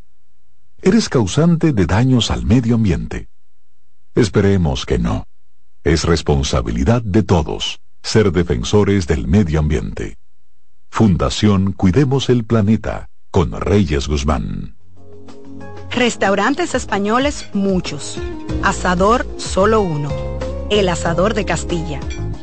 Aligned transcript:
Eres 0.88 1.10
causante 1.10 1.74
de 1.74 1.88
daños 1.88 2.30
al 2.30 2.46
medio 2.46 2.76
ambiente. 2.76 3.28
Esperemos 4.14 4.86
que 4.86 5.00
no. 5.00 5.26
Es 5.84 6.04
responsabilidad 6.04 7.02
de 7.02 7.24
todos 7.24 7.80
ser 8.04 8.32
defensores 8.32 9.08
del 9.08 9.28
medio 9.28 9.58
ambiente. 9.62 10.20
Fundación 10.92 11.72
Cuidemos 11.72 12.30
el 12.30 12.46
Planeta 12.46 13.10
con 13.32 13.60
Reyes 13.60 14.08
Guzmán. 14.08 14.76
Restaurantes 15.90 16.76
españoles 16.76 17.50
muchos. 17.54 18.20
Asador 18.62 19.26
solo 19.38 19.82
uno. 19.82 20.12
El 20.70 20.88
Asador 20.90 21.34
de 21.34 21.46
Castilla. 21.46 22.00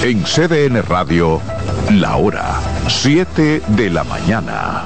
En 0.03 0.23
CDN 0.23 0.81
Radio, 0.81 1.39
la 1.91 2.17
hora 2.17 2.59
7 2.87 3.61
de 3.67 3.89
la 3.89 4.03
mañana. 4.03 4.85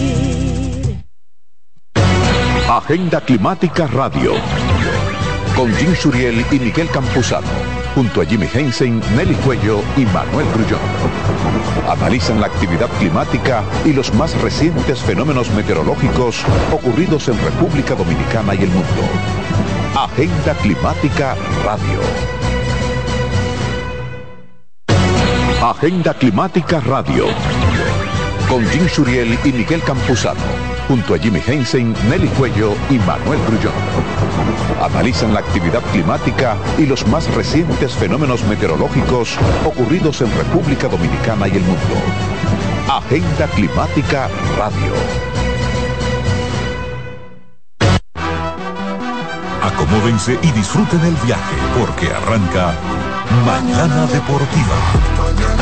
Agenda 2.71 3.19
Climática 3.19 3.85
Radio. 3.87 4.31
Con 5.57 5.75
Jim 5.75 5.93
Suriel 5.93 6.45
y 6.51 6.57
Miguel 6.57 6.87
Campuzano. 6.89 7.45
Junto 7.95 8.21
a 8.21 8.25
Jimmy 8.25 8.47
Hensen, 8.53 9.01
Nelly 9.13 9.35
Cuello 9.43 9.83
y 9.97 10.05
Manuel 10.05 10.47
Grullón. 10.53 10.79
Analizan 11.89 12.39
la 12.39 12.47
actividad 12.47 12.87
climática 12.97 13.61
y 13.83 13.91
los 13.91 14.13
más 14.13 14.41
recientes 14.41 15.01
fenómenos 15.01 15.49
meteorológicos 15.49 16.45
ocurridos 16.71 17.27
en 17.27 17.37
República 17.43 17.93
Dominicana 17.93 18.55
y 18.55 18.59
el 18.59 18.69
mundo. 18.69 19.03
Agenda 19.93 20.53
Climática 20.53 21.35
Radio. 21.65 21.99
Agenda 25.61 26.13
Climática 26.13 26.79
Radio. 26.79 27.25
Con 28.47 28.65
Jim 28.69 28.87
Suriel 28.87 29.37
y 29.43 29.51
Miguel 29.51 29.83
Campuzano 29.83 30.70
junto 30.87 31.15
a 31.15 31.17
Jimmy 31.17 31.41
Hensen, 31.45 31.93
Nelly 32.09 32.27
Cuello 32.29 32.73
y 32.89 32.97
Manuel 32.99 33.39
Grullón. 33.47 33.73
Analizan 34.81 35.33
la 35.33 35.39
actividad 35.39 35.81
climática 35.91 36.57
y 36.77 36.85
los 36.85 37.05
más 37.07 37.33
recientes 37.35 37.93
fenómenos 37.93 38.43
meteorológicos 38.45 39.37
ocurridos 39.65 40.21
en 40.21 40.31
República 40.35 40.87
Dominicana 40.87 41.47
y 41.47 41.51
el 41.51 41.63
mundo. 41.63 41.95
Agenda 42.89 43.47
Climática 43.55 44.29
Radio. 44.57 44.93
Acomódense 49.61 50.37
y 50.41 50.51
disfruten 50.51 50.99
el 51.01 51.15
viaje 51.25 51.55
porque 51.79 52.07
arranca 52.07 52.73
Mañana 53.45 54.05
Deportiva. 54.07 55.60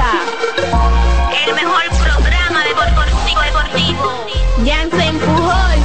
El 0.00 1.54
mejor 1.54 1.82
programa 2.02 2.64
deportivo 2.64 3.40
deportivo. 3.42 4.26
Jansen 4.64 5.18
Pujol, 5.18 5.78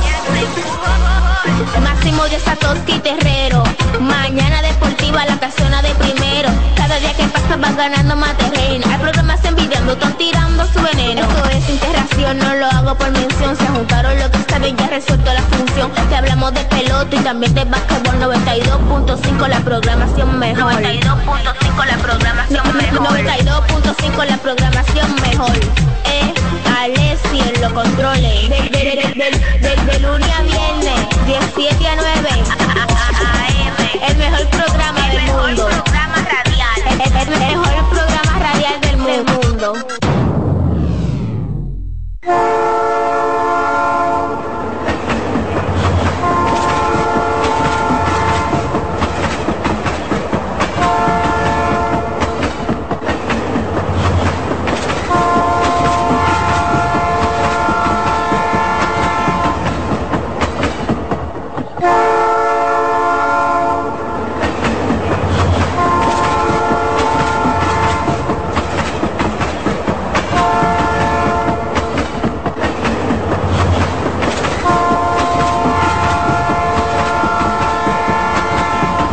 Máximo 1.84 2.24
de 2.30 2.40
Satoshi 2.40 3.00
Terrero. 3.00 3.64
Mañana 4.00 4.62
deportiva 4.62 5.26
la 5.26 5.38
casona 5.38 5.82
de 5.82 5.94
primero. 5.96 6.50
Cada 6.78 6.98
día 7.00 7.14
que 7.14 7.24
pasa 7.26 7.58
vas 7.58 7.76
ganando 7.76 8.16
más 8.16 8.38
terreno. 8.38 8.86
Hay 8.90 9.00
programas 9.00 9.42
envidiando, 9.66 9.94
están 9.94 10.18
tirando 10.18 10.66
su 10.68 10.82
veneno. 10.82 11.22
Esto 11.22 11.50
es 11.50 11.70
interacción, 11.70 12.38
no 12.38 12.56
lo 12.56 12.66
hago 12.68 12.96
por 12.96 13.12
mención. 13.12 13.58
Se 13.58 13.66
juntaron 13.68 14.18
lo 14.20 14.30
que 14.32 14.38
saben, 14.50 14.78
ya 14.78 14.88
resuelto 14.88 15.34
la 15.34 15.42
función. 15.42 15.92
Te 16.10 16.16
hablamos 16.16 16.54
de 16.54 16.64
pelota 16.66 17.16
y 17.16 17.20
también 17.20 17.54
de 17.54 17.66
básquetbol 17.66 18.16
92.5 18.20 19.48
la 19.48 19.60
programación 19.62 20.40
mejor. 20.40 20.74
92.5 20.74 21.86
la 21.86 21.98
programación 21.98 22.78
mejor. 22.78 23.18
92.5 23.18 24.26
la 24.26 24.38
programación 24.38 25.16
mejor. 25.22 25.58
Eh, 26.06 26.34
Alessi 26.80 27.40
en 27.40 27.62
los 27.62 27.74
controles. 27.74 28.50
De, 28.50 30.00
lunes 30.00 30.30
a 30.30 30.42
viernes, 30.44 31.00
17 31.26 31.88
a 31.88 31.96
9. 31.96 32.30
El 34.08 34.18
mejor 34.18 34.48
programa 34.50 35.10
del 35.10 35.22
mundo. 35.32 35.68
Programa 35.68 36.16
radial. 36.16 37.00
El, 37.00 37.18
el 37.18 37.40
mejor 37.40 37.90
programa 37.90 38.40
radial 38.40 38.82
del 38.82 38.98
mundo. 38.98 39.45
though. 39.66 39.96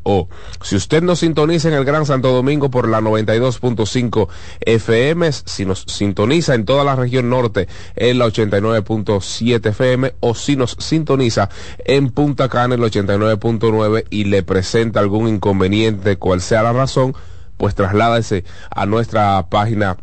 o. 0.03 0.27
Si 0.63 0.75
usted 0.75 1.03
nos 1.03 1.19
sintoniza 1.19 1.67
en 1.67 1.75
el 1.75 1.85
Gran 1.85 2.07
Santo 2.07 2.31
Domingo 2.31 2.71
por 2.71 2.87
la 2.87 3.01
92.5 3.01 4.27
FM, 4.61 5.31
si 5.31 5.65
nos 5.65 5.83
sintoniza 5.87 6.55
en 6.55 6.65
toda 6.65 6.83
la 6.83 6.95
región 6.95 7.29
norte 7.29 7.67
en 7.95 8.17
la 8.17 8.25
89.7 8.25 9.69
FM 9.69 10.15
o 10.21 10.33
si 10.33 10.55
nos 10.55 10.75
sintoniza 10.79 11.49
en 11.85 12.09
Punta 12.09 12.49
Cana 12.49 12.73
en 12.73 12.83
el 12.83 12.89
89.9 12.89 14.05
y 14.09 14.23
le 14.23 14.41
presenta 14.41 14.99
algún 14.99 15.27
inconveniente, 15.27 16.17
cual 16.17 16.41
sea 16.41 16.63
la 16.63 16.73
razón, 16.73 17.13
pues 17.57 17.75
trasládese 17.75 18.43
a 18.71 18.87
nuestra 18.87 19.49
página 19.49 19.97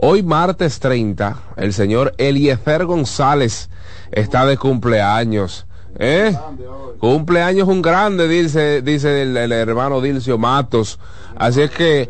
Hoy 0.03 0.23
martes 0.23 0.79
30, 0.79 1.37
el 1.57 1.73
señor 1.73 2.15
Eliezer 2.17 2.85
González 2.85 3.69
está 4.11 4.47
de 4.47 4.57
cumpleaños. 4.57 5.67
¿Eh? 5.99 6.35
Cumpleaños 6.97 7.67
un 7.67 7.83
grande, 7.83 8.27
dice, 8.27 8.81
dice 8.81 9.21
el, 9.21 9.51
hermano 9.51 10.01
Dilcio 10.01 10.39
Matos. 10.39 10.97
Así 11.35 11.61
es 11.61 11.69
que 11.69 12.09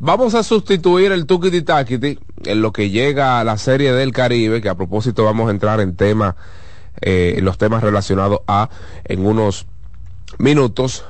vamos 0.00 0.34
a 0.34 0.42
sustituir 0.42 1.12
el 1.12 1.24
Tukiti 1.24 1.62
Takiti 1.62 2.18
en 2.44 2.60
lo 2.60 2.74
que 2.74 2.90
llega 2.90 3.40
a 3.40 3.44
la 3.44 3.56
serie 3.56 3.94
del 3.94 4.12
Caribe, 4.12 4.60
que 4.60 4.68
a 4.68 4.74
propósito 4.74 5.24
vamos 5.24 5.48
a 5.48 5.52
entrar 5.52 5.80
en 5.80 5.96
tema, 5.96 6.36
eh, 7.00 7.36
en 7.38 7.46
los 7.46 7.56
temas 7.56 7.82
relacionados 7.82 8.40
a 8.46 8.68
en 9.04 9.24
unos 9.24 9.66
minutos. 10.36 11.06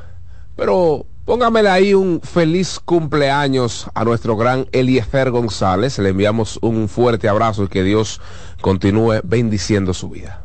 Pero 0.54 1.06
Póngamele 1.24 1.68
ahí 1.68 1.94
un 1.94 2.20
feliz 2.20 2.80
cumpleaños 2.84 3.86
a 3.94 4.04
nuestro 4.04 4.36
gran 4.36 4.66
Eliezer 4.72 5.30
González. 5.30 5.98
Le 6.00 6.08
enviamos 6.08 6.58
un 6.62 6.88
fuerte 6.88 7.28
abrazo 7.28 7.64
y 7.64 7.68
que 7.68 7.84
Dios 7.84 8.20
continúe 8.60 9.20
bendiciendo 9.22 9.94
su 9.94 10.08
vida. 10.10 10.42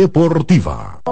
Deportiva. 0.00 1.02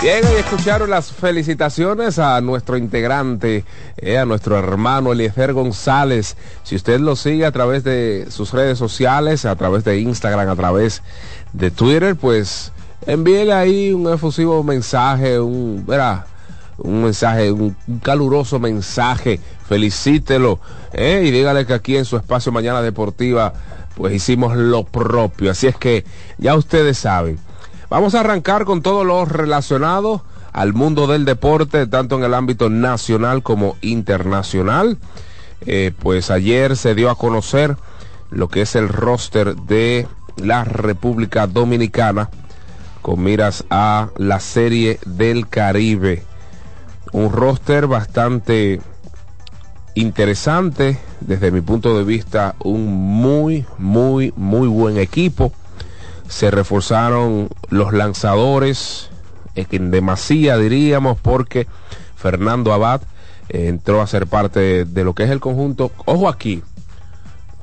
Bien, 0.00 0.22
y 0.22 0.36
escucharon 0.36 0.88
las 0.88 1.10
felicitaciones 1.10 2.20
a 2.20 2.40
nuestro 2.40 2.76
integrante, 2.76 3.64
eh, 3.96 4.16
a 4.16 4.24
nuestro 4.24 4.56
hermano 4.56 5.12
Eliezer 5.12 5.52
González. 5.52 6.36
Si 6.62 6.76
usted 6.76 7.00
lo 7.00 7.16
sigue 7.16 7.44
a 7.44 7.50
través 7.50 7.82
de 7.82 8.26
sus 8.28 8.52
redes 8.52 8.78
sociales, 8.78 9.46
a 9.46 9.56
través 9.56 9.82
de 9.82 9.98
Instagram, 9.98 10.48
a 10.48 10.54
través 10.54 11.02
de 11.52 11.72
Twitter, 11.72 12.14
pues 12.14 12.70
envíele 13.04 13.52
ahí 13.52 13.92
un 13.92 14.12
efusivo 14.12 14.62
mensaje, 14.62 15.40
un, 15.40 15.84
verá, 15.84 16.26
un 16.78 17.02
mensaje, 17.02 17.50
un, 17.50 17.76
un 17.88 17.98
caluroso 17.98 18.60
mensaje, 18.60 19.40
felicítelo 19.66 20.60
eh, 20.92 21.24
y 21.24 21.32
dígale 21.32 21.66
que 21.66 21.74
aquí 21.74 21.96
en 21.96 22.04
su 22.04 22.16
espacio 22.16 22.52
Mañana 22.52 22.80
Deportiva, 22.80 23.52
pues 23.94 24.14
hicimos 24.14 24.56
lo 24.56 24.84
propio. 24.84 25.50
Así 25.50 25.66
es 25.66 25.76
que 25.76 26.04
ya 26.38 26.54
ustedes 26.54 26.98
saben. 26.98 27.38
Vamos 27.90 28.14
a 28.14 28.20
arrancar 28.20 28.64
con 28.64 28.82
todo 28.82 29.04
lo 29.04 29.24
relacionado 29.24 30.24
al 30.52 30.72
mundo 30.72 31.06
del 31.06 31.24
deporte, 31.24 31.86
tanto 31.86 32.16
en 32.16 32.24
el 32.24 32.34
ámbito 32.34 32.70
nacional 32.70 33.42
como 33.42 33.76
internacional. 33.82 34.98
Eh, 35.66 35.92
pues 35.98 36.30
ayer 36.30 36.76
se 36.76 36.94
dio 36.94 37.10
a 37.10 37.16
conocer 37.16 37.76
lo 38.30 38.48
que 38.48 38.62
es 38.62 38.74
el 38.74 38.88
roster 38.88 39.56
de 39.56 40.06
la 40.36 40.64
República 40.64 41.46
Dominicana 41.46 42.30
con 43.04 43.22
miras 43.22 43.64
a 43.68 44.08
la 44.16 44.40
serie 44.40 44.98
del 45.04 45.46
Caribe. 45.48 46.22
Un 47.12 47.30
roster 47.30 47.86
bastante 47.86 48.80
interesante, 49.94 50.98
desde 51.20 51.50
mi 51.50 51.60
punto 51.60 51.96
de 51.96 52.04
vista, 52.04 52.54
un 52.60 52.86
muy, 52.86 53.64
muy, 53.78 54.32
muy 54.36 54.68
buen 54.68 54.98
equipo. 54.98 55.52
Se 56.28 56.50
reforzaron 56.50 57.48
los 57.68 57.92
lanzadores 57.92 59.10
en 59.54 59.90
demasía 59.90 60.58
diríamos 60.58 61.18
porque 61.20 61.66
Fernando 62.16 62.72
Abad 62.72 63.02
eh, 63.48 63.68
entró 63.68 64.02
a 64.02 64.06
ser 64.06 64.26
parte 64.26 64.84
de, 64.84 65.04
lo 65.04 65.14
que 65.14 65.24
es 65.24 65.30
el 65.30 65.40
conjunto. 65.40 65.92
Ojo 66.06 66.28
aquí 66.28 66.62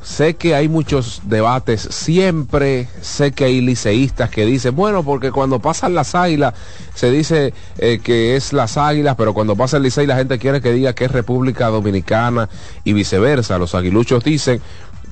sé 0.02 0.36
que 0.36 0.56
hay 0.56 0.68
muchos 0.68 1.22
debates 1.26 1.82
siempre 1.82 2.88
sé 3.02 3.32
que 3.34 3.46
hay 3.46 3.62
liceístas 3.62 4.30
que 4.30 4.46
dicen 4.46 4.76
bueno 4.76 5.04
porque 5.04 5.32
cuando 5.32 5.60
pasan 5.60 5.94
las 5.94 6.16
águilas 6.16 6.54
se 6.96 7.12
dice 7.12 7.54
eh, 7.78 8.00
que 8.04 8.36
es 8.36 8.52
las 8.52 8.78
águilas 8.78 9.16
pero 9.16 9.34
cuando 9.34 9.56
pasa 9.56 9.78
el 9.78 9.84
licey 9.84 10.08
la 10.08 10.16
gente 10.16 10.40
quiere 10.40 10.62
que 10.62 10.72
diga 10.72 10.94
que 10.94 11.06
es 11.06 11.12
República 11.12 11.68
Dominicana 11.68 12.50
y 12.84 12.94
viceversa 12.94 13.58
los 13.58 13.76
aguiluchos 13.76 14.24
dicen 14.24 14.62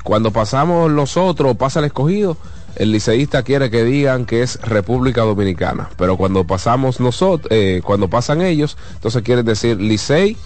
cuando 0.04 0.32
pasamos 0.32 0.92
nosotros 0.92 1.56
pasa 1.58 1.80
el 1.80 1.86
escogido 1.86 2.38
el 2.76 2.92
liceísta 2.92 3.44
quiere 3.44 3.70
que 3.70 3.84
digan 3.84 4.26
que 4.26 4.42
es 4.42 4.62
República 4.62 5.22
Dominicana, 5.22 5.90
pero 5.98 6.18
cuando 6.18 6.46
pasamos 6.46 7.00
nosotros, 7.00 7.52
eh, 7.52 7.82
cuando 7.84 8.10
pasan 8.10 8.42
ellos, 8.42 8.78
entonces 8.94 9.22
quieren 9.24 9.46
decir 9.46 9.82
Licey 9.82 10.38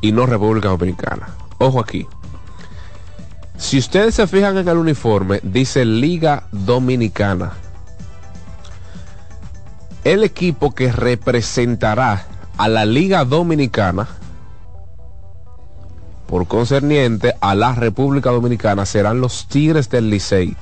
y 0.00 0.12
no 0.12 0.26
República 0.26 0.68
Dominicana. 0.68 1.34
Ojo 1.58 1.80
aquí. 1.80 2.06
Si 3.56 3.78
ustedes 3.78 4.16
se 4.16 4.26
fijan 4.26 4.58
en 4.58 4.68
el 4.68 4.76
uniforme, 4.76 5.40
dice 5.42 5.84
Liga 5.84 6.44
Dominicana. 6.50 7.52
El 10.02 10.22
equipo 10.24 10.74
que 10.74 10.92
representará 10.92 12.26
a 12.58 12.68
la 12.68 12.84
Liga 12.84 13.24
Dominicana 13.24 14.08
por 16.26 16.46
concerniente 16.46 17.34
a 17.40 17.54
la 17.54 17.74
República 17.74 18.30
Dominicana 18.30 18.86
serán 18.86 19.20
los 19.20 19.46
Tigres 19.48 19.88
del 19.88 20.10
Licey 20.10 20.56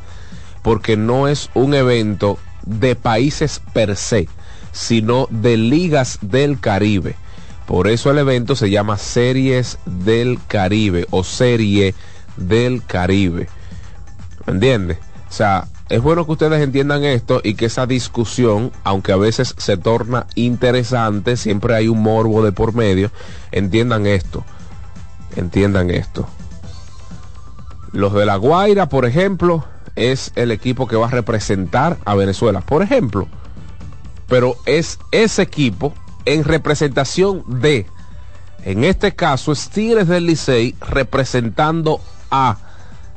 porque 0.63 0.97
no 0.97 1.29
es 1.29 1.51
un 1.55 1.75
evento 1.75 2.39
de 2.65 2.95
países 2.95 3.61
per 3.73 3.97
se, 3.97 4.29
sino 4.71 5.27
de 5.31 5.57
ligas 5.57 6.19
del 6.23 6.61
Caribe. 6.61 7.17
Por 7.67 7.89
eso 7.89 8.11
el 8.11 8.19
evento 8.19 8.55
se 8.55 8.71
llama 8.71 8.97
Series 8.99 9.79
del 9.87 10.39
Caribe 10.47 11.07
o 11.11 11.25
Serie 11.25 11.95
del 12.37 12.85
Caribe. 12.85 13.49
¿Me 14.47 14.55
entiende? 14.55 14.99
O 15.29 15.33
sea, 15.33 15.67
es 15.89 16.01
bueno 16.01 16.25
que 16.25 16.33
ustedes 16.33 16.63
entiendan 16.63 17.05
esto 17.05 17.41
y 17.45 17.55
que 17.55 17.67
esa 17.67 17.87
discusión, 17.87 18.73
aunque 18.85 19.13
a 19.13 19.17
veces 19.17 19.55
se 19.59 19.77
torna 19.77 20.27
interesante, 20.35 21.37
siempre 21.37 21.75
hay 21.75 21.89
un 21.89 22.03
morbo 22.03 22.43
de 22.43 22.53
por 22.53 22.75
medio, 22.75 23.11
entiendan 23.51 24.07
esto. 24.07 24.45
Entiendan 25.37 25.91
esto. 25.91 26.27
Los 27.93 28.15
de 28.15 28.27
La 28.27 28.37
Guaira, 28.37 28.89
por 28.89 29.05
ejemplo, 29.05 29.65
es 29.97 30.33
el 30.35 30.51
equipo 30.51 30.87
que 30.87 30.97
va 30.97 31.07
a 31.07 31.11
representar 31.11 31.99
a 32.05 32.15
Venezuela, 32.15 32.61
por 32.61 32.83
ejemplo. 32.83 33.29
Pero 34.29 34.57
es 34.65 34.99
ese 35.11 35.43
equipo 35.43 35.93
en 36.25 36.45
representación 36.45 37.45
de, 37.47 37.87
en 38.65 38.85
este 38.85 39.15
caso, 39.15 39.53
es 39.53 39.69
Tigres 39.69 40.09
del 40.09 40.27
Licey 40.27 40.75
representando 40.81 42.01
a 42.33 42.57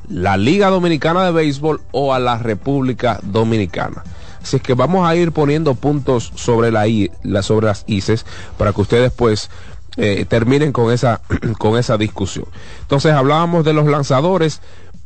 la 0.08 0.38
Liga 0.38 0.70
Dominicana 0.70 1.26
de 1.26 1.32
Béisbol 1.32 1.82
o 1.92 2.14
a 2.14 2.20
la 2.20 2.38
República 2.38 3.20
Dominicana. 3.24 4.04
Así 4.42 4.58
es 4.58 4.62
que 4.62 4.76
vamos 4.76 5.08
a 5.08 5.16
ir 5.16 5.32
poniendo 5.32 5.74
puntos 5.74 6.32
sobre, 6.36 6.72
la, 6.72 6.86
la 7.24 7.42
sobre 7.42 7.66
las 7.66 7.84
ICES 7.88 8.28
para 8.60 8.74
que 8.74 8.82
ustedes 8.82 9.12
pues 9.12 9.50
eh, 9.98 10.26
terminen 10.26 10.72
con 10.72 10.94
esa, 10.94 11.22
con 11.58 11.80
esa 11.80 11.98
discusión. 11.98 12.46
Entonces 12.82 13.14
hablábamos 13.14 13.66
de 13.66 13.74
los 13.74 13.88
lanzadores 13.88 14.62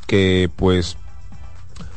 que 0.07 0.49
pues 0.55 0.97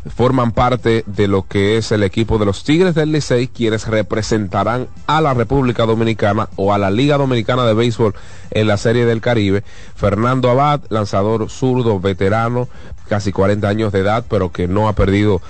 forman 0.08 0.52
parte 0.52 1.04
de 1.06 1.28
lo 1.28 1.46
que 1.46 1.76
es 1.76 1.92
el 1.92 2.02
equipo 2.02 2.38
de 2.38 2.46
los 2.46 2.64
Tigres 2.64 2.94
del 2.94 3.12
Licey, 3.12 3.48
quienes 3.48 3.86
representarán 3.86 4.88
a 5.06 5.20
la 5.20 5.34
República 5.34 5.86
Dominicana 5.86 6.48
o 6.56 6.72
a 6.72 6.78
la 6.78 6.90
Liga 6.90 7.18
Dominicana 7.18 7.64
de 7.64 7.74
Béisbol 7.74 8.14
en 8.50 8.66
la 8.66 8.76
Serie 8.76 9.06
del 9.06 9.20
Caribe. 9.20 9.62
Fernando 9.94 10.50
Abad, 10.50 10.80
lanzador 10.88 11.48
zurdo, 11.50 12.00
veterano, 12.00 12.68
casi 13.08 13.32
40 13.32 13.68
años 13.68 13.92
de 13.92 14.00
edad, 14.00 14.24
pero 14.28 14.50
que 14.50 14.66
no 14.66 14.88
ha 14.88 14.94
perdido 14.94 15.40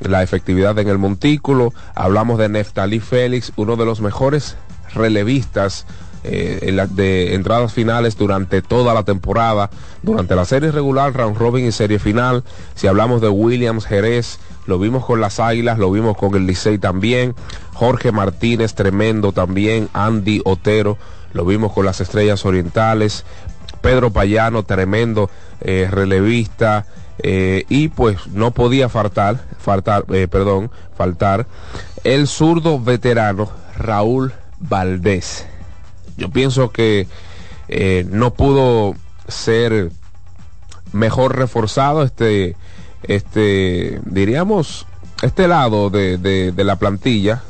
la 0.00 0.22
efectividad 0.22 0.78
en 0.78 0.88
el 0.88 0.98
montículo. 0.98 1.72
Hablamos 1.94 2.38
de 2.38 2.48
Neftalí 2.48 3.00
Félix, 3.00 3.52
uno 3.56 3.76
de 3.76 3.84
los 3.84 4.00
mejores 4.00 4.56
relevistas 4.94 5.86
eh, 6.30 6.86
de 6.90 7.34
entradas 7.34 7.72
finales 7.72 8.16
durante 8.16 8.62
toda 8.62 8.94
la 8.94 9.02
temporada, 9.02 9.70
durante 10.02 10.34
la 10.36 10.44
serie 10.44 10.70
regular, 10.70 11.12
round 11.14 11.36
robin 11.36 11.66
y 11.66 11.72
serie 11.72 11.98
final. 11.98 12.44
Si 12.74 12.86
hablamos 12.86 13.20
de 13.20 13.28
Williams 13.28 13.86
Jerez, 13.86 14.38
lo 14.66 14.78
vimos 14.78 15.04
con 15.04 15.20
las 15.20 15.40
Águilas, 15.40 15.78
lo 15.78 15.90
vimos 15.90 16.16
con 16.16 16.34
el 16.34 16.46
Licey 16.46 16.78
también. 16.78 17.34
Jorge 17.72 18.12
Martínez, 18.12 18.74
tremendo 18.74 19.32
también. 19.32 19.88
Andy 19.92 20.42
Otero, 20.44 20.98
lo 21.32 21.44
vimos 21.44 21.72
con 21.72 21.84
las 21.84 22.00
Estrellas 22.00 22.44
Orientales. 22.44 23.24
Pedro 23.80 24.10
Payano, 24.10 24.64
tremendo 24.64 25.30
eh, 25.60 25.88
relevista. 25.90 26.86
Eh, 27.20 27.64
y 27.68 27.88
pues 27.88 28.28
no 28.28 28.52
podía 28.52 28.88
faltar, 28.88 29.44
faltar, 29.58 30.04
perdón, 30.04 30.70
faltar 30.96 31.48
el 32.04 32.28
zurdo 32.28 32.78
veterano 32.78 33.50
Raúl 33.76 34.32
Valdés. 34.60 35.46
Yo 36.18 36.28
pienso 36.30 36.70
que 36.70 37.06
eh, 37.68 38.04
no 38.10 38.34
pudo 38.34 38.94
ser 39.28 39.90
mejor 40.92 41.36
reforzado 41.36 42.02
este, 42.02 42.56
este, 43.04 44.00
diríamos, 44.04 44.86
este 45.22 45.46
lado 45.46 45.90
de, 45.90 46.18
de, 46.18 46.64
la 46.64 46.76
plantilla, 46.76 47.42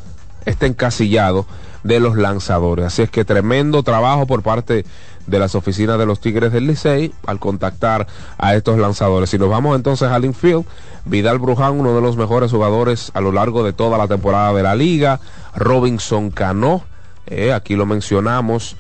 este 0.45 0.67
encasillado 0.67 1.47
de 1.83 1.99
los 1.99 2.17
lanzadores. 2.17 2.87
Así 2.87 3.03
es 3.03 3.11
que 3.11 3.25
tremendo 3.25 3.83
trabajo 3.83 4.27
por 4.27 4.43
parte 4.43 4.85
de 5.27 5.39
las 5.39 5.55
oficinas 5.55 5.99
de 5.99 6.07
los 6.07 6.21
Tigres 6.21 6.53
del 6.53 6.67
Licey 6.67 7.13
al 7.27 7.39
contactar 7.39 8.07
a 8.37 8.55
estos 8.55 8.79
lanzadores. 8.79 9.31
Si 9.31 9.39
nos 9.39 9.49
vamos 9.49 9.77
entonces 9.77 10.09
al 10.11 10.27
infield, 10.27 10.67
Vidal 11.07 11.39
Bruján, 11.39 11.81
uno 11.81 11.95
de 11.95 12.03
los 12.03 12.19
mejores 12.19 12.51
jugadores 12.51 13.11
a 13.15 13.23
lo 13.23 13.33
largo 13.33 13.65
de 13.65 13.73
toda 13.73 13.97
la 13.97 14.09
temporada 14.09 14.53
de 14.53 14.63
la 14.63 14.75
liga, 14.75 15.21
Robinson 15.55 16.31
Cano, 16.31 16.83
eh, 17.31 17.53
aquí 17.53 17.77
lo 17.77 17.87
mencionamos. 17.87 18.77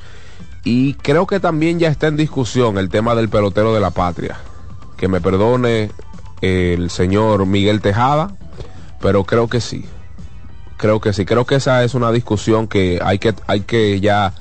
Y 0.64 0.95
creo 0.95 1.26
que 1.26 1.40
también 1.40 1.78
ya 1.78 1.88
está 1.88 2.09
en 2.09 2.17
discusión 2.17 2.78
el 2.78 2.88
tema 2.88 3.14
del 3.14 3.28
pelotero 3.28 3.75
de 3.75 3.81
la 3.81 3.90
patria. 3.90 4.37
Que 4.97 5.09
me 5.09 5.21
perdone 5.21 5.90
el 6.40 6.90
señor 6.90 7.47
Miguel 7.47 7.81
Tejada, 7.81 8.37
pero 9.00 9.25
creo 9.25 9.49
que 9.49 9.61
sí. 9.61 9.85
Creo 10.76 11.00
que 11.00 11.12
sí, 11.12 11.25
creo 11.25 11.45
que 11.45 11.57
esa 11.57 11.83
es 11.83 11.95
una 11.95 12.12
discusión 12.12 12.69
que 12.69 13.00
hay 13.02 13.19
que, 13.19 13.35
hay 13.47 13.61
que 13.62 14.00
ya 14.00 14.35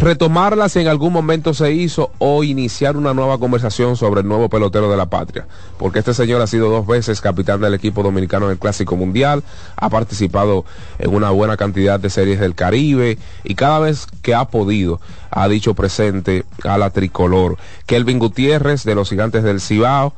retomarla 0.00 0.68
si 0.68 0.78
en 0.80 0.88
algún 0.88 1.12
momento 1.12 1.54
se 1.54 1.72
hizo 1.72 2.12
o 2.18 2.44
iniciar 2.44 2.96
una 2.96 3.14
nueva 3.14 3.38
conversación 3.38 3.96
sobre 3.96 4.20
el 4.20 4.28
nuevo 4.28 4.48
pelotero 4.48 4.90
de 4.90 4.96
la 4.96 5.10
patria. 5.10 5.46
Porque 5.78 5.98
este 5.98 6.14
señor 6.14 6.40
ha 6.40 6.46
sido 6.46 6.70
dos 6.70 6.86
veces 6.86 7.20
capitán 7.20 7.60
del 7.60 7.74
equipo 7.74 8.02
dominicano 8.02 8.46
en 8.46 8.52
el 8.52 8.58
Clásico 8.58 8.96
Mundial, 8.96 9.42
ha 9.76 9.88
participado 9.88 10.64
en 10.98 11.14
una 11.14 11.30
buena 11.30 11.56
cantidad 11.56 11.98
de 11.98 12.10
series 12.10 12.38
del 12.38 12.54
Caribe 12.54 13.18
y 13.44 13.54
cada 13.54 13.80
vez 13.80 14.06
que 14.22 14.34
ha 14.34 14.44
podido 14.46 15.00
ha 15.30 15.48
dicho 15.48 15.74
presente 15.74 16.44
a 16.64 16.78
la 16.78 16.90
tricolor. 16.90 17.56
Kelvin 17.86 18.18
Gutiérrez 18.18 18.84
de 18.84 18.94
los 18.94 19.10
Gigantes 19.10 19.42
del 19.42 19.60
Cibao 19.60 20.14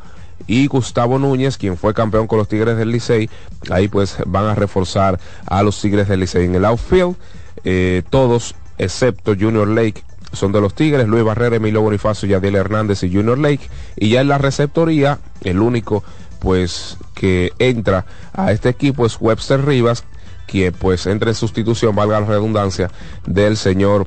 y 0.46 0.66
Gustavo 0.66 1.18
Núñez, 1.18 1.56
quien 1.56 1.76
fue 1.76 1.94
campeón 1.94 2.26
con 2.26 2.38
los 2.38 2.48
Tigres 2.48 2.76
del 2.76 2.90
Licey, 2.90 3.30
ahí 3.70 3.88
pues 3.88 4.16
van 4.26 4.46
a 4.46 4.54
reforzar 4.54 5.18
a 5.46 5.62
los 5.62 5.80
Tigres 5.80 6.08
del 6.08 6.20
Licey 6.20 6.44
en 6.44 6.54
el 6.54 6.64
outfield. 6.64 7.16
Eh, 7.64 8.02
todos 8.08 8.54
excepto 8.80 9.34
Junior 9.38 9.68
Lake, 9.68 10.02
son 10.32 10.52
de 10.52 10.60
los 10.60 10.74
Tigres, 10.74 11.08
Luis 11.08 11.24
Barrera, 11.24 11.56
Emilio 11.56 11.82
Bonifacio, 11.82 12.28
Yadiel 12.28 12.54
Hernández 12.54 13.02
y 13.02 13.12
Junior 13.12 13.38
Lake. 13.38 13.68
Y 13.96 14.10
ya 14.10 14.20
en 14.20 14.28
la 14.28 14.38
receptoría, 14.38 15.18
el 15.42 15.60
único 15.60 16.04
pues 16.38 16.96
que 17.14 17.52
entra 17.58 18.06
a 18.32 18.52
este 18.52 18.70
equipo 18.70 19.04
es 19.04 19.20
Webster 19.20 19.64
Rivas, 19.64 20.04
que 20.46 20.72
pues 20.72 21.06
entra 21.06 21.30
en 21.30 21.34
sustitución, 21.34 21.94
valga 21.94 22.20
la 22.20 22.26
redundancia, 22.26 22.90
del 23.26 23.56
señor 23.56 24.06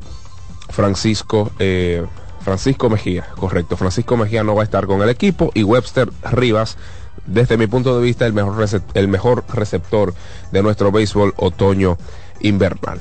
Francisco 0.69 1.51
eh, 1.59 2.05
Francisco 2.41 2.89
Mejía, 2.89 3.25
correcto. 3.37 3.77
Francisco 3.77 4.17
Mejía 4.17 4.43
no 4.43 4.55
va 4.55 4.61
a 4.61 4.65
estar 4.65 4.85
con 4.85 5.01
el 5.01 5.09
equipo 5.09 5.51
y 5.53 5.63
Webster 5.63 6.09
Rivas, 6.31 6.77
desde 7.25 7.57
mi 7.57 7.67
punto 7.67 7.97
de 7.97 8.03
vista, 8.03 8.25
el 8.25 8.33
mejor, 8.33 8.67
el 8.93 9.07
mejor 9.07 9.45
receptor 9.53 10.13
de 10.51 10.61
nuestro 10.61 10.91
béisbol 10.91 11.33
otoño 11.37 11.97
invernal. 12.41 12.99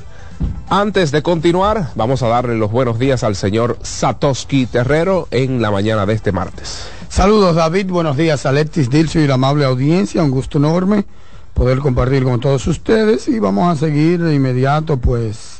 Antes 0.69 1.11
de 1.11 1.21
continuar, 1.21 1.91
vamos 1.95 2.23
a 2.23 2.27
darle 2.27 2.57
los 2.57 2.71
buenos 2.71 2.97
días 2.97 3.23
al 3.23 3.35
señor 3.35 3.77
Satoshi 3.83 4.65
Terrero 4.65 5.27
en 5.29 5.61
la 5.61 5.69
mañana 5.69 6.05
de 6.05 6.13
este 6.13 6.31
martes. 6.31 6.87
Saludos 7.09 7.55
David, 7.55 7.91
buenos 7.91 8.17
días 8.17 8.45
Alexis 8.45 8.89
Dilcio 8.89 9.21
y 9.21 9.27
la 9.27 9.35
amable 9.35 9.65
audiencia, 9.65 10.23
un 10.23 10.31
gusto 10.31 10.57
enorme 10.57 11.05
poder 11.53 11.79
compartir 11.79 12.23
con 12.23 12.39
todos 12.39 12.65
ustedes 12.67 13.27
y 13.27 13.39
vamos 13.39 13.71
a 13.71 13.79
seguir 13.79 14.21
de 14.23 14.33
inmediato 14.33 14.97
pues 14.97 15.57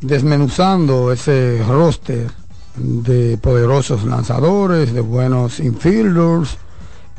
desmenuzando 0.00 1.12
ese 1.12 1.62
roster 1.68 2.30
de 2.76 3.38
poderosos 3.38 4.04
lanzadores, 4.04 4.92
de 4.92 5.00
buenos 5.00 5.60
infielders 5.60 6.56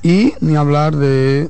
y 0.04 0.34
ni 0.42 0.56
hablar 0.56 0.96
de 0.96 1.50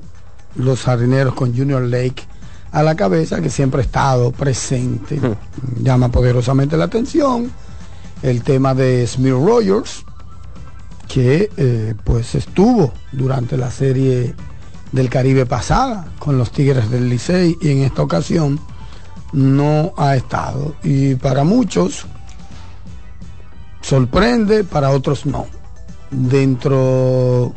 los 0.56 0.84
jardineros 0.84 1.34
con 1.34 1.56
Junior 1.56 1.82
Lake 1.82 2.26
a 2.72 2.84
la 2.84 2.96
cabeza 2.96 3.42
que 3.42 3.50
siempre 3.50 3.82
ha 3.82 3.86
estado 3.86 4.32
presente. 4.32 5.20
Llama 5.82 6.10
poderosamente 6.10 6.78
la 6.78 6.86
atención 6.86 7.52
el 8.24 8.44
tema 8.44 8.74
de 8.74 9.06
Smith 9.08 9.34
Rogers, 9.34 10.06
que 11.08 11.50
eh, 11.58 11.96
pues 12.04 12.36
estuvo 12.36 12.94
durante 13.12 13.58
la 13.58 13.72
serie 13.72 14.36
del 14.92 15.10
Caribe 15.10 15.46
pasada 15.46 16.08
con 16.20 16.38
los 16.38 16.52
Tigres 16.52 16.90
del 16.90 17.10
Licey 17.10 17.58
y 17.62 17.72
en 17.72 17.80
esta 17.80 18.02
ocasión 18.02 18.60
no 19.34 19.94
ha 19.98 20.16
estado. 20.16 20.76
Y 20.84 21.16
para 21.16 21.44
muchos 21.44 22.06
sorprende, 23.82 24.64
para 24.64 24.92
otros 24.92 25.26
no. 25.26 25.48
Dentro 26.12 27.54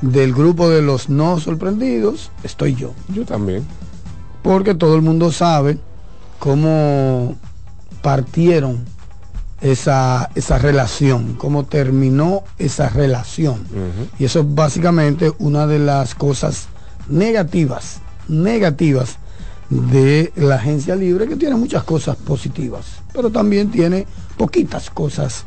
del 0.00 0.32
grupo 0.32 0.68
de 0.68 0.82
los 0.82 1.08
no 1.08 1.38
sorprendidos 1.40 2.30
estoy 2.42 2.74
yo. 2.74 2.92
Yo 3.08 3.24
también. 3.24 3.64
Porque 4.46 4.76
todo 4.76 4.94
el 4.94 5.02
mundo 5.02 5.32
sabe 5.32 5.76
cómo 6.38 7.34
partieron 8.00 8.84
esa, 9.60 10.30
esa 10.36 10.58
relación, 10.58 11.34
cómo 11.34 11.64
terminó 11.64 12.44
esa 12.56 12.88
relación. 12.88 13.66
Y 14.20 14.24
eso 14.24 14.40
es 14.40 14.54
básicamente 14.54 15.32
una 15.40 15.66
de 15.66 15.80
las 15.80 16.14
cosas 16.14 16.68
negativas, 17.08 18.00
negativas 18.28 19.18
de 19.68 20.32
la 20.36 20.54
agencia 20.54 20.94
libre, 20.94 21.26
que 21.26 21.34
tiene 21.34 21.56
muchas 21.56 21.82
cosas 21.82 22.14
positivas, 22.14 22.86
pero 23.12 23.30
también 23.30 23.70
tiene 23.72 24.06
poquitas 24.36 24.90
cosas 24.90 25.44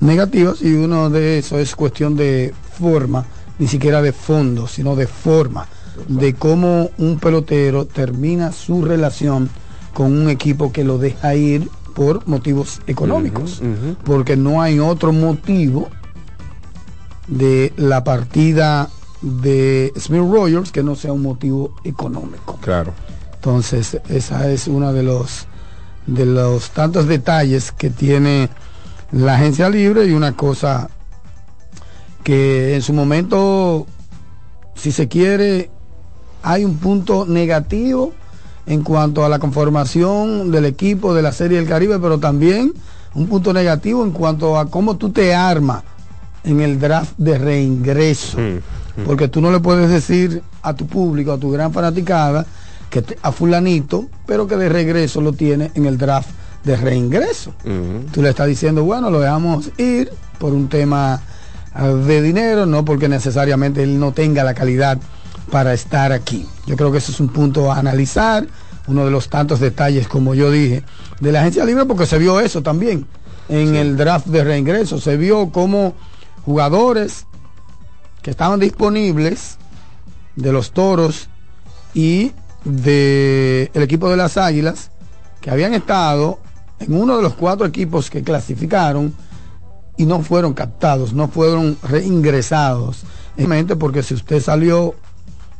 negativas 0.00 0.60
y 0.60 0.72
uno 0.74 1.08
de 1.08 1.38
eso 1.38 1.56
es 1.56 1.76
cuestión 1.76 2.16
de 2.16 2.52
forma, 2.80 3.24
ni 3.60 3.68
siquiera 3.68 4.02
de 4.02 4.12
fondo, 4.12 4.66
sino 4.66 4.96
de 4.96 5.06
forma, 5.06 5.68
de 6.08 6.34
cómo 6.34 6.90
un 6.98 7.18
pelotero 7.18 7.86
termina 7.86 8.52
su 8.52 8.84
relación 8.84 9.50
con 9.94 10.16
un 10.16 10.28
equipo 10.30 10.72
que 10.72 10.84
lo 10.84 10.98
deja 10.98 11.34
ir 11.34 11.68
por 11.94 12.26
motivos 12.26 12.80
económicos, 12.86 13.60
porque 14.04 14.36
no 14.36 14.62
hay 14.62 14.78
otro 14.78 15.12
motivo 15.12 15.88
de 17.26 17.72
la 17.76 18.04
partida 18.04 18.88
de 19.20 19.92
Smith 19.98 20.22
Rogers 20.22 20.72
que 20.72 20.82
no 20.82 20.96
sea 20.96 21.12
un 21.12 21.22
motivo 21.22 21.74
económico. 21.84 22.58
Claro. 22.60 22.92
Entonces, 23.34 23.98
esa 24.08 24.50
es 24.50 24.66
una 24.68 24.92
de 24.92 25.02
los 25.02 25.46
de 26.06 26.26
los 26.26 26.70
tantos 26.70 27.06
detalles 27.06 27.72
que 27.72 27.90
tiene 27.90 28.48
la 29.12 29.34
agencia 29.34 29.68
libre 29.68 30.06
y 30.06 30.12
una 30.12 30.36
cosa 30.36 30.88
que 32.24 32.74
en 32.74 32.82
su 32.82 32.92
momento, 32.92 33.86
si 34.74 34.92
se 34.92 35.08
quiere, 35.08 35.70
hay 36.42 36.64
un 36.64 36.76
punto 36.78 37.26
negativo 37.26 38.12
en 38.66 38.82
cuanto 38.82 39.24
a 39.24 39.28
la 39.28 39.38
conformación 39.38 40.50
del 40.50 40.64
equipo 40.66 41.14
de 41.14 41.22
la 41.22 41.32
Serie 41.32 41.58
del 41.58 41.66
Caribe, 41.68 41.98
pero 41.98 42.18
también 42.18 42.72
un 43.14 43.26
punto 43.26 43.52
negativo 43.52 44.04
en 44.04 44.10
cuanto 44.12 44.58
a 44.58 44.66
cómo 44.70 44.96
tú 44.96 45.10
te 45.10 45.34
armas 45.34 45.82
en 46.44 46.60
el 46.60 46.78
draft 46.78 47.12
de 47.18 47.38
reingreso. 47.38 48.38
Porque 49.06 49.28
tú 49.28 49.40
no 49.40 49.50
le 49.50 49.60
puedes 49.60 49.88
decir 49.90 50.42
a 50.62 50.74
tu 50.74 50.86
público, 50.86 51.32
a 51.32 51.38
tu 51.38 51.50
gran 51.50 51.72
fanaticada, 51.72 52.44
que 52.90 53.02
te- 53.02 53.18
a 53.22 53.32
fulanito, 53.32 54.06
pero 54.26 54.46
que 54.46 54.56
de 54.56 54.68
regreso 54.68 55.20
lo 55.20 55.32
tiene 55.32 55.70
en 55.74 55.86
el 55.86 55.96
draft 55.96 56.28
de 56.64 56.76
reingreso. 56.76 57.52
Tú 58.12 58.20
le 58.22 58.30
estás 58.30 58.46
diciendo, 58.46 58.84
bueno, 58.84 59.10
lo 59.10 59.20
dejamos 59.20 59.70
ir 59.78 60.10
por 60.38 60.52
un 60.52 60.68
tema 60.68 61.20
ah, 61.72 61.86
de 61.88 62.20
dinero, 62.22 62.66
no 62.66 62.84
porque 62.84 63.08
necesariamente 63.08 63.82
él 63.82 63.98
no 63.98 64.12
tenga 64.12 64.44
la 64.44 64.54
calidad 64.54 64.98
para 65.50 65.74
estar 65.74 66.12
aquí. 66.12 66.46
Yo 66.66 66.76
creo 66.76 66.92
que 66.92 66.98
eso 66.98 67.12
es 67.12 67.20
un 67.20 67.28
punto 67.28 67.72
a 67.72 67.78
analizar, 67.78 68.46
uno 68.86 69.04
de 69.04 69.10
los 69.10 69.28
tantos 69.28 69.60
detalles, 69.60 70.08
como 70.08 70.34
yo 70.34 70.50
dije, 70.50 70.82
de 71.20 71.32
la 71.32 71.40
agencia 71.40 71.64
libre, 71.64 71.84
porque 71.84 72.06
se 72.06 72.18
vio 72.18 72.40
eso 72.40 72.62
también 72.62 73.06
en 73.48 73.74
el 73.74 73.96
draft 73.96 74.26
de 74.26 74.44
reingreso. 74.44 75.00
Se 75.00 75.16
vio 75.16 75.50
como 75.50 75.94
jugadores 76.44 77.26
que 78.22 78.30
estaban 78.30 78.60
disponibles 78.60 79.58
de 80.36 80.52
los 80.52 80.72
toros 80.72 81.28
y 81.94 82.32
del 82.64 83.70
equipo 83.74 84.08
de 84.08 84.16
las 84.16 84.36
águilas, 84.36 84.90
que 85.40 85.50
habían 85.50 85.74
estado 85.74 86.38
en 86.78 86.94
uno 86.94 87.16
de 87.16 87.22
los 87.22 87.34
cuatro 87.34 87.66
equipos 87.66 88.10
que 88.10 88.22
clasificaron 88.22 89.14
y 89.96 90.06
no 90.06 90.22
fueron 90.22 90.54
captados, 90.54 91.12
no 91.12 91.28
fueron 91.28 91.76
reingresados. 91.82 93.02
Simplemente 93.36 93.76
porque 93.76 94.02
si 94.02 94.14
usted 94.14 94.40
salió 94.40 94.94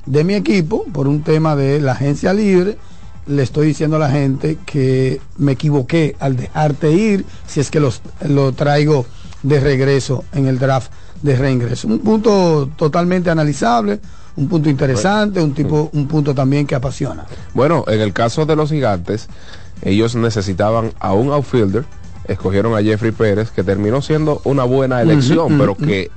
de 0.07 0.25
mi 0.25 0.35
equipo 0.35 0.85
por 0.93 1.09
un 1.09 1.23
tema 1.23 1.57
de 1.57 1.81
la 1.81 1.93
agencia 1.93 2.33
libre, 2.33 2.77
le 3.27 3.43
estoy 3.43 3.69
diciendo 3.69 3.97
a 3.97 4.01
la 4.01 4.11
gente 4.11 4.59
que 4.67 5.21
me 5.39 5.53
equivoqué 5.53 6.17
al 6.19 6.37
dejarte 6.37 6.93
ir 6.93 7.25
si 7.47 7.61
es 7.61 7.71
que 7.71 7.81
los, 7.81 8.03
lo 8.27 8.53
traigo 8.53 9.07
de 9.43 9.61
regreso 9.61 10.25
en 10.33 10.47
el 10.47 10.59
draft 10.59 10.91
de 11.23 11.37
reingreso. 11.37 11.89
Un 11.89 12.01
punto 12.01 12.71
totalmente 12.77 13.31
analizable, 13.31 14.01
un 14.37 14.49
punto 14.49 14.69
interesante, 14.69 15.41
un 15.41 15.53
tipo, 15.53 15.91
un 15.93 16.07
punto 16.07 16.35
también 16.35 16.67
que 16.67 16.75
apasiona. 16.75 17.27
Bueno, 17.55 17.85
en 17.89 18.01
el 18.01 18.13
caso 18.13 18.47
de 18.47 18.57
los 18.57 18.71
gigantes, 18.71 19.29
ellos 19.83 20.15
necesitaban 20.17 20.93
a 20.99 21.13
un 21.13 21.31
outfielder, 21.31 21.85
escogieron 22.27 22.75
a 22.75 22.83
Jeffrey 22.83 23.13
Pérez, 23.13 23.51
que 23.51 23.63
terminó 23.63 24.03
siendo 24.03 24.41
una 24.45 24.65
buena 24.65 25.03
elección, 25.03 25.59
pero 25.59 25.75
que 25.77 26.11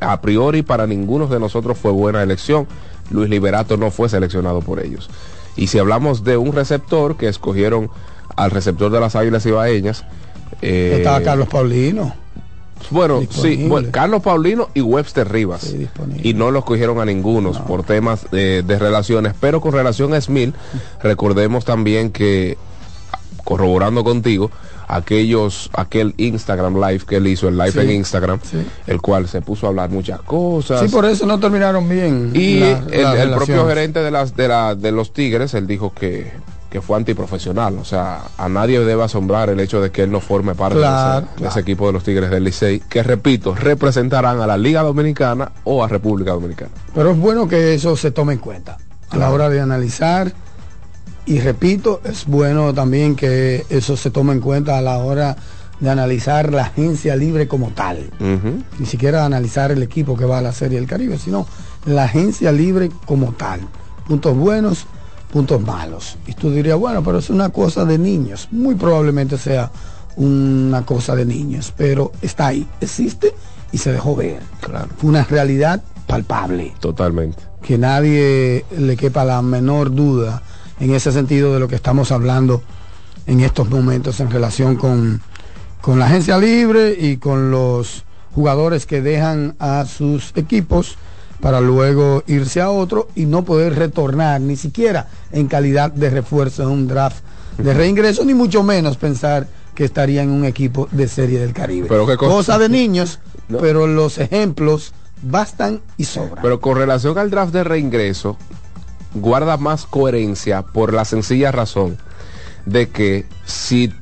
a 0.00 0.20
priori 0.20 0.62
para 0.62 0.86
ninguno 0.86 1.26
de 1.26 1.40
nosotros 1.40 1.78
fue 1.78 1.90
buena 1.92 2.22
elección. 2.22 2.66
Luis 3.10 3.28
Liberato 3.30 3.76
no 3.76 3.90
fue 3.90 4.08
seleccionado 4.08 4.60
por 4.60 4.80
ellos. 4.80 5.08
Y 5.56 5.68
si 5.68 5.78
hablamos 5.78 6.24
de 6.24 6.36
un 6.36 6.52
receptor, 6.52 7.16
que 7.16 7.28
escogieron 7.28 7.90
al 8.36 8.50
receptor 8.50 8.90
de 8.90 9.00
las 9.00 9.16
Águilas 9.16 9.46
Ibaeñas, 9.46 10.04
eh, 10.62 10.96
Estaba 10.98 11.22
Carlos 11.22 11.48
Paulino. 11.48 12.14
bueno, 12.90 13.22
sí, 13.30 13.66
bueno, 13.68 13.88
Carlos 13.90 14.22
Paulino 14.22 14.68
y 14.74 14.80
Webster 14.80 15.30
Rivas. 15.30 15.74
y 16.22 16.34
no 16.34 16.50
los 16.50 16.64
cogieron 16.64 17.00
a 17.00 17.04
ningunos 17.04 17.58
por 17.60 17.82
temas 17.82 18.30
de, 18.30 18.62
de 18.62 18.78
relaciones. 18.78 19.34
Pero 19.40 19.60
con 19.60 19.72
relación 19.72 20.12
a 20.14 20.20
Smith, 20.20 20.54
recordemos 21.02 21.64
también 21.64 22.10
que 22.10 22.58
corroborando 23.44 24.02
contigo 24.04 24.50
aquellos, 24.88 25.70
aquel 25.74 26.14
Instagram 26.16 26.74
live 26.76 27.04
que 27.06 27.16
él 27.16 27.26
hizo, 27.26 27.48
el 27.48 27.56
live 27.56 27.72
Sí, 27.72 27.78
en 27.80 27.90
Instagram, 27.90 28.40
sí. 28.42 28.64
el 28.86 29.00
cual 29.00 29.28
se 29.28 29.40
puso 29.42 29.66
a 29.66 29.70
hablar 29.70 29.90
muchas 29.90 30.20
cosas. 30.22 30.80
Sí, 30.80 30.88
por 30.88 31.04
eso 31.04 31.26
no 31.26 31.38
terminaron 31.40 31.88
bien. 31.88 32.30
Y 32.34 32.60
la- 32.60 33.22
el, 33.22 33.30
propio 33.34 33.66
gerente 33.66 34.00
de 34.00 34.10
las 34.10 34.36
de, 34.36 34.48
la, 34.48 34.74
de 34.74 34.92
los 34.92 35.12
Tigres, 35.12 35.54
él 35.54 35.66
dijo 35.66 35.92
que, 35.92 36.32
que 36.70 36.80
fue 36.80 36.96
antiprofesional. 36.96 37.78
O 37.78 37.84
sea, 37.84 38.22
a 38.38 38.48
nadie 38.48 38.80
debe 38.80 39.02
asombrar 39.02 39.50
el 39.50 39.60
hecho 39.60 39.80
de 39.80 39.90
que 39.90 40.02
él 40.02 40.10
no 40.10 40.20
forme 40.20 40.54
parte 40.54 40.76
de 40.78 40.82
ese- 40.84 40.90
Claro, 40.90 41.20
de, 41.20 41.26
ese, 41.26 41.36
claro. 41.42 41.60
equipo 41.60 41.86
de 41.88 41.92
los 41.92 42.04
Tigres 42.04 42.30
del 42.30 42.44
Licey, 42.44 42.80
que 42.80 43.02
repito, 43.02 43.54
representarán 43.54 44.40
a 44.40 44.46
la 44.46 44.56
Liga 44.56 44.82
Dominicana 44.82 45.52
o 45.64 45.82
a 45.84 45.88
República 45.88 46.32
Dominicana. 46.32 46.70
Pero 46.94 47.10
es 47.10 47.18
bueno 47.18 47.48
que 47.48 47.74
eso 47.74 47.96
se 47.96 48.10
tome 48.10 48.34
en 48.34 48.38
cuenta 48.38 48.78
a 49.10 49.16
la 49.16 49.30
hora 49.30 49.48
de 49.48 49.60
analizar. 49.60 50.32
Y 51.26 51.40
repito, 51.40 52.00
es 52.04 52.24
bueno 52.26 52.72
también 52.72 53.16
que 53.16 53.66
eso 53.68 53.96
se 53.96 54.10
tome 54.10 54.32
en 54.32 54.40
cuenta 54.40 54.78
a 54.78 54.80
la 54.80 54.98
hora 54.98 55.36
de 55.80 55.90
analizar 55.90 56.52
la 56.52 56.62
agencia 56.62 57.16
libre 57.16 57.48
como 57.48 57.70
tal. 57.70 58.10
Ni 58.78 58.86
siquiera 58.86 59.24
analizar 59.24 59.72
el 59.72 59.82
equipo 59.82 60.16
que 60.16 60.24
va 60.24 60.38
a 60.38 60.42
la 60.42 60.52
Serie 60.52 60.78
del 60.78 60.88
Caribe, 60.88 61.18
sino 61.18 61.46
la 61.84 62.04
agencia 62.04 62.52
libre 62.52 62.90
como 63.06 63.32
tal. 63.32 63.60
Puntos 64.06 64.36
buenos, 64.36 64.86
puntos 65.32 65.60
malos. 65.60 66.16
Y 66.26 66.32
tú 66.32 66.50
dirías, 66.50 66.78
bueno, 66.78 67.02
pero 67.02 67.18
es 67.18 67.28
una 67.28 67.48
cosa 67.48 67.84
de 67.84 67.98
niños. 67.98 68.48
Muy 68.52 68.76
probablemente 68.76 69.36
sea 69.36 69.70
una 70.14 70.86
cosa 70.86 71.14
de 71.16 71.26
niños, 71.26 71.74
pero 71.76 72.12
está 72.22 72.46
ahí, 72.46 72.66
existe 72.80 73.34
y 73.72 73.78
se 73.78 73.92
dejó 73.92 74.14
ver. 74.14 74.40
Claro. 74.60 74.88
Fue 74.96 75.10
una 75.10 75.24
realidad 75.24 75.82
palpable 76.06 76.72
Totalmente. 76.78 77.42
que 77.62 77.76
nadie 77.76 78.64
le 78.78 78.96
quepa 78.96 79.24
la 79.24 79.42
menor 79.42 79.92
duda 79.92 80.40
en 80.80 80.94
ese 80.94 81.12
sentido 81.12 81.54
de 81.54 81.60
lo 81.60 81.68
que 81.68 81.74
estamos 81.76 82.12
hablando 82.12 82.62
en 83.26 83.40
estos 83.40 83.68
momentos 83.70 84.20
en 84.20 84.30
relación 84.30 84.76
con, 84.76 85.20
con 85.80 85.98
la 85.98 86.06
agencia 86.06 86.38
libre 86.38 86.96
y 86.98 87.16
con 87.16 87.50
los 87.50 88.04
jugadores 88.34 88.86
que 88.86 89.00
dejan 89.02 89.56
a 89.58 89.84
sus 89.86 90.32
equipos 90.36 90.96
para 91.40 91.60
luego 91.60 92.22
irse 92.26 92.60
a 92.60 92.70
otro 92.70 93.08
y 93.14 93.26
no 93.26 93.44
poder 93.44 93.74
retornar 93.74 94.40
ni 94.40 94.56
siquiera 94.56 95.08
en 95.32 95.46
calidad 95.48 95.90
de 95.92 96.10
refuerzo 96.10 96.62
en 96.62 96.68
un 96.70 96.88
draft 96.88 97.18
de 97.58 97.72
reingreso, 97.74 98.24
ni 98.24 98.34
mucho 98.34 98.62
menos 98.62 98.96
pensar 98.98 99.46
que 99.74 99.84
estaría 99.84 100.22
en 100.22 100.30
un 100.30 100.44
equipo 100.44 100.88
de 100.92 101.08
serie 101.08 101.38
del 101.38 101.52
Caribe. 101.52 101.86
Pero 101.88 102.04
cosa- 102.06 102.16
cosa 102.18 102.58
de 102.58 102.68
niños, 102.68 103.18
No. 103.48 103.58
pero 103.58 103.86
los 103.86 104.18
ejemplos 104.18 104.92
bastan 105.22 105.80
y 105.96 106.04
sobran. 106.04 106.42
Pero 106.42 106.60
con 106.60 106.76
relación 106.76 107.16
al 107.18 107.30
draft 107.30 107.52
de 107.52 107.64
reingreso, 107.64 108.36
guarda 109.20 109.56
más 109.56 109.86
coherencia 109.86 110.62
por 110.62 110.92
la 110.92 111.04
sencilla 111.04 111.52
razón 111.52 111.98
de 112.64 112.88
que 112.88 113.26
si 113.44 113.92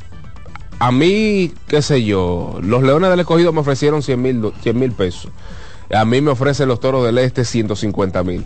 a 0.78 0.90
mí, 0.90 1.52
qué 1.66 1.82
sé 1.82 2.04
yo, 2.04 2.58
los 2.62 2.82
Leones 2.82 3.10
del 3.10 3.20
Escogido 3.20 3.52
me 3.52 3.60
ofrecieron 3.60 4.02
100 4.02 4.22
mil 4.22 4.52
100 4.62 4.78
mil 4.78 4.92
pesos, 4.92 5.30
a 5.92 6.04
mí 6.04 6.20
me 6.20 6.30
ofrecen 6.30 6.68
los 6.68 6.80
Toros 6.80 7.04
del 7.04 7.18
Este 7.18 7.44
150 7.44 8.22
mil. 8.24 8.44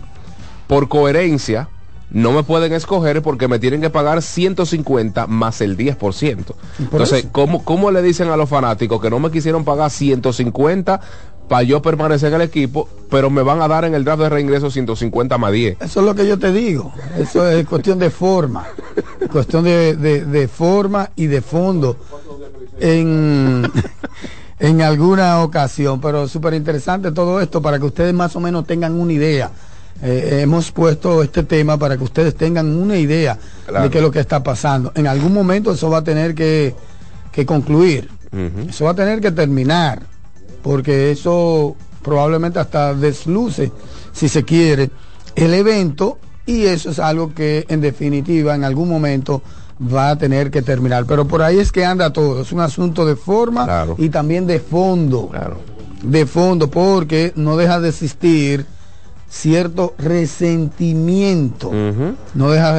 Por 0.67 0.89
coherencia, 0.89 1.69
no 2.11 2.33
me 2.33 2.43
pueden 2.43 2.73
escoger 2.73 3.23
porque 3.23 3.49
me 3.49 3.59
tienen 3.59 3.81
que 3.81 3.91
pagar 3.91 4.23
150 4.23 5.27
más 5.27 5.61
el 5.61 5.77
10%. 5.77 6.55
Entonces, 6.79 7.19
eso. 7.21 7.29
¿cómo, 7.33 7.65
¿cómo 7.65 7.91
le 7.91 8.03
dicen 8.03 8.29
a 8.29 8.37
los 8.37 8.49
fanáticos 8.49 9.01
que 9.01 9.11
no 9.11 9.19
me 9.19 9.31
quisieron 9.31 9.65
pagar 9.65 9.91
150 9.91 11.01
para 11.49 11.63
yo 11.63 11.81
permanecer 11.83 12.29
en 12.29 12.41
el 12.41 12.47
equipo, 12.47 12.89
pero 13.11 13.31
me 13.31 13.43
van 13.43 13.61
a 13.63 13.69
dar 13.69 13.85
en 13.85 13.95
el 13.95 14.05
draft 14.05 14.23
de 14.23 14.29
reingreso 14.29 14.71
150 14.71 15.39
más 15.39 15.53
10? 15.53 15.79
Eso 15.81 16.01
es 16.01 16.07
lo 16.07 16.15
que 16.15 16.27
yo 16.27 16.39
te 16.39 16.53
digo. 16.53 16.93
Eso 17.19 17.49
es 17.49 17.67
cuestión 17.67 17.99
de 17.99 18.11
forma. 18.11 18.67
cuestión 19.33 19.65
de, 19.65 19.97
de- 19.97 20.25
de 20.25 20.49
forma 20.49 21.11
y 21.17 21.27
de 21.27 21.41
fondo. 21.43 21.97
En, 22.81 23.71
en 24.59 24.83
alguna 24.83 25.43
ocasión. 25.43 26.01
Pero 26.01 26.29
súper 26.29 26.55
interesante 26.55 27.13
todo 27.13 27.41
esto 27.41 27.61
para 27.63 27.79
que 27.79 27.87
ustedes 27.87 28.15
más 28.15 28.35
o 28.37 28.41
menos 28.41 28.67
tengan 28.67 28.95
una 28.95 29.13
idea. 29.13 29.51
Eh, 30.01 30.41
hemos 30.43 30.71
puesto 30.71 31.23
este 31.25 31.43
tema 31.43 31.77
para 31.77 31.97
que 31.97 32.05
ustedes 32.05 32.37
tengan 32.37 32.67
una 32.77 32.97
idea 32.97 33.37
Claro. 33.67 33.85
de 33.85 33.91
qué 33.91 33.99
es 33.99 34.05
lo 34.05 34.11
que 34.13 34.21
está 34.21 34.43
pasando. 34.43 34.93
En 34.95 35.07
algún 35.09 35.33
momento 35.35 35.73
eso 35.73 35.91
va 35.91 35.99
a 35.99 36.05
tener 36.05 36.35
que, 36.35 36.75
que 37.33 37.45
concluir. 37.45 38.09
Eso 38.69 38.85
va 38.85 38.91
a 38.93 38.95
tener 38.95 39.21
que 39.23 39.33
terminar, 39.33 40.03
porque 40.69 41.11
eso 41.11 41.77
probablemente 42.03 42.59
hasta 42.59 42.93
desluce, 42.93 43.73
si 44.13 44.29
se 44.29 44.45
quiere, 44.45 44.91
el 45.35 45.55
evento 45.55 46.19
y 46.45 46.67
eso 46.67 46.91
es 46.91 46.99
algo 46.99 47.33
que 47.33 47.65
en 47.71 47.81
definitiva 47.81 48.55
en 48.55 48.65
algún 48.65 48.87
momento 48.87 49.41
va 49.81 50.11
a 50.11 50.17
tener 50.19 50.51
que 50.51 50.61
terminar. 50.61 51.07
Pero 51.07 51.27
por 51.27 51.41
ahí 51.41 51.59
es 51.59 51.73
que 51.73 51.87
anda 51.87 52.13
todo, 52.13 52.43
es 52.43 52.53
un 52.53 52.61
asunto 52.61 53.07
de 53.07 53.17
forma 53.17 53.65
Claro. 53.65 53.95
y 53.97 54.11
también 54.11 54.47
de 54.47 54.61
fondo, 54.61 55.29
Claro. 55.29 55.57
de 56.03 56.27
fondo, 56.27 56.69
porque 56.69 57.33
no 57.35 57.57
deja 57.57 57.81
de 57.81 57.89
existir 57.89 58.67
cierto 59.27 59.95
resentimiento 59.97 61.71
no 62.35 62.51
deja 62.51 62.75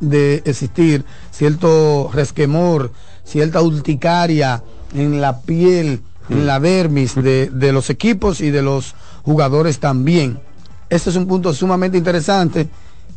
de, 0.00 0.42
existir 0.46 1.04
cierto 1.30 2.08
resquemor, 2.14 2.92
cierta 3.24 3.60
urticaria 3.60 4.62
en 4.94 5.20
la 5.20 5.40
piel, 5.42 6.00
la 6.28 6.60
dermis 6.60 7.14
de, 7.14 7.50
de 7.50 7.72
los 7.72 7.90
equipos 7.90 8.40
y 8.40 8.50
de 8.50 8.62
los 8.62 8.94
jugadores 9.22 9.78
también. 9.78 10.38
Este 10.88 11.10
es 11.10 11.16
un 11.16 11.26
punto 11.26 11.52
sumamente 11.52 11.98
interesante 11.98 12.68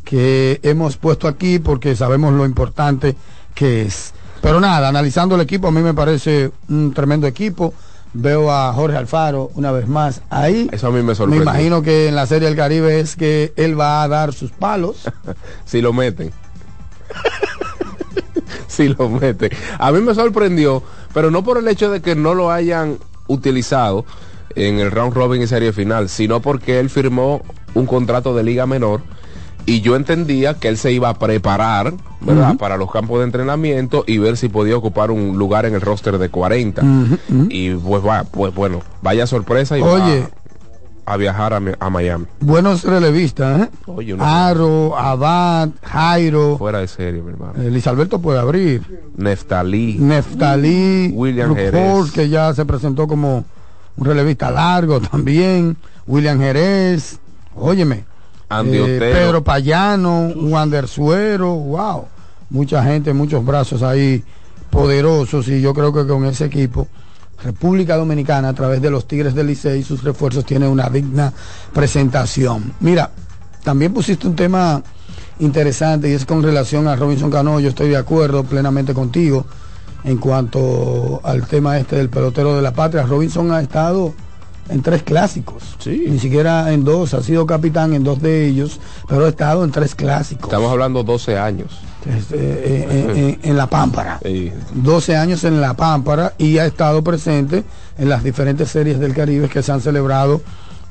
que 0.04 0.58
hemos 0.62 0.96
puesto 0.96 1.28
aquí 1.28 1.58
porque 1.58 1.94
sabemos 1.94 2.32
lo 2.32 2.44
importante 2.44 3.16
que 3.54 3.82
es. 3.82 4.12
Pero 4.40 4.60
nada, 4.60 4.88
analizando 4.88 5.34
el 5.34 5.42
equipo, 5.42 5.68
a 5.68 5.70
mí 5.70 5.80
me 5.82 5.94
parece 5.94 6.50
un 6.68 6.92
tremendo 6.94 7.26
equipo. 7.26 7.74
Veo 8.12 8.50
a 8.50 8.72
Jorge 8.72 8.96
Alfaro 8.96 9.50
una 9.54 9.70
vez 9.70 9.86
más 9.86 10.22
ahí. 10.30 10.68
Eso 10.72 10.88
a 10.88 10.90
mí 10.90 10.96
me 10.96 11.02
Me 11.04 11.14
sorprendió. 11.14 11.42
imagino 11.42 11.82
que 11.82 12.08
en 12.08 12.16
la 12.16 12.26
Serie 12.26 12.48
del 12.48 12.56
Caribe 12.56 12.98
es 12.98 13.14
que 13.14 13.52
él 13.56 13.78
va 13.78 14.02
a 14.02 14.08
dar 14.08 14.32
sus 14.32 14.50
palos. 14.50 15.04
si 15.64 15.80
lo 15.80 15.92
meten. 15.92 16.32
si 18.70 18.88
lo 18.88 19.08
meten. 19.08 19.50
A 19.78 19.92
mí 19.92 20.00
me 20.00 20.14
sorprendió, 20.14 20.82
pero 21.12 21.30
no 21.30 21.42
por 21.42 21.58
el 21.58 21.68
hecho 21.68 21.90
de 21.90 22.00
que 22.00 22.14
no 22.14 22.34
lo 22.34 22.50
hayan 22.50 22.98
utilizado 23.26 24.04
en 24.54 24.78
el 24.78 24.90
round 24.90 25.14
robin 25.14 25.42
y 25.42 25.46
serie 25.46 25.72
final, 25.72 26.08
sino 26.08 26.40
porque 26.40 26.80
él 26.80 26.90
firmó 26.90 27.42
un 27.74 27.86
contrato 27.86 28.34
de 28.34 28.42
liga 28.42 28.66
menor 28.66 29.02
y 29.66 29.80
yo 29.82 29.94
entendía 29.94 30.54
que 30.54 30.68
él 30.68 30.78
se 30.78 30.92
iba 30.92 31.10
a 31.10 31.18
preparar, 31.18 31.94
¿verdad? 32.20 32.56
Para 32.56 32.76
los 32.76 32.90
campos 32.90 33.18
de 33.18 33.24
entrenamiento 33.24 34.04
y 34.06 34.18
ver 34.18 34.36
si 34.36 34.48
podía 34.48 34.76
ocupar 34.76 35.10
un 35.10 35.38
lugar 35.38 35.66
en 35.66 35.74
el 35.74 35.80
roster 35.80 36.18
de 36.18 36.28
40. 36.28 36.82
Y 37.50 37.74
pues 37.74 38.04
va, 38.04 38.24
pues 38.24 38.54
bueno, 38.54 38.80
vaya 39.02 39.26
sorpresa 39.26 39.78
y 39.78 39.82
Oye. 39.82 40.20
va 40.20 40.30
a 41.12 41.16
viajar 41.16 41.52
a, 41.54 41.60
Mi- 41.60 41.72
a 41.78 41.90
Miami. 41.90 42.26
Buenos 42.40 42.84
relevistas, 42.84 43.62
¿eh? 43.62 43.68
Oye, 43.86 44.16
Aro, 44.18 44.96
Abad, 44.96 45.70
Jairo, 45.82 46.56
Fuera 46.56 46.78
de 46.78 46.88
serie, 46.88 47.20
mi 47.22 47.30
hermano. 47.32 47.54
eh, 47.60 47.70
Luis 47.70 47.86
Alberto 47.86 48.20
puede 48.20 48.38
abrir. 48.38 48.82
Neftalí. 49.16 49.96
Neftalí, 49.98 51.10
William 51.14 51.48
Brook 51.48 51.58
Jerez. 51.58 52.12
Que 52.12 52.28
ya 52.28 52.54
se 52.54 52.64
presentó 52.64 53.08
como 53.08 53.44
un 53.96 54.04
relevista 54.06 54.50
largo 54.50 55.00
también. 55.10 55.76
William 56.06 56.38
Jerez, 56.38 57.18
óyeme. 57.56 57.96
eh, 57.96 58.04
Andy 58.48 58.78
Otero. 58.78 59.16
Pedro 59.16 59.44
Payano, 59.44 60.28
Wander 60.36 60.86
Suero, 60.88 61.54
wow. 61.54 62.04
Mucha 62.50 62.82
gente, 62.84 63.12
muchos 63.12 63.44
brazos 63.44 63.82
ahí 63.82 64.22
poderosos 64.70 65.48
y 65.48 65.60
yo 65.60 65.74
creo 65.74 65.92
que 65.92 66.06
con 66.06 66.24
ese 66.24 66.44
equipo 66.46 66.86
República 67.42 67.96
Dominicana 67.96 68.48
a 68.50 68.52
través 68.54 68.82
de 68.82 68.90
los 68.90 69.06
Tigres 69.06 69.34
del 69.34 69.46
Licey 69.48 69.80
y 69.80 69.82
sus 69.82 70.02
refuerzos 70.04 70.44
tiene 70.44 70.68
una 70.68 70.88
digna 70.90 71.32
presentación. 71.72 72.74
Mira, 72.80 73.10
también 73.64 73.92
pusiste 73.92 74.26
un 74.26 74.36
tema 74.36 74.82
interesante 75.38 76.08
y 76.10 76.12
es 76.12 76.26
con 76.26 76.42
relación 76.42 76.86
a 76.86 76.96
Robinson 76.96 77.30
Cano, 77.30 77.60
yo 77.60 77.70
estoy 77.70 77.88
de 77.88 77.96
acuerdo 77.96 78.44
plenamente 78.44 78.92
contigo 78.92 79.46
en 80.04 80.18
cuanto 80.18 81.20
al 81.24 81.46
tema 81.46 81.78
este 81.78 81.96
del 81.96 82.08
pelotero 82.10 82.54
de 82.54 82.62
la 82.62 82.72
patria. 82.72 83.02
Robinson 83.04 83.50
ha 83.52 83.60
estado 83.60 84.12
en 84.68 84.82
tres 84.82 85.02
clásicos, 85.02 85.62
Sí. 85.78 86.04
ni 86.08 86.18
siquiera 86.18 86.72
en 86.72 86.84
dos, 86.84 87.14
ha 87.14 87.22
sido 87.22 87.44
capitán 87.46 87.92
en 87.94 88.04
dos 88.04 88.20
de 88.22 88.46
ellos, 88.46 88.78
pero 89.08 89.24
ha 89.26 89.28
estado 89.28 89.64
en 89.64 89.70
tres 89.72 89.94
clásicos. 89.94 90.44
Estamos 90.44 90.70
hablando 90.70 91.02
12 91.02 91.38
años. 91.38 91.70
Este, 92.06 92.36
eh, 92.36 92.86
eh, 92.88 93.12
eh, 93.14 93.38
en 93.42 93.56
la 93.56 93.66
Pámpara. 93.66 94.18
Y 94.24 94.50
12 94.74 95.16
años 95.16 95.44
en 95.44 95.60
La 95.60 95.74
Pámpara 95.74 96.32
y 96.38 96.56
ha 96.58 96.64
estado 96.66 97.02
presente 97.04 97.64
en 97.98 98.08
las 98.08 98.24
diferentes 98.24 98.70
series 98.70 98.98
del 98.98 99.14
Caribe 99.14 99.48
que 99.48 99.62
se 99.62 99.70
han 99.72 99.80
celebrado 99.82 100.40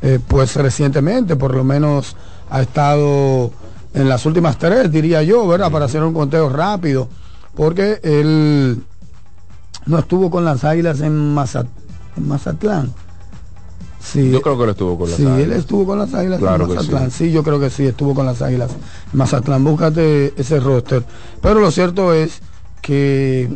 eh, 0.01 0.19
pues 0.27 0.55
recientemente, 0.55 1.35
por 1.35 1.55
lo 1.55 1.63
menos 1.63 2.15
ha 2.49 2.61
estado 2.61 3.51
en 3.93 4.07
las 4.07 4.25
últimas 4.25 4.57
tres, 4.57 4.91
diría 4.91 5.23
yo, 5.23 5.47
¿verdad? 5.47 5.71
Para 5.71 5.85
hacer 5.85 6.03
un 6.03 6.13
conteo 6.13 6.47
rápido, 6.49 7.09
porque 7.55 7.99
él 8.03 8.81
no 9.87 9.97
estuvo 9.99 10.29
con 10.29 10.45
las 10.45 10.63
águilas 10.63 11.01
en, 11.01 11.35
Mazat- 11.35 11.67
en 12.15 12.27
Mazatlán. 12.27 12.93
Sí, 14.01 14.31
yo 14.31 14.41
creo 14.41 14.57
que 14.57 14.65
lo 14.65 14.71
estuvo 14.71 14.97
con 14.97 15.09
las 15.09 15.17
Sí, 15.17 15.23
él 15.23 15.29
Águilas. 15.33 15.57
estuvo 15.59 15.85
con 15.85 15.99
las 15.99 16.13
águilas 16.13 16.39
Claro 16.39 16.63
en 16.63 16.69
que 16.69 16.75
Mazatlán. 16.77 17.11
sí. 17.11 17.25
Sí. 17.25 17.31
yo 17.31 17.43
creo 17.43 17.59
que 17.59 17.69
sí, 17.69 17.85
estuvo 17.85 18.15
con 18.15 18.25
las 18.25 18.41
águilas 18.41 18.71
Mazatlán. 19.13 19.63
Búscate 19.63 20.33
ese 20.37 20.59
roster. 20.59 21.03
Pero 21.41 21.59
lo 21.59 21.69
cierto 21.71 22.13
es 22.13 22.39
que 22.81 23.49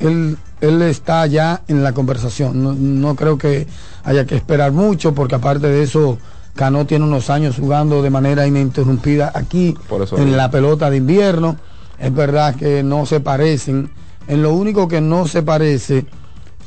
él, 0.00 0.36
él 0.60 0.82
está 0.82 1.26
ya 1.26 1.62
en 1.68 1.82
la 1.82 1.92
conversación. 1.92 2.62
No, 2.62 2.72
no 2.74 3.14
creo 3.14 3.36
que 3.38 3.66
haya 4.04 4.24
que 4.26 4.36
esperar 4.36 4.72
mucho, 4.72 5.14
porque 5.14 5.34
aparte 5.34 5.66
de 5.68 5.82
eso, 5.82 6.18
Cano 6.56 6.86
tiene 6.86 7.04
unos 7.04 7.30
años 7.30 7.56
jugando 7.56 8.02
de 8.02 8.10
manera 8.10 8.46
ininterrumpida 8.46 9.32
aquí 9.34 9.74
Por 9.88 10.02
eso 10.02 10.16
en 10.18 10.36
la 10.36 10.50
pelota 10.50 10.90
de 10.90 10.96
invierno. 10.96 11.56
Es 11.98 12.12
verdad 12.12 12.56
que 12.56 12.82
no 12.82 13.06
se 13.06 13.20
parecen. 13.20 13.90
En 14.26 14.42
lo 14.42 14.52
único 14.54 14.88
que 14.88 15.00
no 15.00 15.28
se 15.28 15.42
parece, 15.42 16.04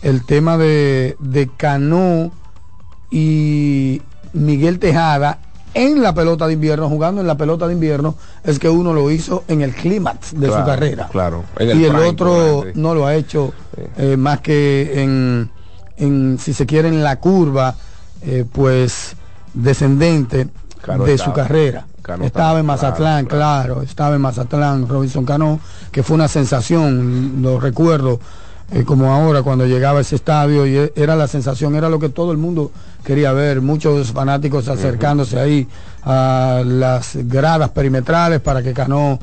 el 0.01 0.23
tema 0.25 0.57
de, 0.57 1.17
de 1.19 1.49
Cano 1.57 2.31
y 3.11 4.01
Miguel 4.33 4.79
Tejada 4.79 5.39
en 5.73 6.01
la 6.01 6.13
pelota 6.13 6.47
de 6.47 6.53
invierno, 6.53 6.87
jugando 6.87 7.19
en 7.19 7.27
la 7.27 7.35
pelota 7.35 7.67
de 7.67 7.73
invierno, 7.73 8.15
es 8.45 8.59
que 8.59 8.69
uno 8.69 8.93
lo 8.93 9.11
hizo 9.11 9.43
en 9.49 9.61
el 9.61 9.73
clímax 9.73 10.31
de 10.39 10.47
Claro, 10.47 10.61
su 10.63 10.65
carrera. 10.65 11.07
claro, 11.11 11.43
el 11.57 11.77
y 11.79 11.83
el 11.85 11.91
prime, 11.91 12.07
otro 12.07 12.63
no 12.75 12.95
lo 12.95 13.05
ha 13.05 13.15
hecho 13.15 13.53
eh, 13.97 14.15
más 14.15 14.39
que 14.39 15.01
en, 15.03 15.51
en, 15.97 16.37
si 16.39 16.53
se 16.53 16.65
quiere, 16.65 16.87
en 16.87 17.03
la 17.03 17.19
curva, 17.19 17.75
eh, 18.21 18.45
pues, 18.49 19.15
descendente 19.53 20.47
Cano 20.81 21.03
de 21.03 21.13
estaba. 21.15 21.29
su 21.31 21.35
carrera. 21.35 21.85
Cano 22.01 22.23
estaba 22.23 22.59
en 22.59 22.65
Mazatlán, 22.67 23.25
claro, 23.25 23.81
estaba 23.81 24.15
en 24.15 24.21
Mazatlán, 24.21 24.87
Robinson 24.87 25.25
Cano, 25.25 25.59
que 25.91 26.03
fue 26.03 26.15
una 26.15 26.27
sensación, 26.29 27.41
lo 27.41 27.59
recuerdo 27.59 28.19
eh, 28.71 28.83
como 28.83 29.13
ahora 29.13 29.43
cuando 29.43 29.65
llegaba 29.65 29.99
a 29.99 30.01
ese 30.01 30.15
estadio 30.15 30.65
y 30.65 30.75
e- 30.75 30.93
era 30.95 31.15
la 31.15 31.27
sensación, 31.27 31.75
era 31.75 31.89
lo 31.89 31.99
que 31.99 32.09
todo 32.09 32.31
el 32.31 32.37
mundo 32.37 32.71
quería 33.03 33.31
ver, 33.31 33.61
muchos 33.61 34.11
fanáticos 34.11 34.67
acercándose 34.67 35.39
ahí 35.39 35.67
a 36.03 36.63
las 36.65 37.15
gradas 37.15 37.69
perimetrales 37.69 38.41
para 38.41 38.63
que 38.63 38.73
Cano 38.73 39.19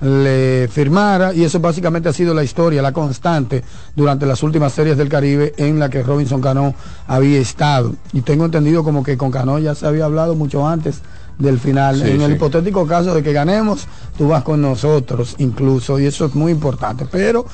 le 0.00 0.68
firmara 0.70 1.34
y 1.34 1.42
eso 1.44 1.58
básicamente 1.60 2.08
ha 2.08 2.12
sido 2.12 2.32
la 2.32 2.44
historia, 2.44 2.80
la 2.80 2.92
constante 2.92 3.64
durante 3.96 4.26
las 4.26 4.42
últimas 4.42 4.72
series 4.72 4.96
del 4.96 5.08
Caribe 5.08 5.54
en 5.56 5.78
la 5.78 5.90
que 5.90 6.02
Robinson 6.02 6.40
Cano 6.40 6.74
había 7.06 7.40
estado. 7.40 7.94
Y 8.12 8.20
tengo 8.20 8.44
entendido 8.44 8.84
como 8.84 9.02
que 9.02 9.16
con 9.16 9.30
Cano 9.30 9.58
ya 9.58 9.74
se 9.74 9.86
había 9.86 10.04
hablado 10.04 10.34
mucho 10.34 10.66
antes 10.66 11.00
del 11.38 11.58
final. 11.58 11.96
Sí, 12.00 12.10
en 12.10 12.22
el 12.22 12.30
sí. 12.30 12.36
hipotético 12.36 12.86
caso 12.86 13.14
de 13.14 13.22
que 13.22 13.32
ganemos, 13.32 13.86
tú 14.16 14.28
vas 14.28 14.42
con 14.42 14.60
nosotros 14.60 15.34
incluso 15.38 15.98
y 15.98 16.06
eso 16.06 16.26
es 16.26 16.34
muy 16.34 16.52
importante. 16.52 17.06
Pero 17.10 17.44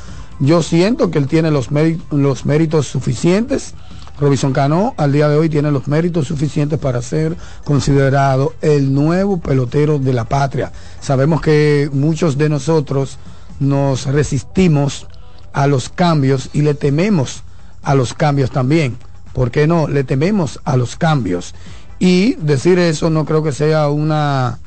yo 0.40 0.62
siento 0.62 1.10
que 1.10 1.18
él 1.18 1.26
tiene 1.28 1.50
los, 1.50 1.70
méri- 1.70 2.00
los 2.10 2.46
méritos 2.46 2.86
suficientes. 2.86 3.74
Robinson 4.18 4.52
Cano 4.52 4.94
al 4.96 5.10
día 5.12 5.28
de 5.28 5.36
hoy 5.36 5.48
tiene 5.48 5.72
los 5.72 5.88
méritos 5.88 6.28
suficientes 6.28 6.78
para 6.78 7.02
ser 7.02 7.36
considerado 7.64 8.54
el 8.60 8.94
nuevo 8.94 9.40
pelotero 9.40 9.98
de 9.98 10.12
la 10.12 10.24
patria. 10.24 10.70
Sabemos 11.00 11.40
que 11.40 11.90
muchos 11.92 12.38
de 12.38 12.48
nosotros 12.48 13.18
nos 13.58 14.06
resistimos 14.06 15.08
a 15.52 15.66
los 15.66 15.88
cambios 15.88 16.50
y 16.52 16.62
le 16.62 16.74
tememos 16.74 17.42
a 17.82 17.94
los 17.94 18.14
cambios 18.14 18.50
también. 18.50 18.96
¿Por 19.32 19.50
qué 19.50 19.66
no? 19.66 19.88
Le 19.88 20.04
tememos 20.04 20.60
a 20.64 20.76
los 20.76 20.94
cambios. 20.94 21.54
Y 21.98 22.34
decir 22.34 22.78
eso 22.78 23.10
no 23.10 23.24
creo 23.24 23.42
que 23.42 23.52
sea 23.52 23.88
una, 23.88 24.58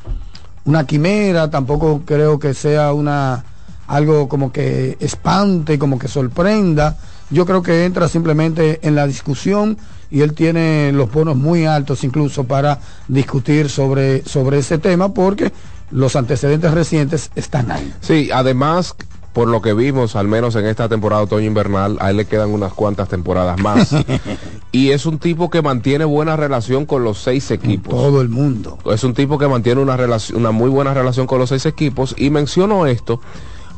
una 0.65 0.86
quimera, 0.86 1.49
tampoco 1.49 2.01
creo 2.06 2.38
que 2.38 2.53
sea 2.53 2.91
una 2.91 3.45
algo 3.88 4.28
como 4.28 4.52
que 4.52 4.97
espante, 5.00 5.80
como 5.80 5.97
que 5.97 6.08
sorprenda. 6.08 6.97
Yo 7.30 7.45
creo 7.45 7.62
que 7.62 7.86
entra 7.86 8.08
simplemente 8.08 8.80
en 8.84 8.95
la 8.95 9.08
discusión 9.08 9.78
y 10.10 10.21
él 10.21 10.34
tiene 10.34 10.91
los 10.93 11.12
bonos 11.12 11.36
muy 11.36 11.65
altos 11.65 12.04
incluso 12.04 12.45
para 12.45 12.80
discutir 13.08 13.69
sobre, 13.69 14.23
sobre 14.26 14.60
ese 14.60 14.78
tema 14.78 15.13
porque 15.13 15.52
los 15.91 16.15
antecedentes 16.15 16.73
recientes 16.73 17.32
están 17.36 17.71
ahí. 17.71 17.93
Sí, 18.02 18.30
además, 18.34 18.95
por 19.34 19.47
lo 19.47 19.62
que 19.62 19.73
vimos, 19.73 20.15
al 20.15 20.28
menos 20.28 20.56
en 20.56 20.65
esta 20.65 20.89
temporada 20.89 21.21
otoño-invernal, 21.23 21.97
a 22.00 22.10
él 22.10 22.17
le 22.17 22.26
quedan 22.26 22.50
unas 22.50 22.73
cuantas 22.73 23.08
temporadas 23.08 23.60
más. 23.60 23.95
y 24.71 24.91
es 24.91 25.06
un 25.06 25.19
tipo 25.19 25.50
que 25.50 25.62
mantiene 25.62 26.06
buena 26.06 26.36
relación 26.36 26.86
con 26.86 27.04
los 27.04 27.19
seis 27.19 27.52
equipos. 27.52 27.93
Todo 27.93 28.21
el 28.21 28.30
mundo. 28.30 28.78
Es 28.86 29.04
un 29.04 29.13
tipo 29.13 29.38
que 29.38 29.47
mantiene 29.47 29.82
una, 29.82 29.95
relación, 29.95 30.39
una 30.39 30.52
muy 30.52 30.69
buena 30.69 30.93
relación 30.93 31.28
con 31.28 31.39
los 31.39 31.50
seis 31.50 31.65
equipos. 31.65 32.15
Y 32.17 32.30
menciono 32.30 32.88
esto 32.88 33.21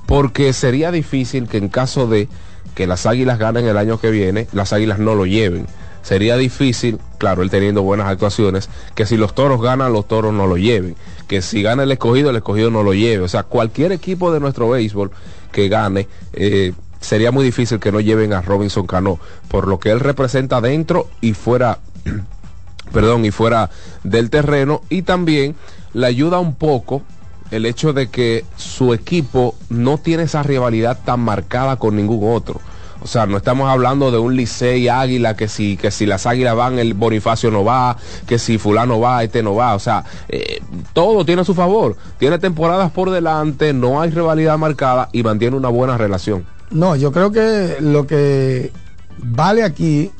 porque 0.10 0.54
sería 0.54 0.92
difícil 0.92 1.48
que 1.48 1.58
en 1.58 1.70
caso 1.70 2.08
de 2.08 2.28
que 2.74 2.88
las 2.88 3.06
águilas 3.06 3.38
ganen 3.38 3.68
el 3.68 3.78
año 3.78 4.00
que 4.00 4.10
viene, 4.10 4.48
las 4.54 4.74
águilas 4.74 4.98
no 4.98 5.14
lo 5.14 5.28
lleven. 5.28 5.68
Sería 6.02 6.36
difícil, 6.36 6.98
claro, 7.20 7.44
él 7.44 7.52
teniendo 7.52 7.84
buenas 7.84 8.08
actuaciones, 8.08 8.72
que 8.96 9.06
si 9.06 9.18
los 9.18 9.36
toros 9.36 9.62
ganan, 9.62 9.94
los 9.94 10.08
toros 10.08 10.34
no 10.34 10.48
lo 10.48 10.58
lleven. 10.58 10.96
Que 11.28 11.44
si 11.44 11.62
gana 11.62 11.84
el 11.84 11.92
escogido, 11.92 12.32
el 12.32 12.38
escogido 12.38 12.72
no 12.72 12.82
lo 12.82 12.96
lleve. 12.96 13.24
O 13.24 13.28
sea, 13.28 13.44
cualquier 13.44 13.92
equipo 13.92 14.34
de 14.34 14.40
nuestro 14.40 14.68
béisbol 14.68 15.12
que 15.52 15.70
gane, 15.70 16.08
eh, 16.34 16.74
sería 17.00 17.32
muy 17.32 17.46
difícil 17.46 17.80
que 17.80 17.92
no 17.92 18.00
lleven 18.00 18.34
a 18.34 18.42
Robinson 18.42 18.88
Cano, 18.88 19.20
por 19.48 19.68
lo 19.68 19.80
que 19.80 19.92
él 19.92 20.00
representa 20.00 20.60
dentro 20.60 21.08
y 21.22 21.34
fuera 21.34 21.78
perdón, 22.92 23.26
y 23.26 23.30
fuera 23.30 23.70
del 24.04 24.32
terreno 24.32 24.82
y 24.90 25.04
también 25.04 25.56
le 25.94 26.08
ayuda 26.08 26.40
un 26.40 26.56
poco 26.56 27.04
el 27.52 27.66
hecho 27.66 27.94
de 27.94 28.10
que 28.10 28.46
su 28.56 28.94
equipo 28.94 29.56
no 29.70 29.98
tiene 29.98 30.24
esa 30.24 30.44
rivalidad 30.44 31.00
tan 31.04 31.22
marcada 31.22 31.78
con 31.78 31.96
ningún 31.96 32.34
otro. 32.34 32.60
O 33.02 33.08
sea, 33.08 33.26
no 33.26 33.38
estamos 33.38 33.70
hablando 33.70 34.12
de 34.12 34.18
un 34.18 34.36
Licey 34.36 34.90
Águila 34.90 35.36
que 35.36 35.48
si, 35.48 35.78
que 35.78 35.90
si 35.90 36.06
las 36.06 36.26
águilas 36.26 36.56
van, 36.56 36.80
el 36.80 36.94
Bonifacio 36.94 37.50
no 37.50 37.64
va, 37.64 37.96
que 38.28 38.38
si 38.38 38.58
fulano 38.58 39.00
va, 39.00 39.24
este 39.24 39.42
no 39.42 39.56
va. 39.56 39.74
O 39.74 39.80
sea, 39.80 40.04
eh, 40.28 40.62
todo 40.94 41.24
tiene 41.24 41.46
su 41.46 41.54
favor. 41.54 41.96
Tiene 42.18 42.40
temporadas 42.40 42.92
por 42.92 43.10
delante, 43.10 43.74
no 43.74 44.02
hay 44.02 44.10
rivalidad 44.10 44.58
marcada 44.58 45.10
y 45.14 45.24
mantiene 45.24 45.56
una 45.56 45.70
buena 45.70 45.98
relación. 45.98 46.46
No, 46.72 46.96
yo 46.96 47.12
creo 47.12 47.32
que 47.32 47.78
lo 47.80 48.06
que 48.06 48.72
vale 49.18 49.64
aquí 49.64 50.12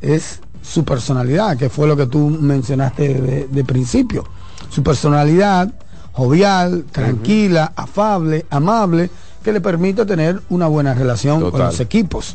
es 0.00 0.40
su 0.62 0.84
personalidad, 0.84 1.56
que 1.58 1.68
fue 1.68 1.86
lo 1.86 1.96
que 1.96 2.06
tú 2.06 2.30
mencionaste 2.30 3.46
de 3.48 3.64
principio. 3.64 4.24
Su 4.70 4.82
personalidad 4.82 5.72
jovial, 6.16 6.84
tranquila, 6.90 7.72
afable, 7.76 8.46
amable, 8.50 9.10
que 9.44 9.52
le 9.52 9.60
permite 9.60 10.04
tener 10.06 10.40
una 10.48 10.66
buena 10.66 10.94
relación 10.94 11.50
con 11.50 11.60
los 11.60 11.78
equipos. 11.80 12.34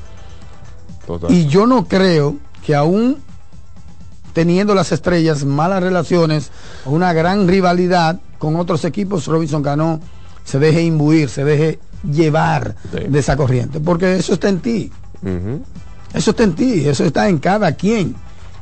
Total. 1.06 1.32
Y 1.32 1.48
yo 1.48 1.65
no 1.65 1.88
creo 1.88 2.36
que 2.63 2.76
aún 2.76 3.17
teniendo 4.34 4.74
las 4.76 4.91
estrellas 4.91 5.44
malas 5.44 5.84
relaciones 5.84 6.52
una 6.86 7.12
gran 7.12 7.48
rivalidad 7.48 8.22
con 8.38 8.56
otros 8.56 8.86
equipos, 8.86 9.26
Robinson 9.28 9.62
Cano 9.63 10.00
se 10.46 10.58
deje 10.60 10.84
imbuir, 10.84 11.28
se 11.30 11.44
deje 11.44 11.80
llevar 12.10 12.76
Sí. 12.91 13.00
de 13.10 13.20
esa 13.20 13.36
corriente, 13.36 13.80
porque 13.80 14.15
eso 14.15 14.34
está 14.34 14.48
en 14.50 14.60
ti. 14.60 14.91
Eso 16.13 16.32
está 16.32 16.44
en 16.44 16.54
ti, 16.54 16.88
eso 16.88 17.04
está 17.04 17.30
en 17.30 17.39
cada 17.39 17.74
quien. 17.74 18.15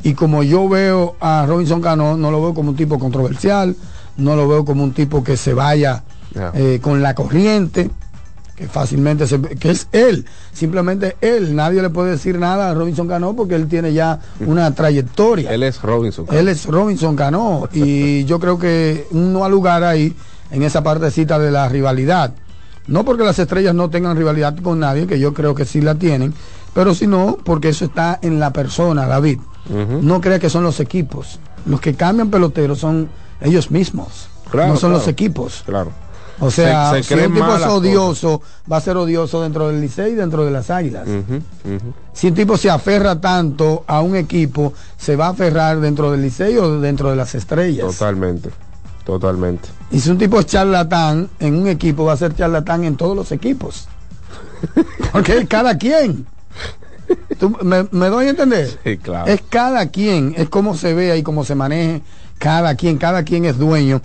Y 0.04 0.14
como 0.14 0.44
yo 0.44 0.68
veo 0.70 1.16
a 1.20 1.46
Robinson 1.48 1.82
Cano, 1.82 2.18
no 2.18 2.32
lo 2.32 2.42
veo 2.42 2.54
como 2.54 2.70
un 2.72 2.76
tipo 2.76 2.98
controversial, 2.98 3.76
no 4.20 4.36
lo 4.36 4.48
veo 4.48 4.66
como 4.66 4.84
un 4.84 4.92
tipo 4.94 5.24
que 5.24 5.38
se 5.38 5.54
vaya 5.54 6.04
Ya. 6.36 6.52
eh, 6.54 6.80
con 6.82 7.02
la 7.02 7.16
corriente, 7.16 7.90
que 8.56 8.68
fácilmente 8.68 9.26
se, 9.26 9.40
que 9.42 9.72
es 9.72 9.88
él, 9.94 10.26
simplemente 10.54 11.16
él. 11.22 11.56
Nadie 11.56 11.82
le 11.82 11.90
puede 11.90 12.12
decir 12.12 12.38
nada 12.38 12.70
a 12.70 12.74
Robinson 12.74 13.08
Cano 13.08 13.34
porque 13.36 13.56
él 13.56 13.68
tiene 13.68 13.94
ya 13.94 14.20
una 14.46 14.74
trayectoria. 14.76 15.52
Él 15.54 15.64
es 15.64 15.82
Robinson. 15.82 16.26
Cano. 16.26 16.38
Él 16.40 16.48
es 16.50 16.66
Robinson 16.66 17.16
Cano 17.16 17.68
y 17.74 18.26
yo 18.26 18.40
creo 18.40 18.60
que 18.60 19.08
no 19.12 19.44
ha 19.46 19.50
lugar 19.50 19.84
ahí 19.84 20.14
en 20.52 20.64
esa 20.64 20.84
partecita 20.84 21.40
de 21.40 21.52
la 21.52 21.68
rivalidad. 21.70 22.34
No 22.88 23.06
porque 23.06 23.24
las 23.24 23.38
estrellas 23.40 23.74
no 23.76 23.90
tengan 23.90 24.18
rivalidad 24.18 24.56
con 24.58 24.80
nadie, 24.80 25.06
que 25.08 25.20
yo 25.20 25.34
creo 25.34 25.54
que 25.56 25.64
sí 25.64 25.80
la 25.80 25.96
tienen, 25.96 26.34
pero 26.74 26.96
sino 26.96 27.38
porque 27.44 27.70
eso 27.70 27.86
está 27.86 28.18
en 28.22 28.40
la 28.40 28.52
persona, 28.52 29.06
David. 29.06 29.40
No 30.02 30.20
crea 30.20 30.40
que 30.40 30.50
son 30.50 30.64
los 30.64 30.80
equipos. 30.80 31.40
Los 31.68 31.80
que 31.82 31.94
cambian 31.94 32.30
peloteros 32.32 32.80
son 32.80 33.08
ellos 33.42 33.72
mismos, 33.72 34.28
Claro, 34.52 34.74
no 34.74 34.80
son 34.80 34.92
los 34.92 35.08
equipos. 35.08 35.64
Claro. 35.66 35.92
O 36.42 36.50
sea, 36.52 36.92
Se- 36.94 37.04
se 37.04 37.16
si 37.18 37.26
un 37.26 37.34
tipo 37.34 37.54
es 37.56 37.66
odioso, 37.66 38.42
va 38.72 38.78
a 38.78 38.82
ser 38.82 38.96
odioso 38.96 39.42
dentro 39.42 39.68
del 39.68 39.82
Licey 39.82 40.14
y 40.14 40.16
dentro 40.16 40.46
de 40.46 40.52
las 40.52 40.70
Águilas. 40.70 41.06
Si 42.14 42.28
un 42.28 42.34
tipo 42.34 42.56
se 42.58 42.70
aferra 42.70 43.20
tanto 43.20 43.84
a 43.86 44.00
un 44.02 44.16
equipo, 44.16 44.74
se 44.98 45.16
va 45.18 45.28
a 45.28 45.30
aferrar 45.32 45.80
dentro 45.82 46.12
del 46.12 46.22
Licey 46.22 46.56
o 46.58 46.80
dentro 46.80 47.10
de 47.10 47.18
las 47.18 47.36
estrellas. 47.36 47.86
Totalmente, 47.88 48.50
totalmente. 49.06 49.68
Y 49.92 50.00
si 50.00 50.10
un 50.12 50.18
tipo 50.18 50.40
es 50.40 50.46
charlatán 50.46 51.30
en 51.40 51.56
un 51.56 51.68
equipo, 51.68 52.06
va 52.06 52.14
a 52.14 52.18
ser 52.18 52.34
charlatán 52.34 52.86
en 52.86 52.96
todos 52.96 53.18
los 53.18 53.32
equipos. 53.34 53.88
Porque 55.12 55.38
es 55.40 55.48
cada 55.48 55.78
quien. 55.78 56.26
¿Tú 57.40 57.50
me, 57.64 57.86
me 57.92 58.08
doy 58.08 58.28
a 58.28 58.30
entender? 58.30 58.80
Sí, 58.84 58.98
claro. 58.98 59.32
Es 59.32 59.42
cada 59.50 59.88
quien, 59.88 60.34
es 60.38 60.48
cómo 60.48 60.76
se 60.76 60.94
vea 60.94 61.18
y 61.18 61.24
cómo 61.24 61.44
se 61.44 61.56
maneje 61.56 62.02
cada 62.40 62.74
quien. 62.76 62.98
Cada 62.98 63.24
quien 63.24 63.46
es 63.46 63.58
dueño, 63.60 64.02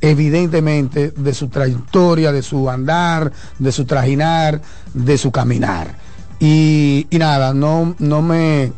evidentemente, 0.00 1.12
de 1.12 1.34
su 1.34 1.48
trayectoria, 1.48 2.32
de 2.32 2.42
su 2.42 2.68
andar, 2.68 3.30
de 3.58 3.70
su 3.70 3.84
trajinar, 3.84 4.60
de 4.92 5.16
su 5.18 5.30
caminar. 5.30 5.96
Y, 6.40 7.06
y 7.10 7.18
nada, 7.18 7.54
no, 7.54 7.94
no 8.00 8.20
me 8.22 8.72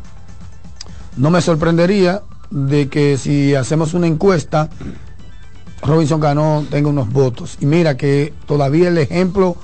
no 1.17 1.31
me 1.31 1.41
sorprendería 1.41 2.21
de 2.51 2.87
que 2.89 3.17
si 3.17 3.55
hacemos 3.55 3.95
una 3.95 4.05
encuesta, 4.05 4.69
Robinson 5.81 6.19
Cano 6.21 6.63
tenga 6.69 6.89
unos 6.89 7.11
votos. 7.11 7.57
Y 7.59 7.65
mira 7.65 7.97
que 7.97 8.33
todavía 8.45 8.89
el 8.89 8.97
ejemplo 8.99 9.57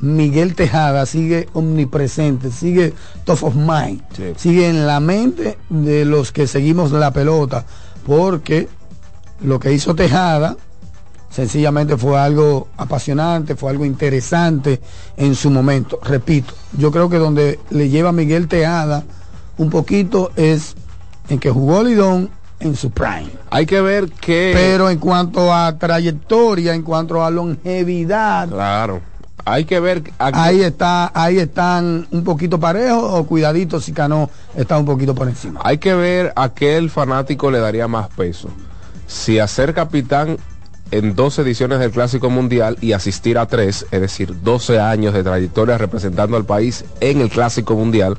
Miguel 0.00 0.54
Tejada 0.54 1.04
sigue 1.06 1.48
omnipresente, 1.52 2.50
sigue 2.50 2.94
top 3.24 3.44
of 3.44 3.54
mind, 3.54 4.02
Sí. 4.14 4.22
sigue 4.36 4.68
en 4.68 4.86
la 4.86 5.00
mente 5.00 5.58
de 5.68 6.04
los 6.04 6.32
que 6.32 6.46
seguimos 6.46 6.92
la 6.92 7.12
pelota, 7.12 7.64
porque 8.06 8.68
lo 9.42 9.58
que 9.60 9.72
hizo 9.72 9.94
Tejada 9.94 10.56
sencillamente 11.30 11.96
fue 11.96 12.18
algo 12.18 12.68
apasionante, 12.76 13.54
fue 13.54 13.70
algo 13.70 13.84
interesante 13.84 14.80
en 15.16 15.34
su 15.34 15.50
momento. 15.50 15.98
Repito, 16.02 16.54
yo 16.76 16.90
creo 16.90 17.08
que 17.08 17.18
donde 17.18 17.60
le 17.70 17.88
lleva 17.88 18.10
Miguel 18.12 18.48
Tejada 18.48 19.04
un 19.58 19.70
poquito 19.70 20.32
es 20.36 20.74
en 21.28 21.38
que 21.38 21.50
jugó 21.50 21.84
Lidón 21.84 22.30
en 22.58 22.74
su 22.76 22.90
prime. 22.90 23.30
Hay 23.50 23.64
que 23.66 23.80
ver 23.80 24.10
que... 24.10 24.50
Pero 24.54 24.90
en 24.90 24.98
cuanto 24.98 25.52
a 25.54 25.78
trayectoria, 25.78 26.74
en 26.74 26.82
cuanto 26.82 27.24
a 27.24 27.30
longevidad, 27.30 28.48
Claro. 28.48 29.00
Hay 29.46 29.64
que 29.64 29.80
ver... 29.80 30.02
a- 30.18 30.44
ahí 30.44 30.60
está, 30.60 31.10
ahí 31.14 31.38
están 31.38 32.06
un 32.10 32.24
poquito 32.24 32.60
parejos 32.60 33.04
o 33.14 33.24
cuidaditos 33.24 33.84
si 33.84 33.92
Cano 33.92 34.28
está 34.54 34.76
un 34.76 34.84
poquito 34.84 35.14
por 35.14 35.28
encima. 35.28 35.60
Hay 35.64 35.78
que 35.78 35.94
ver 35.94 36.32
a 36.36 36.50
qué 36.50 36.76
el 36.76 36.90
fanático 36.90 37.50
le 37.50 37.58
daría 37.60 37.88
más 37.88 38.08
peso. 38.08 38.50
Si 39.10 39.40
hacer 39.40 39.74
capitán 39.74 40.36
en 40.92 41.16
dos 41.16 41.36
ediciones 41.40 41.80
del 41.80 41.90
Clásico 41.90 42.30
Mundial 42.30 42.76
y 42.80 42.92
asistir 42.92 43.38
a 43.38 43.46
tres, 43.46 43.86
es 43.90 44.00
decir, 44.00 44.34
12 44.42 44.78
años 44.78 45.14
de 45.14 45.24
trayectoria 45.24 45.76
representando 45.78 46.36
al 46.36 46.44
país 46.44 46.84
en 47.00 47.20
el 47.20 47.28
Clásico 47.28 47.74
Mundial, 47.74 48.18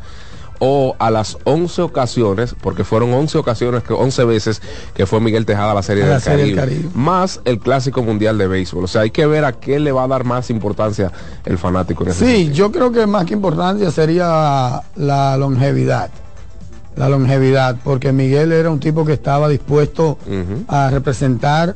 o 0.64 0.96
a 1.00 1.10
las 1.10 1.38
11 1.46 1.82
ocasiones, 1.82 2.54
porque 2.62 2.84
fueron 2.84 3.14
11 3.14 3.38
ocasiones, 3.40 3.84
que 3.84 3.94
11 3.94 4.26
veces 4.26 4.62
que 4.94 5.06
fue 5.08 5.20
Miguel 5.22 5.46
Tejada 5.46 5.72
a 5.72 5.76
la 5.76 5.82
Serie, 5.82 6.04
A 6.04 6.08
la 6.08 6.14
del, 6.16 6.22
Serie 6.22 6.46
del 6.46 6.56
Caribe, 6.56 6.82
Caribe. 6.82 6.92
más 6.94 7.40
el 7.46 7.58
Clásico 7.60 8.04
Mundial 8.04 8.38
de 8.38 8.48
Béisbol. 8.48 8.84
O 8.84 8.88
sea, 8.88 9.02
hay 9.02 9.12
que 9.12 9.26
ver 9.26 9.44
a 9.46 9.54
qué 9.54 9.80
le 9.80 9.92
va 9.94 10.04
a 10.04 10.08
dar 10.08 10.24
más 10.26 10.50
importancia 10.52 11.12
el 11.46 11.58
fanático 11.58 12.04
en 12.04 12.10
ese 12.12 12.20
Sí, 12.26 12.32
sentido. 12.32 12.54
yo 12.56 12.72
creo 12.72 12.92
que 12.92 13.08
más 13.08 13.26
que 13.26 13.34
importancia 13.34 13.90
sería 13.92 14.84
la 14.96 15.36
longevidad. 15.38 16.12
La 16.96 17.08
longevidad, 17.10 17.78
porque 17.84 18.12
Miguel 18.12 18.52
era 18.52 18.70
un 18.70 18.80
tipo 18.80 19.06
que 19.06 19.14
estaba 19.14 19.48
dispuesto 19.48 20.18
a 20.68 20.90
representar 20.90 21.76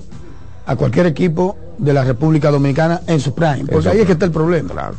a 0.66 0.76
cualquier 0.76 1.06
equipo 1.06 1.58
de 1.78 1.94
la 1.94 2.04
República 2.04 2.52
Dominicana 2.52 3.02
en 3.08 3.20
su 3.20 3.34
prime. 3.34 3.66
Porque 3.66 3.84
su 3.84 3.90
ahí 3.90 4.00
es 4.02 4.06
que 4.06 4.12
está 4.14 4.26
el 4.26 4.32
problema. 4.32 4.72
Claro. 4.72 4.96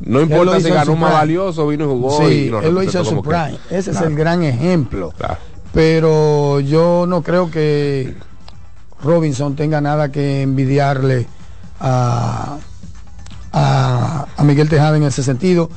No 0.00 0.18
lo 0.18 0.22
importa 0.24 0.60
si 0.60 0.68
ganó 0.70 0.94
más 0.94 1.12
valioso, 1.12 1.66
vino 1.66 1.84
y 1.84 1.88
jugó. 1.88 2.18
Sí, 2.18 2.46
y 2.46 2.50
nos 2.50 2.64
él 2.64 2.74
lo 2.74 2.82
hizo 2.82 2.98
en 2.98 3.04
su 3.06 3.22
que- 3.22 3.28
prime. 3.28 3.58
Ese 3.70 3.90
es 3.92 4.00
el 4.00 4.14
gran 4.14 4.42
ejemplo. 4.44 5.12
Claro. 5.16 5.36
Pero 5.72 6.60
yo 6.60 7.06
no 7.08 7.22
creo 7.22 7.50
que 7.50 8.14
Robinson 9.02 9.56
tenga 9.56 9.80
nada 9.80 10.10
que 10.12 10.42
envidiarle 10.42 11.26
a, 11.80 12.56
a, 13.52 14.26
a 14.36 14.44
Miguel 14.44 14.68
Tejada 14.68 14.96
en 14.96 15.02
ese 15.04 15.22
sentido. 15.22 15.70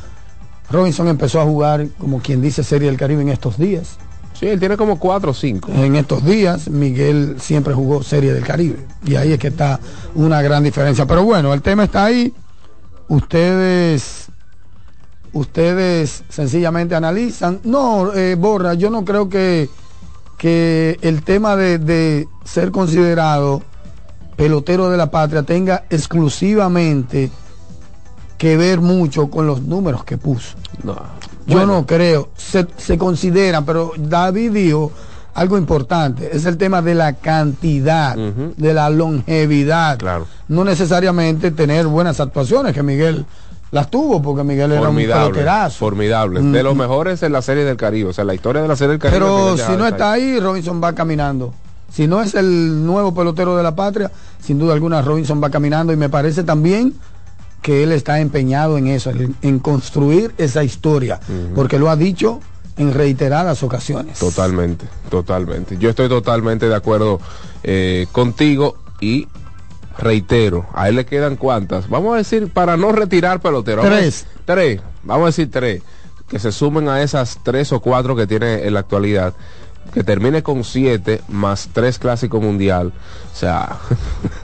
Robinson 0.71 1.08
empezó 1.08 1.41
a 1.41 1.45
jugar, 1.45 1.88
como 1.97 2.19
quien 2.19 2.41
dice, 2.41 2.63
Serie 2.63 2.89
del 2.89 2.97
Caribe 2.97 3.21
en 3.21 3.29
estos 3.29 3.58
días. 3.58 3.97
Sí, 4.39 4.47
él 4.47 4.60
tiene 4.60 4.77
como 4.77 4.99
cuatro 4.99 5.32
o 5.32 5.34
cinco. 5.34 5.69
En 5.73 5.95
estos 5.95 6.23
días, 6.23 6.69
Miguel 6.69 7.36
siempre 7.41 7.73
jugó 7.73 8.03
Serie 8.03 8.34
del 8.34 8.45
Caribe. 8.45 8.86
Y 9.03 9.15
ahí 9.15 9.34
es 9.34 9.39
que 9.39 9.49
está 9.49 9.79
una 10.15 10.41
gran 10.41 10.63
diferencia. 10.63 11.05
Pero 11.05 11.23
bueno, 11.23 11.53
el 11.53 11.62
tema 11.62 11.84
está 11.84 12.05
ahí. 12.05 12.34
Ustedes, 13.10 14.27
ustedes 15.34 16.23
sencillamente 16.29 16.95
analizan. 16.95 17.60
No, 17.65 18.13
eh, 18.13 18.36
Borra, 18.36 18.75
yo 18.75 18.89
no 18.89 19.03
creo 19.03 19.27
que, 19.27 19.69
que 20.38 20.97
el 21.01 21.23
tema 21.23 21.58
de, 21.58 21.77
de 21.77 22.29
ser 22.45 22.71
considerado 22.71 23.62
pelotero 24.38 24.89
de 24.89 24.95
la 24.95 25.12
patria 25.12 25.43
tenga 25.43 25.84
exclusivamente 25.89 27.29
que 28.39 28.58
ver 28.58 28.80
mucho 28.80 29.30
con 29.30 29.45
los 29.45 29.62
números 29.62 30.04
que 30.04 30.17
puso. 30.17 30.56
No. 30.84 30.95
Yo 31.45 31.58
Bueno, 31.58 31.73
no 31.73 31.86
creo, 31.86 32.30
se, 32.36 32.65
se 32.78 32.97
consideran, 32.97 33.65
pero 33.65 33.91
David 33.97 34.52
dijo 34.52 34.91
algo 35.34 35.58
importante, 35.58 36.36
es 36.36 36.45
el 36.45 36.58
tema 36.58 36.82
de 36.82 36.95
la 36.95 37.13
cantidad, 37.13 38.15
de 38.15 38.73
la 38.73 38.89
longevidad. 38.89 39.97
Claro. 39.97 40.25
No 40.47 40.63
necesariamente 40.63 41.52
tener 41.52 41.86
buenas 41.88 42.19
actuaciones, 42.19 42.73
que 42.73 42.82
Miguel 42.82 43.25
las 43.71 43.91
tuvo, 43.91 44.21
porque 44.21 44.43
Miguel 44.43 44.71
era 44.71 44.89
un 44.89 44.95
peloterazo. 44.95 45.78
Formidable. 45.78 46.39
Mm. 46.39 46.52
De 46.52 46.63
los 46.63 46.75
mejores 46.75 47.21
en 47.23 47.34
la 47.34 47.41
serie 47.41 47.63
del 47.63 47.78
Caribe. 47.78 48.10
O 48.10 48.13
sea, 48.13 48.23
la 48.23 48.34
historia 48.34 48.62
de 48.62 48.67
la 48.67 48.75
serie 48.75 48.91
del 48.91 48.99
Caribe. 48.99 49.19
Pero 49.19 49.58
si 49.58 49.78
no 49.78 49.86
está 49.86 50.13
ahí, 50.13 50.39
Robinson 50.39 50.82
va 50.82 50.93
caminando. 50.93 51.54
Si 51.91 52.08
no 52.08 52.21
es 52.21 52.36
el 52.36 52.86
nuevo 52.86 53.13
pelotero 53.13 53.58
de 53.58 53.63
la 53.63 53.75
patria, 53.75 54.12
sin 54.41 54.60
duda 54.60 54.73
alguna 54.73 55.02
Robinson 55.02 55.41
va 55.43 55.49
caminando 55.49 55.91
y 55.91 55.95
me 55.97 56.10
parece 56.10 56.43
también 56.43 56.93
que 57.62 57.84
él 57.84 57.91
está 57.91 58.19
empeñado 58.19 58.78
en 58.78 58.88
eso, 58.88 59.12
en, 59.41 59.60
construir 59.60 60.34
esa 60.38 60.63
historia, 60.63 61.19
porque 61.56 61.80
lo 61.80 61.89
ha 61.89 61.95
dicho 61.95 62.39
en 62.78 62.93
reiteradas 62.93 63.62
ocasiones. 63.63 64.19
Totalmente, 64.19 64.86
totalmente. 65.10 65.78
Yo 65.78 65.89
estoy 65.89 66.08
totalmente 66.08 66.69
de 66.69 66.76
acuerdo 66.76 67.19
eh, 67.63 68.08
contigo 68.12 68.78
y 69.02 69.28
reitero, 69.98 70.65
a 70.74 70.89
él 70.89 70.95
le 70.95 71.06
quedan 71.06 71.36
cuántas. 71.36 71.89
Vamos 71.89 72.13
a 72.13 72.17
decir, 72.17 72.50
para 72.52 72.78
no 72.78 72.91
retirar 72.91 73.41
pelotero. 73.41 73.82
Tres. 73.82 74.26
Tres. 74.45 74.82
Vamos 75.04 75.24
a 75.24 75.28
decir 75.28 75.52
tres. 75.52 75.82
Que 76.28 76.39
se 76.39 76.52
sumen 76.52 76.88
a 76.88 77.02
esas 77.02 77.39
tres 77.43 77.72
o 77.74 77.82
cuatro 77.82 78.15
que 78.15 78.26
tiene 78.26 78.65
en 78.65 78.74
la 78.74 78.80
actualidad. 78.80 79.34
Que 79.94 80.04
termine 80.04 80.44
con 80.44 80.63
siete 80.63 81.22
más 81.30 81.70
tres 81.74 81.98
clásicos 81.98 82.42
mundial. 82.42 82.94
O 83.34 83.36
sea, 83.36 83.78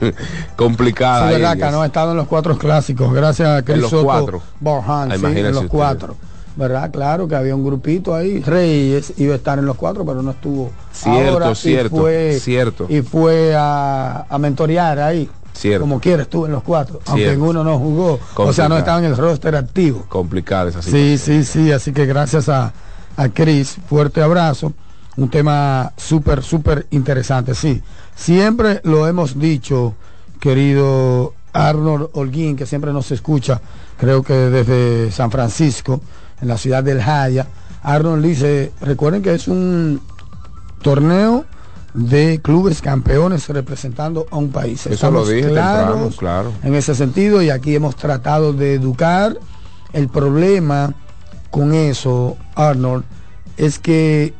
complicada. 0.56 1.28
Sí, 1.28 1.34
verdad, 1.34 1.56
que 1.56 1.70
no 1.72 1.82
ha 1.82 1.86
estado 1.86 2.10
en 2.12 2.16
los 2.16 2.26
cuatro 2.26 2.56
clásicos, 2.58 3.12
gracias 3.12 3.48
a 3.48 3.62
Chris 3.62 3.78
los 3.82 3.90
Soto 3.90 4.04
cuatro. 4.04 4.42
Borjan, 4.60 5.12
Ah, 5.12 5.16
sí, 5.18 5.24
en 5.26 5.42
los 5.44 5.52
ustedes. 5.52 5.70
cuatro. 5.70 6.16
¿Verdad? 6.56 6.90
Claro 6.90 7.28
que 7.28 7.36
había 7.36 7.54
un 7.54 7.64
grupito 7.64 8.14
ahí. 8.14 8.40
Reyes 8.40 9.12
iba 9.18 9.34
a 9.34 9.36
estar 9.36 9.58
en 9.58 9.66
los 9.66 9.76
cuatro, 9.76 10.06
pero 10.06 10.22
no 10.22 10.30
estuvo. 10.30 10.70
Cierto, 10.90 11.32
ahora, 11.34 11.50
y 11.50 11.54
cierto, 11.54 11.96
fue- 11.96 12.38
cierto. 12.40 12.86
Y 12.88 13.02
fue 13.02 13.54
a, 13.54 14.24
a 14.28 14.38
mentorear 14.38 14.98
ahí. 14.98 15.28
Cierto. 15.52 15.82
Como 15.82 16.00
quiera, 16.00 16.22
estuvo 16.22 16.46
en 16.46 16.52
los 16.52 16.62
cuatro. 16.62 17.00
Aunque 17.06 17.24
en 17.24 17.28
Cierto. 17.32 17.44
uno 17.50 17.62
no 17.62 17.78
jugó. 17.78 18.14
O 18.14 18.18
sea, 18.18 18.34
Complicado. 18.34 18.68
no 18.70 18.78
estaba 18.78 18.98
en 19.00 19.04
el 19.04 19.16
roster 19.16 19.54
activo. 19.54 20.06
Complicada 20.08 20.70
esa 20.70 20.80
Sí, 20.82 21.16
situación. 21.18 21.44
sí, 21.44 21.52
sí. 21.66 21.72
Así 21.72 21.92
que 21.92 22.06
gracias 22.06 22.48
a, 22.48 22.72
a 23.18 23.28
Chris, 23.28 23.76
fuerte 23.88 24.22
abrazo. 24.22 24.72
Un 25.16 25.30
tema 25.30 25.92
súper, 25.96 26.42
súper 26.42 26.86
interesante. 26.90 27.54
Sí, 27.54 27.82
siempre 28.14 28.80
lo 28.84 29.06
hemos 29.08 29.38
dicho, 29.38 29.94
querido 30.40 31.34
Arnold 31.52 32.10
Holguín, 32.12 32.56
que 32.56 32.66
siempre 32.66 32.92
nos 32.92 33.10
escucha, 33.10 33.60
creo 33.98 34.22
que 34.22 34.34
desde 34.34 35.10
San 35.10 35.30
Francisco, 35.30 36.00
en 36.40 36.48
la 36.48 36.58
ciudad 36.58 36.84
del 36.84 37.00
Jaya. 37.00 37.46
Arnold 37.82 38.24
dice, 38.24 38.72
recuerden 38.80 39.22
que 39.22 39.34
es 39.34 39.48
un 39.48 40.00
torneo 40.82 41.44
de 41.94 42.40
clubes 42.42 42.82
campeones 42.82 43.48
representando 43.48 44.26
a 44.30 44.36
un 44.36 44.50
país. 44.50 44.80
Eso 44.80 44.94
Estamos 44.94 45.26
lo 45.26 45.34
dije 45.34 45.46
temprano, 45.46 46.10
claro. 46.16 46.52
en 46.62 46.74
ese 46.74 46.94
sentido 46.94 47.40
y 47.40 47.50
aquí 47.50 47.74
hemos 47.74 47.96
tratado 47.96 48.52
de 48.52 48.74
educar. 48.74 49.38
El 49.92 50.08
problema 50.08 50.92
con 51.50 51.72
eso, 51.72 52.36
Arnold, 52.54 53.04
es 53.56 53.78
que 53.78 54.34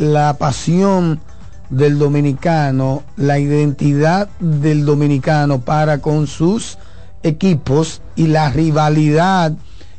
la 0.00 0.32
pasión 0.38 1.20
del 1.68 1.98
dominicano, 1.98 3.02
la 3.16 3.38
identidad 3.38 4.30
del 4.40 4.86
dominicano 4.86 5.60
para 5.60 5.98
con 5.98 6.26
sus 6.26 6.78
equipos 7.22 8.00
y 8.16 8.28
la 8.28 8.50
rivalidad 8.50 9.52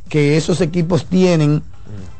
que 0.09 0.37
esos 0.37 0.59
equipos 0.59 1.05
tienen 1.05 1.61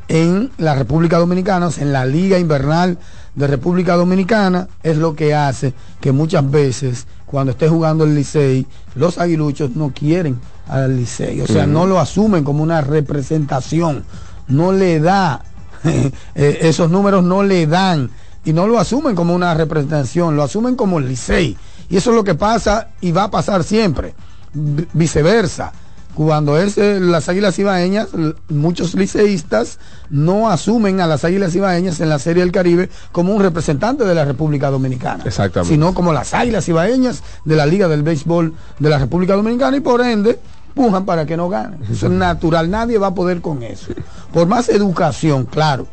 en 0.06 0.52
la 0.58 0.76
República 0.76 1.18
Dominicana, 1.18 1.70
en 1.76 1.92
la 1.92 2.06
Liga 2.06 2.38
Invernal 2.38 2.98
de 3.34 3.46
República 3.48 3.96
Dominicana, 3.96 4.68
es 4.84 4.96
lo 4.96 5.16
que 5.16 5.34
hace 5.34 5.74
que 6.00 6.12
muchas 6.12 6.48
veces 6.48 7.08
cuando 7.26 7.50
esté 7.50 7.68
jugando 7.68 8.04
el 8.04 8.14
Licey, 8.14 8.64
los 8.94 9.18
aguiluchos 9.18 9.74
no 9.74 9.92
quieren 9.92 10.38
al 10.68 10.96
Licey, 10.96 11.40
o 11.40 11.48
sea, 11.48 11.66
no 11.66 11.86
lo 11.86 11.98
asumen 11.98 12.44
como 12.44 12.62
una 12.62 12.80
representación, 12.80 14.04
no 14.46 14.70
le 14.70 15.00
da, 15.00 15.42
esos 16.34 16.90
números 16.90 17.22
no 17.24 17.42
le 17.42 17.66
dan, 17.66 18.10
y 18.44 18.52
no 18.52 18.66
lo 18.66 18.78
asumen 18.78 19.14
como 19.14 19.34
una 19.34 19.54
representación, 19.54 20.34
lo 20.36 20.42
asumen 20.42 20.74
como 20.76 20.98
el 20.98 21.08
Licey, 21.08 21.56
y 21.88 21.96
eso 21.96 22.10
es 22.10 22.16
lo 22.16 22.24
que 22.24 22.34
pasa 22.34 22.88
y 23.00 23.12
va 23.12 23.24
a 23.24 23.30
pasar 23.30 23.62
siempre, 23.64 24.14
Vi- 24.52 24.86
viceversa. 24.92 25.72
Cuando 26.14 26.58
es 26.58 26.76
eh, 26.76 27.00
las 27.00 27.30
águilas 27.30 27.58
ibaeñas, 27.58 28.08
muchos 28.50 28.92
liceístas 28.94 29.78
no 30.10 30.50
asumen 30.50 31.00
a 31.00 31.06
las 31.06 31.24
águilas 31.24 31.54
ibaeñas 31.54 32.00
en 32.00 32.10
la 32.10 32.18
Serie 32.18 32.42
del 32.42 32.52
Caribe 32.52 32.90
como 33.12 33.32
un 33.34 33.40
representante 33.40 34.04
de 34.04 34.14
la 34.14 34.26
República 34.26 34.68
Dominicana, 34.70 35.24
Exactamente. 35.24 35.72
sino 35.72 35.94
como 35.94 36.12
las 36.12 36.34
águilas 36.34 36.68
ibaeñas 36.68 37.22
de 37.46 37.56
la 37.56 37.64
Liga 37.64 37.88
del 37.88 38.02
Béisbol 38.02 38.52
de 38.78 38.90
la 38.90 38.98
República 38.98 39.34
Dominicana 39.36 39.74
y 39.78 39.80
por 39.80 40.02
ende 40.02 40.38
pujan 40.74 41.04
para 41.04 41.26
que 41.26 41.36
no 41.36 41.48
ganen. 41.48 41.80
Eso 41.90 42.06
es 42.06 42.12
natural, 42.12 42.70
nadie 42.70 42.98
va 42.98 43.08
a 43.08 43.14
poder 43.14 43.40
con 43.40 43.62
eso. 43.62 43.92
Por 44.32 44.46
más 44.46 44.68
educación, 44.68 45.44
claro, 45.46 45.86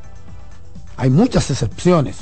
hay 0.97 1.09
muchas 1.09 1.49
excepciones 1.51 2.17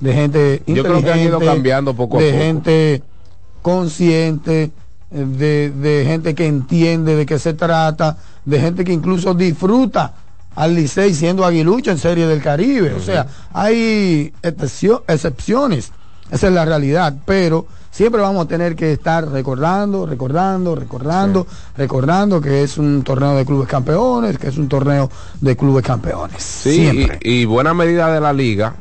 de 0.00 0.12
gente 0.14 0.62
Yo 0.66 0.82
creo 0.84 1.02
que 1.02 1.10
han 1.12 1.20
ido 1.20 1.40
cambiando 1.40 1.94
poco 1.94 2.18
a 2.18 2.22
de 2.22 2.30
poco. 2.30 2.42
gente 2.42 3.02
consciente 3.62 4.70
de, 5.10 5.70
de 5.70 6.04
gente 6.06 6.34
que 6.34 6.46
entiende 6.46 7.16
de 7.16 7.26
qué 7.26 7.38
se 7.38 7.54
trata, 7.54 8.16
de 8.44 8.60
gente 8.60 8.84
que 8.84 8.92
incluso 8.92 9.34
disfruta 9.34 10.14
al 10.54 10.74
Licey 10.74 11.14
siendo 11.14 11.44
aguilucho 11.44 11.90
en 11.90 11.98
Serie 11.98 12.26
del 12.26 12.42
Caribe. 12.42 12.94
O 12.94 13.00
sea, 13.00 13.26
hay 13.52 14.32
excepcio- 14.42 15.02
excepciones, 15.06 15.92
esa 16.30 16.48
es 16.48 16.52
la 16.52 16.64
realidad, 16.64 17.14
pero 17.24 17.66
siempre 17.90 18.20
vamos 18.20 18.44
a 18.44 18.48
tener 18.48 18.76
que 18.76 18.92
estar 18.92 19.28
recordando, 19.28 20.06
recordando, 20.06 20.74
recordando, 20.74 21.46
recordando 21.76 22.40
que 22.40 22.62
es 22.62 22.78
un 22.78 23.02
torneo 23.02 23.34
de 23.34 23.44
clubes 23.44 23.68
campeones, 23.68 24.38
que 24.38 24.48
es 24.48 24.58
un 24.58 24.68
torneo 24.68 25.10
de 25.40 25.56
clubes 25.56 25.84
campeones. 25.84 26.42
Sí, 26.42 26.74
siempre. 26.74 27.18
y, 27.22 27.40
y 27.40 27.44
buena 27.44 27.74
medida 27.74 28.12
de 28.12 28.20
la 28.20 28.32
liga 28.32 28.74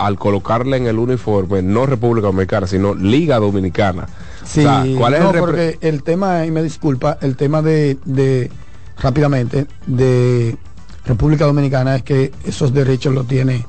al 0.00 0.18
colocarle 0.18 0.78
en 0.78 0.86
el 0.86 0.98
uniforme 0.98 1.60
no 1.60 1.84
República 1.84 2.28
Dominicana, 2.28 2.66
sino 2.66 2.94
Liga 2.94 3.38
Dominicana. 3.38 4.06
Sí, 4.44 4.60
o 4.60 4.62
sea, 4.62 4.84
¿cuál 4.96 5.14
es 5.14 5.20
no, 5.20 5.30
el 5.30 5.38
porque 5.38 5.78
el 5.82 6.02
tema, 6.02 6.46
y 6.46 6.50
me 6.50 6.62
disculpa, 6.62 7.18
el 7.20 7.36
tema 7.36 7.60
de, 7.60 7.98
de 8.06 8.50
rápidamente, 8.98 9.66
de 9.86 10.56
República 11.04 11.44
Dominicana 11.44 11.96
es 11.96 12.02
que 12.02 12.32
esos 12.44 12.72
derechos 12.72 13.14
los 13.14 13.26
tiene 13.26 13.66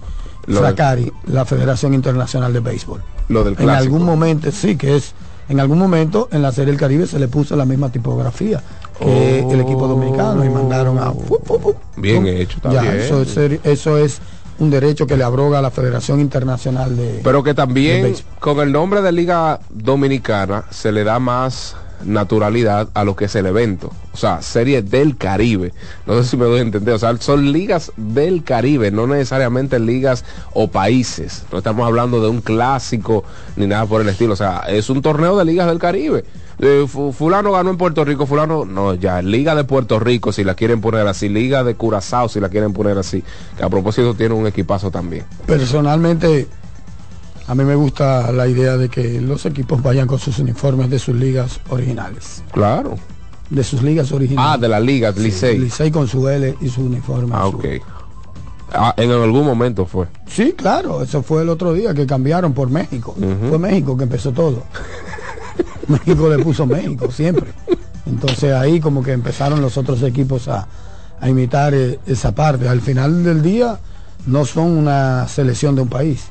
Lo 0.47 0.61
la 0.61 1.45
Federación 1.45 1.93
Internacional 1.93 2.53
de 2.53 2.61
Béisbol. 2.61 3.01
Lo 3.32 3.43
del 3.43 3.53
En 3.53 3.63
clásico? 3.63 3.84
algún 3.95 4.05
momento, 4.05 4.51
sí, 4.51 4.75
que 4.75 4.95
es, 4.95 5.13
en 5.49 5.59
algún 5.59 5.79
momento 5.79 6.29
en 6.32 6.41
la 6.41 6.51
Serie 6.51 6.71
del 6.71 6.79
Caribe 6.79 7.07
se 7.07 7.19
le 7.19 7.27
puso 7.27 7.55
la 7.55 7.65
misma 7.65 7.91
tipografía 7.91 8.61
que 8.99 9.43
Oh. 9.43 9.51
el 9.51 9.61
equipo 9.61 9.88
dominicano 9.88 10.45
y 10.45 10.49
mandaron 10.49 10.99
a... 10.99 11.11
Bien 11.97 12.27
hecho, 12.27 12.57
está 12.57 12.71
ya. 12.71 12.93
Eso, 12.95 13.21
es, 13.23 13.36
eso 13.63 13.97
es 13.97 14.19
un 14.59 14.69
derecho 14.69 15.07
que 15.07 15.17
le 15.17 15.23
abroga 15.23 15.57
a 15.57 15.61
la 15.61 15.71
Federación 15.71 16.19
Internacional 16.19 16.95
de... 16.95 17.19
Pero 17.23 17.41
que 17.43 17.55
también 17.55 18.15
con 18.39 18.59
el 18.59 18.71
nombre 18.71 19.01
de 19.01 19.11
Liga 19.11 19.59
Dominicana 19.71 20.65
se 20.69 20.91
le 20.91 21.03
da 21.03 21.17
más 21.17 21.75
naturalidad 22.06 22.89
a 22.93 23.04
lo 23.04 23.16
que 23.16 23.26
es 23.26 23.36
el 23.36 23.45
evento. 23.45 23.91
O 24.14 24.18
sea, 24.18 24.41
serie 24.41 24.82
del 24.82 25.18
Caribe. 25.18 25.74
No 26.06 26.22
sé 26.22 26.30
si 26.30 26.38
me 26.38 26.45
doy 26.45 26.60
a 26.60 26.62
entender. 26.64 26.93
O 26.93 26.99
sea, 26.99 27.16
son 27.18 27.52
ligas 27.52 27.91
del 27.97 28.43
Caribe, 28.43 28.91
no 28.91 29.08
necesariamente 29.08 29.80
ligas 29.80 30.26
o 30.54 30.68
países. 30.70 31.43
No 31.52 31.60
estamos 31.60 31.86
hablando 31.86 32.22
de 32.22 32.30
un 32.30 32.41
clásico 32.41 33.24
ni 33.56 33.68
nada 33.68 33.86
por 33.86 34.02
el 34.02 34.10
estilo. 34.10 34.34
O 34.34 34.38
sea, 34.38 34.64
es 34.68 34.89
un 34.89 35.02
torneo 35.02 35.38
de 35.38 35.45
ligas 35.45 35.68
del 35.68 35.80
Caribe. 35.80 36.26
Eh, 36.60 36.86
fu- 36.88 37.12
fulano 37.12 37.52
ganó 37.54 37.72
en 37.72 37.78
Puerto 37.78 38.06
Rico, 38.06 38.28
fulano, 38.28 38.66
no, 38.66 38.93
ya, 38.93 39.20
Liga 39.24 39.56
de 39.56 39.64
Puerto 39.64 39.99
Rico, 39.99 40.32
si 40.32 40.43
la 40.43 40.54
quieren 40.54 40.80
poner 40.80 41.08
así, 41.08 41.28
Liga 41.28 41.64
de 41.64 41.74
Curazao, 41.74 42.30
si 42.30 42.39
la 42.39 42.49
quieren 42.49 42.72
poner 42.72 42.99
así, 42.99 43.24
que 43.58 43.64
a 43.64 43.70
propósito 43.70 44.14
tiene 44.14 44.36
un 44.36 44.45
equipazo 44.45 44.91
también. 44.91 45.26
Personalmente, 45.47 46.47
a 47.47 47.55
mí 47.55 47.63
me 47.63 47.75
gusta 47.75 48.31
la 48.31 48.47
idea 48.47 48.77
de 48.77 48.89
que 48.89 49.19
los 49.21 49.45
equipos 49.45 49.81
vayan 49.81 50.07
con 50.07 50.19
sus 50.19 50.39
uniformes 50.39 50.89
de 50.89 50.99
sus 50.99 51.15
ligas 51.15 51.59
originales. 51.69 52.43
Claro. 52.51 52.95
De 53.49 53.63
sus 53.63 53.81
ligas 53.83 54.11
originales. 54.11 54.51
Ah, 54.53 54.57
de 54.57 54.67
la 54.69 54.79
liga, 54.79 55.11
Licey. 55.11 55.57
Licey 55.57 55.91
con 55.91 56.07
su 56.07 56.27
L 56.29 56.55
y 56.61 56.69
su 56.69 56.81
uniforme. 56.81 57.31
Ah, 57.35 57.43
azul. 57.43 57.55
ok. 57.55 57.65
Ah, 58.73 58.93
en 58.95 59.11
algún 59.11 59.45
momento 59.45 59.85
fue. 59.85 60.07
Sí, 60.27 60.53
claro, 60.53 61.03
eso 61.03 61.21
fue 61.21 61.41
el 61.41 61.49
otro 61.49 61.73
día 61.73 61.93
que 61.93 62.05
cambiaron 62.05 62.53
por 62.53 62.69
México. 62.69 63.13
Fue 63.49 63.59
México 63.59 63.97
que 63.97 64.03
empezó 64.03 64.31
todo. 64.31 64.63
México 65.87 66.29
le 66.29 66.41
puso 66.41 66.65
México 66.65 67.11
siempre. 67.11 67.51
Entonces 68.05 68.53
ahí 68.53 68.79
como 68.79 69.03
que 69.03 69.11
empezaron 69.11 69.61
los 69.61 69.77
otros 69.77 70.01
equipos 70.03 70.47
a, 70.47 70.67
a 71.19 71.29
imitar 71.29 71.73
eh, 71.73 71.99
esa 72.07 72.33
parte. 72.33 72.69
Al 72.69 72.79
final 72.79 73.25
del 73.25 73.41
día 73.41 73.77
no 74.25 74.45
son 74.45 74.71
una 74.71 75.27
selección 75.27 75.75
de 75.75 75.81
un 75.81 75.89
país. 75.89 76.29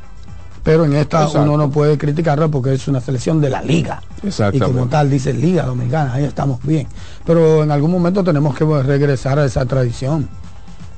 Pero 0.63 0.85
en 0.85 0.95
esta 0.95 1.25
Exacto. 1.25 1.43
uno 1.43 1.57
no 1.57 1.71
puede 1.71 1.97
criticarla 1.97 2.49
porque 2.49 2.75
es 2.75 2.87
una 2.87 3.01
selección 3.01 3.41
de 3.41 3.51
la 3.51 3.63
liga. 3.63 4.03
Y 4.23 4.29
Exactamente. 4.29 4.67
como 4.73 4.89
tal 4.89 5.09
dice 5.09 5.33
Liga 5.33 5.65
Dominicana, 5.65 6.15
ahí 6.15 6.25
estamos 6.25 6.63
bien. 6.63 6.87
Pero 7.25 7.63
en 7.63 7.71
algún 7.71 7.91
momento 7.91 8.23
tenemos 8.23 8.55
que 8.55 8.65
regresar 8.83 9.39
a 9.39 9.45
esa 9.47 9.65
tradición 9.65 10.29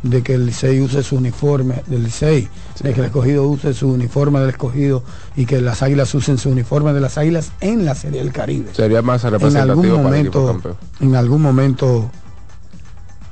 de 0.02 0.22
que 0.22 0.34
el 0.34 0.46
Licey 0.46 0.80
use 0.80 1.02
su 1.04 1.16
uniforme 1.16 1.82
del 1.86 2.02
Licey, 2.02 2.48
de 2.82 2.92
que 2.92 3.00
el 3.00 3.06
escogido 3.06 3.46
use 3.46 3.72
su 3.72 3.88
uniforme 3.88 4.40
del 4.40 4.50
escogido 4.50 5.04
y 5.36 5.46
que 5.46 5.60
las 5.60 5.80
águilas 5.82 6.12
usen 6.14 6.38
su 6.38 6.50
uniforme 6.50 6.92
de 6.92 7.00
las 7.00 7.18
águilas 7.18 7.52
en 7.60 7.84
la 7.84 7.94
Serie 7.94 8.18
del 8.20 8.32
Caribe. 8.32 8.70
Sería 8.72 9.00
más 9.00 9.22
En 9.24 9.30
representativo 9.30 9.80
algún 9.80 10.02
para 10.02 10.18
el 10.18 10.26
equipo 10.26 10.40
momento, 10.42 10.76
en 11.00 11.14
algún 11.14 11.42
momento 11.42 12.10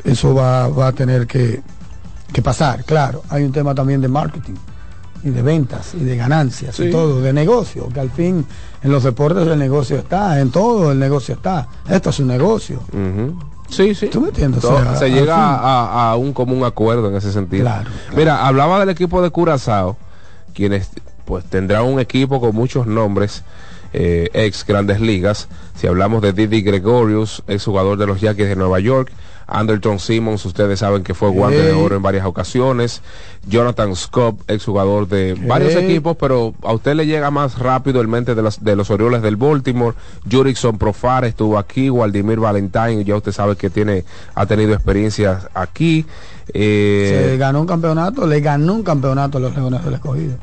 eso 0.05 0.33
va, 0.33 0.69
va 0.69 0.89
a 0.89 0.93
tener 0.93 1.27
que, 1.27 1.61
que 2.33 2.41
pasar. 2.41 2.85
Claro, 2.85 3.25
hay 3.29 3.43
un 3.43 3.51
tema 3.51 3.75
también 3.75 4.01
de 4.01 4.07
marketing 4.09 4.55
y 5.25 5.31
de 5.31 5.43
ventas 5.43 5.93
y 5.95 6.05
de 6.05 6.17
ganancias 6.17 6.75
Sí. 6.77 6.85
y 6.85 6.91
todo, 6.91 7.21
de 7.21 7.33
negocio, 7.33 7.89
que 7.93 8.01
al 8.01 8.11
fin 8.11 8.45
en 8.83 8.91
los 8.93 9.03
deportes 9.05 9.47
el 9.47 9.59
negocio 9.59 9.99
está, 9.99 10.41
en 10.41 10.51
todo 10.51 10.93
el 10.93 10.99
negocio 10.99 11.35
está. 11.35 11.69
Esto 11.89 12.11
es 12.11 12.19
un 12.21 12.29
negocio. 12.29 12.81
Ujú. 12.93 13.39
Sí, 13.69 13.95
sí. 13.95 14.09
¿Tú 14.09 14.21
me 14.21 14.29
entiendes? 14.29 14.65
O 14.65 14.69
Todo- 14.69 14.83
sea, 14.83 14.97
se 14.97 15.11
llega 15.11 15.37
a, 15.37 16.11
a 16.11 16.17
un 16.17 16.33
común 16.33 16.65
acuerdo 16.65 17.09
en 17.09 17.15
ese 17.17 17.31
sentido. 17.33 17.63
Claro, 17.65 17.85
claro. 18.07 18.17
Mira, 18.17 18.47
hablaba 18.47 18.81
del 18.81 18.89
equipo 18.89 19.23
de 19.23 19.31
Curazao, 19.31 19.97
quienes 20.55 20.91
pues 21.25 21.45
tendrán 21.45 21.85
un 21.85 22.01
equipo 22.01 22.41
con 22.41 22.55
muchos 22.57 22.87
nombres, 22.89 23.45
eh, 23.93 24.29
ex 24.33 24.65
grandes 24.67 25.01
ligas. 25.01 25.47
Si 25.77 25.87
hablamos 25.87 26.21
de 26.23 26.33
Didi 26.33 26.63
Gregorius, 26.63 27.43
ex 27.47 27.65
jugador 27.65 27.97
de 27.99 28.07
los 28.07 28.21
Yankees 28.21 28.49
de 28.49 28.57
Nueva 28.57 28.81
York, 28.81 29.13
Anderton 29.51 29.99
Simmons, 29.99 30.45
ustedes 30.45 30.79
saben 30.79 31.03
que 31.03 31.15
fue 31.15 31.29
guante 31.31 31.63
de 31.63 31.73
oro 31.73 31.97
en 31.97 32.03
varias 32.03 32.25
ocasiones. 32.25 33.03
Jonathan 33.47 33.97
Scott, 33.97 34.37
ex 34.49 34.65
jugador 34.65 35.09
de 35.09 35.35
varios 35.35 35.75
equipos, 35.75 36.17
pero 36.17 36.55
a 36.63 36.73
usted 36.73 36.95
le 36.95 37.07
llega 37.07 37.31
más 37.31 37.59
rápido 37.59 38.01
el 38.01 38.09
mente 38.09 38.35
de 38.35 38.43
los, 38.43 38.63
de 38.63 38.77
los 38.77 38.91
Orioles 38.91 39.23
del 39.23 39.37
Baltimore. 39.37 39.97
Jurickson 40.31 40.79
Profar 40.79 41.25
estuvo 41.25 41.59
aquí, 41.59 41.91
Waldimir 41.91 42.39
Valentine, 42.39 43.05
ya 43.05 43.17
usted 43.17 43.33
sabe 43.33 43.57
que 43.57 43.71
tiene, 43.71 44.05
ha 44.35 44.47
tenido 44.47 44.73
experiencias 44.75 45.49
aquí. 45.55 46.07
Eh, 46.53 47.29
se 47.31 47.37
ganó 47.37 47.61
un 47.61 47.67
campeonato, 47.67 48.27
le 48.27 48.41
ganó 48.41 48.75
un 48.75 48.83
campeonato 48.83 49.39
a 49.39 49.41
los 49.41 49.55
Leones 49.55 49.85
del 49.85 49.95
Escogido. 49.95 50.35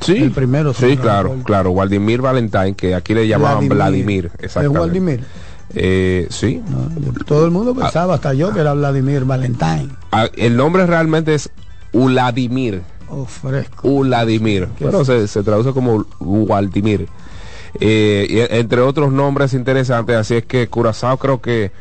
sí, 0.00 0.16
el 0.16 0.30
primero, 0.32 0.72
sí, 0.74 0.96
claro, 0.96 1.36
claro, 1.44 1.70
Waldimir 1.70 2.20
Valentine, 2.20 2.74
que 2.74 2.94
aquí 2.94 3.14
le 3.14 3.26
llamaban 3.26 3.68
Vladimir, 3.68 4.30
¿Es 4.38 4.44
exactamente. 4.44 4.78
Vladimir? 4.78 5.24
Eh, 5.74 6.26
sí, 6.30 6.62
No, 6.68 6.88
todo 7.26 7.44
el 7.44 7.50
mundo 7.50 7.74
pensaba, 7.74 8.14
hasta 8.14 8.32
yo, 8.34 8.52
que 8.52 8.60
era 8.60 8.72
Vladimir 8.74 9.24
Valentine. 9.24 9.88
Ah, 10.12 10.28
el 10.36 10.56
nombre 10.56 10.86
realmente 10.86 11.34
es 11.34 11.50
Vladimir. 11.92 12.82
Oh, 13.08 13.24
fresco. 13.24 14.00
Vladimir, 14.00 14.68
pero 14.78 15.04
se, 15.04 15.28
se 15.28 15.42
traduce 15.42 15.72
como 15.72 16.04
Waldimir. 16.20 17.08
Eh, 17.80 18.48
e- 18.50 18.58
entre 18.58 18.80
otros 18.80 19.12
nombres 19.12 19.52
interesantes, 19.54 20.16
así 20.16 20.36
es 20.36 20.44
que 20.44 20.68
Curazao 20.68 21.18
creo 21.18 21.40
que, 21.40 21.72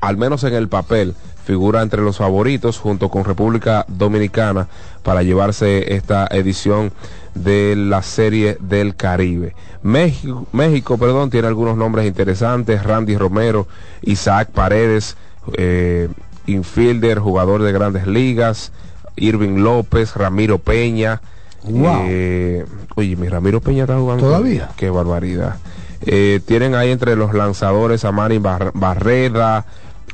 al 0.00 0.16
menos 0.16 0.44
en 0.44 0.54
el 0.54 0.68
papel, 0.68 1.14
figura 1.44 1.82
entre 1.82 2.02
los 2.02 2.16
favoritos 2.16 2.78
junto 2.78 3.08
con 3.08 3.24
República 3.24 3.84
Dominicana 3.88 4.68
para 5.02 5.22
llevarse 5.22 5.94
esta 5.94 6.26
edición 6.26 6.92
de 7.36 7.74
la 7.76 8.02
serie 8.02 8.56
del 8.60 8.96
Caribe. 8.96 9.54
México, 9.82 10.46
México 10.52 10.98
perdón, 10.98 11.30
tiene 11.30 11.48
algunos 11.48 11.76
nombres 11.76 12.06
interesantes, 12.06 12.82
Randy 12.82 13.16
Romero, 13.16 13.68
Isaac 14.02 14.50
Paredes, 14.50 15.16
eh, 15.56 16.08
infielder, 16.46 17.18
jugador 17.18 17.62
de 17.62 17.72
grandes 17.72 18.06
ligas, 18.06 18.72
Irving 19.16 19.58
López, 19.62 20.14
Ramiro 20.16 20.58
Peña. 20.58 21.20
Wow. 21.64 22.04
eh, 22.08 22.64
oye, 22.94 23.16
mi 23.16 23.28
Ramiro 23.28 23.60
Peña 23.60 23.84
está 23.84 23.96
jugando. 23.98 24.24
¿Todavía? 24.24 24.70
Qué 24.76 24.90
barbaridad. 24.90 25.56
Eh, 26.02 26.40
tienen 26.46 26.74
ahí 26.74 26.90
entre 26.90 27.16
los 27.16 27.32
lanzadores 27.34 28.04
a 28.04 28.12
Manny 28.12 28.38
Bar- 28.38 28.72
Barreda, 28.74 29.64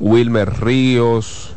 Wilmer 0.00 0.60
Ríos, 0.60 1.56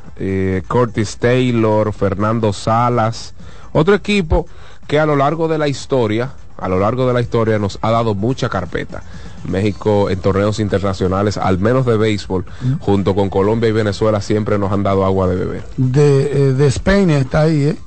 Curtis 0.67 1.17
Taylor, 1.17 1.91
Fernando 1.93 2.53
Salas. 2.53 3.33
Otro 3.73 3.93
equipo 3.93 4.47
que 4.87 4.99
a 4.99 5.05
lo 5.05 5.15
largo 5.15 5.47
de 5.47 5.57
la 5.57 5.67
historia, 5.67 6.31
a 6.57 6.67
lo 6.69 6.79
largo 6.79 7.07
de 7.07 7.13
la 7.13 7.21
historia 7.21 7.57
nos 7.59 7.79
ha 7.81 7.91
dado 7.91 8.13
mucha 8.15 8.49
carpeta. 8.49 9.03
México 9.47 10.09
en 10.09 10.19
torneos 10.19 10.59
internacionales, 10.59 11.37
al 11.37 11.59
menos 11.59 11.85
de 11.85 11.97
béisbol, 11.97 12.45
junto 12.79 13.13
con 13.15 13.29
Colombia 13.29 13.69
y 13.69 13.73
Venezuela, 13.73 14.21
siempre 14.21 14.57
nos 14.57 14.71
han 14.71 14.81
dado 14.83 15.05
agua 15.05 15.27
de 15.27 15.35
beber. 15.35 15.63
De, 15.77 16.49
eh, 16.49 16.53
de 16.53 16.67
Spain 16.67 17.09
está 17.11 17.41
ahí, 17.41 17.63
¿eh? 17.63 17.77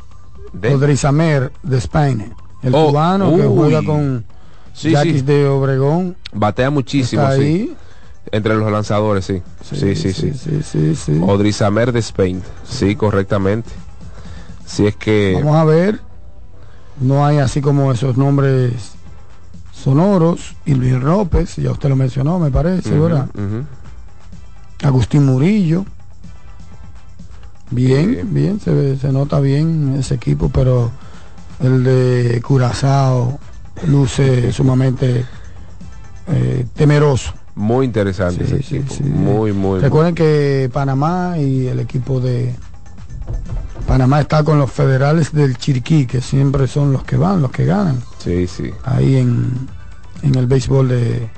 De- 0.53 0.75
Odrizamer 0.75 1.53
de 1.63 1.79
Spain. 1.79 2.33
El 2.63 2.75
Oh, 2.75 2.89
cubano 2.89 3.37
que 3.37 3.43
juega 3.45 3.83
con 3.83 4.25
Sí, 4.73 4.93
de 4.95 5.49
Obregón. 5.49 6.17
Batea 6.33 6.71
muchísimo, 6.71 7.23
Está 7.23 7.35
sí. 7.37 7.43
ahí. 7.43 7.77
Entre 8.31 8.55
los 8.55 8.71
lanzadores, 8.71 9.25
sí. 9.25 9.43
Sí, 9.63 9.97
sí, 9.97 10.13
sí. 10.13 10.33
sí, 10.35 10.63
sí, 10.63 10.95
sí. 10.95 11.21
Odrizamer 11.27 11.91
de 11.93 11.99
Spain. 12.01 12.43
Sí, 12.69 12.95
correctamente. 12.95 13.71
Si 14.67 14.87
es 14.87 14.95
que. 14.97 15.33
Vamos 15.43 15.57
a 15.57 15.65
ver. 15.65 16.01
No 17.01 17.25
hay 17.25 17.39
así 17.39 17.61
como 17.61 17.93
esos 17.93 18.17
nombres 18.17 18.73
sonoros. 19.73 20.57
Y 20.65 20.75
Luis 20.75 20.95
López, 20.95 21.57
ya 21.57 21.71
usted 21.71 21.89
lo 21.89 21.97
mencionó, 21.97 22.39
me 22.39 22.51
parece, 22.51 22.91
Ujú, 22.95 23.03
¿verdad? 23.03 23.29
Agustín 24.83 25.25
Murillo. 25.27 25.85
Bien, 27.71 28.15
Eh. 28.15 28.25
bien, 28.25 28.61
se, 28.61 28.71
ve- 28.73 28.97
se 28.97 29.13
nota 29.13 29.41
bien 29.41 29.97
ese 29.99 30.15
equipo, 30.15 30.49
pero 30.49 30.91
el 31.61 31.85
de 31.85 32.41
Curazao 32.47 33.39
luce 33.87 34.53
sumamente 34.53 35.25
eh, 36.29 36.67
temeroso. 36.75 37.33
Muy 37.55 37.87
interesante 37.87 38.47
Sí, 38.47 38.55
ese 38.55 38.63
sí, 38.63 38.77
equipo. 38.77 38.95
sí. 38.95 39.03
Muy, 39.05 39.53
muy, 39.53 39.81
Recuerden 39.81 40.15
que 40.15 40.71
Panamá 40.73 41.37
y 41.39 41.67
el 41.67 41.81
equipo 41.81 42.21
de 42.21 42.55
Panamá 43.89 44.20
está 44.20 44.45
con 44.45 44.59
los 44.59 44.70
federales 44.70 45.32
del 45.32 45.57
Chiriquí, 45.57 46.07
que 46.07 46.20
siempre 46.20 46.66
son 46.68 46.93
los 46.93 47.03
que 47.05 47.16
van, 47.16 47.41
los 47.43 47.51
que 47.51 47.64
ganan, 47.64 48.01
Sí, 48.18 48.47
sí. 48.47 48.70
ahí 48.84 49.16
en, 49.16 49.51
en 50.22 50.34
el 50.34 50.47
béisbol 50.47 50.89
de, 50.89 51.28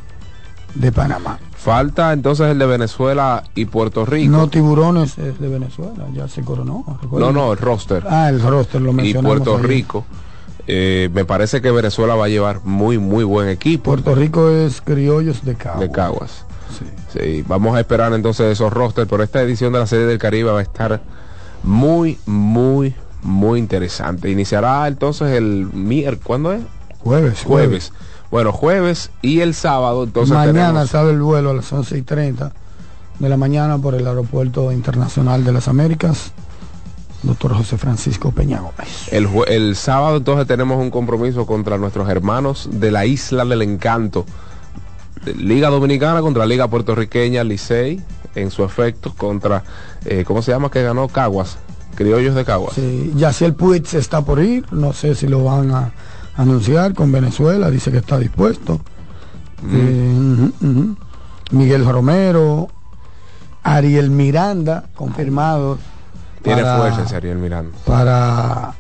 de 0.74 0.92
Panamá. 0.92 1.38
Falta 1.57 2.12
entonces 2.12 2.48
el 2.48 2.59
de 2.59 2.66
Venezuela 2.66 3.44
y 3.55 3.66
Puerto 3.66 4.05
Rico. 4.05 4.30
No 4.32 4.48
tiburones 4.48 5.16
es 5.18 5.38
de 5.38 5.48
Venezuela, 5.48 6.07
ya 6.12 6.26
se 6.26 6.42
coronó. 6.42 6.84
no, 7.12 7.32
no, 7.32 7.53
el 7.53 7.59
roster. 7.59 8.03
Ah, 8.09 8.28
el 8.30 8.40
roster 8.42 8.80
lo 8.80 8.90
y 8.90 8.94
mencionamos. 8.94 9.30
Puerto 9.36 9.57
ayer. 9.57 9.66
Rico. 9.68 10.05
Eh, 10.66 11.09
me 11.12 11.24
parece 11.24 11.61
que 11.62 11.70
Venezuela 11.70 12.14
va 12.14 12.26
a 12.26 12.28
llevar 12.28 12.61
muy, 12.64 12.98
muy 12.98 13.24
buen 13.24 13.48
equipo 13.48 13.84
Puerto 13.90 14.14
Rico 14.14 14.51
es 14.51 14.80
criollos 14.80 15.44
de 15.44 15.55
Cabo. 15.55 15.80
de 15.80 15.90
Caguas. 15.90 16.44
Sí. 16.78 16.84
Sí, 17.18 17.44
vamos 17.48 17.76
a 17.76 17.80
esperar 17.80 18.12
entonces 18.12 18.53
esos 18.53 18.72
rosters, 18.72 19.09
pero 19.09 19.22
esta 19.22 19.40
edición 19.42 19.72
de 19.72 19.80
la 19.80 19.86
Serie 19.86 20.07
del 20.07 20.18
Caribe 20.18 20.51
va 20.53 20.61
a 20.61 20.62
estar 20.62 21.01
muy, 21.63 22.19
muy, 22.27 22.95
muy 23.23 23.59
interesante. 23.59 24.31
Iniciará 24.31 24.87
entonces 24.89 25.33
el 25.37 25.69
miércoles, 25.73 26.23
¿cuándo 26.25 26.53
es? 26.53 26.63
Jueves, 27.01 27.43
Jueves. 27.45 27.93
Bueno, 28.31 28.53
jueves 28.53 29.11
y 29.23 29.41
el 29.41 29.55
sábado, 29.55 30.05
entonces 30.05 30.33
Mañana 30.35 30.69
tenemos- 30.69 30.91
sale 30.91 31.11
el 31.11 31.21
vuelo 31.21 31.51
a 31.51 31.55
las 31.55 31.73
11 31.73 31.99
y 31.99 32.03
30 32.03 32.53
de 33.19 33.29
la 33.29 33.37
mañana 33.37 33.77
por 33.79 33.95
el 33.95 34.07
Aeropuerto 34.07 34.71
Internacional 34.73 35.43
de 35.45 35.53
las 35.53 35.67
Américas. 35.69 36.33
Doctor 37.23 37.53
José 37.55 37.77
Francisco 37.77 38.31
Peña 38.31 38.61
Gómez. 38.61 39.09
El, 39.13 39.29
el 39.49 39.77
sábado 39.77 40.17
entonces 40.19 40.47
tenemos 40.47 40.79
un 40.81 40.91
compromiso 40.91 41.45
contra 41.45 41.77
nuestros 41.77 42.09
hermanos 42.09 42.69
de 42.73 42.91
la 42.91 43.05
Isla 43.05 43.45
del 43.45 43.61
Encanto. 43.63 44.25
Liga 45.37 45.69
Dominicana 45.69 46.23
contra 46.23 46.47
Liga 46.47 46.69
Puertorriqueña, 46.69 47.45
Licey, 47.45 48.01
en 48.35 48.51
su 48.51 48.64
efecto, 48.64 49.14
contra, 49.16 49.62
eh, 50.05 50.24
¿cómo 50.26 50.43
se 50.43 50.53
llama? 50.53 50.70
Que 50.70 50.83
ganó 50.83 51.09
Caguas, 51.09 51.59
Criollos 51.95 52.35
de 52.35 52.45
Caguas. 52.45 52.74
Sí, 52.74 53.12
Yaciel 53.16 53.55
Puig 53.55 53.85
está 53.95 54.22
por 54.22 54.41
ir, 54.43 54.64
no 54.72 54.93
sé 54.93 55.14
si 55.14 55.26
lo 55.26 55.45
van 55.45 55.70
a 55.72 55.93
anunciar 56.37 56.95
con 56.95 57.11
Venezuela, 57.12 57.70
dice 57.70 57.91
que 57.91 57.99
está 57.99 58.18
dispuesto. 58.18 58.81
Eh, 59.70 60.14
ujú, 60.61 60.66
ujú. 60.66 60.97
Miguel 61.51 61.85
Romero, 61.85 62.68
Ariel 63.62 64.11
Miranda, 64.11 64.85
confirmado. 64.95 65.78
Tiene 66.43 66.62
para- 66.62 66.78
fuerza 66.78 67.03
ese 67.03 67.16
Ariel 67.16 67.37
Miranda. 67.39 67.76
para 67.85 68.72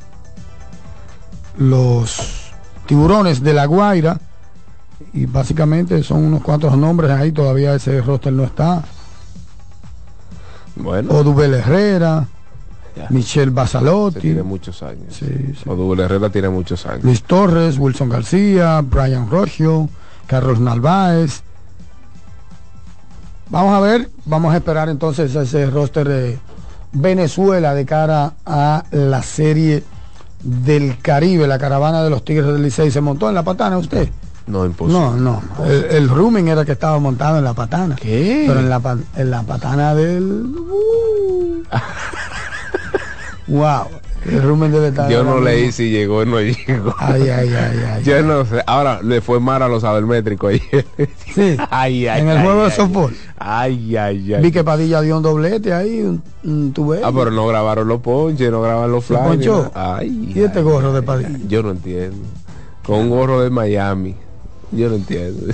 los 1.58 2.52
tiburones 2.86 3.42
de 3.42 3.52
la 3.52 3.66
Guaira 3.66 4.18
y 5.12 5.26
básicamente 5.26 6.02
son 6.02 6.24
unos 6.24 6.42
cuantos 6.42 6.76
nombres 6.76 7.10
ahí 7.10 7.32
todavía 7.32 7.74
ese 7.74 8.00
roster 8.00 8.32
no 8.32 8.44
está 8.44 8.82
Bueno, 10.76 11.12
Odubel 11.12 11.54
Herrera 11.54 12.26
Ya. 12.96 13.06
Michelle 13.10 13.46
se 13.46 13.50
Basalotti 13.54 14.20
tiene 14.20 14.42
muchos 14.42 14.82
años. 14.82 15.14
sí, 15.14 15.26
sí. 15.26 15.68
Odubel 15.68 16.00
Herrera 16.00 16.30
tiene 16.30 16.48
muchos 16.48 16.84
años. 16.86 17.04
Luis 17.04 17.22
Torres 17.22 17.78
Wilson 17.78 18.08
García 18.08 18.80
Brian 18.82 19.30
Roggio 19.30 19.88
Carlos 20.26 20.58
Narváez 20.60 21.42
vamos 23.48 23.74
a 23.74 23.80
ver 23.80 24.08
vamos 24.24 24.52
a 24.54 24.56
esperar 24.56 24.88
entonces 24.88 25.34
ese 25.34 25.66
roster 25.70 26.08
de 26.08 26.38
Venezuela 26.92 27.74
de 27.74 27.86
cara 27.86 28.34
a 28.44 28.84
la 28.90 29.22
serie 29.22 29.84
del 30.42 30.98
Caribe, 31.00 31.46
la 31.46 31.58
caravana 31.58 32.02
de 32.02 32.10
los 32.10 32.24
Tigres 32.24 32.46
del 32.46 32.62
Licey. 32.62 32.90
¿Se 32.90 33.00
montó 33.00 33.28
en 33.28 33.34
la 33.34 33.42
patana 33.44 33.76
usted? 33.78 34.08
No, 34.50 34.64
imposible. 34.66 34.98
No, 35.00 35.16
no. 35.16 35.42
El, 35.64 35.84
el 35.84 36.08
rooming 36.08 36.48
era 36.48 36.64
que 36.64 36.72
estaba 36.72 36.98
montado 36.98 37.38
en 37.38 37.44
la 37.44 37.54
patana. 37.54 37.96
¿Qué? 37.96 38.44
Pero 38.46 38.60
en 38.60 38.68
la, 38.68 38.96
en 39.16 39.30
la 39.30 39.42
patana 39.42 39.94
del... 39.94 40.46
wow. 43.46 43.86
El 44.26 44.42
rooming 44.42 44.70
debe 44.70 44.88
estar... 44.88 45.10
Yo 45.10 45.24
no 45.24 45.40
leí 45.40 45.72
si 45.72 45.90
llegó 45.90 46.18
o 46.18 46.24
no 46.26 46.40
llegó. 46.40 46.94
Ay, 46.98 47.22
ay, 47.30 47.48
ay, 47.54 47.80
ay. 47.94 48.02
Yo 48.04 48.20
no 48.22 48.44
sé. 48.44 48.62
Ahora 48.66 49.00
le 49.02 49.22
fue 49.22 49.40
mal 49.40 49.62
a 49.62 49.68
los 49.68 49.80
sabermétricos 49.80 50.52
ayer. 50.52 50.84
Sí. 51.34 51.56
Ay, 51.70 52.06
ay, 52.06 52.20
en 52.20 52.28
el 52.28 52.36
ay, 52.36 52.44
juego 52.44 52.60
de 52.64 52.66
ay. 52.66 52.76
softball. 52.76 53.16
Ay, 53.38 53.96
ay, 53.96 54.34
ay. 54.34 54.42
Vi 54.42 54.52
que 54.52 54.62
Padilla 54.62 55.00
dio 55.00 55.16
un 55.16 55.22
doblete 55.22 55.72
ahí, 55.72 56.02
un, 56.02 56.22
un 56.44 56.72
tubero. 56.74 57.06
Ah, 57.06 57.12
pero 57.14 57.30
no 57.30 57.46
grabaron 57.46 57.88
los 57.88 58.00
ponches, 58.00 58.50
no 58.50 58.60
grabaron 58.60 58.92
los 58.92 59.06
¿Se 59.06 59.16
flyers. 59.16 59.70
Ay, 59.74 60.32
¿Y 60.34 60.42
este 60.42 60.58
ay, 60.58 60.64
gorro 60.64 60.92
de 60.92 61.00
Padilla? 61.02 61.30
ay, 61.34 61.44
Yo 61.48 61.62
no 61.62 61.70
entiendo. 61.70 62.18
Con 62.84 62.98
un 62.98 63.10
gorro 63.10 63.40
de 63.40 63.48
Miami. 63.48 64.16
Yo 64.72 64.88
no 64.88 64.96
entiendo. 64.96 65.52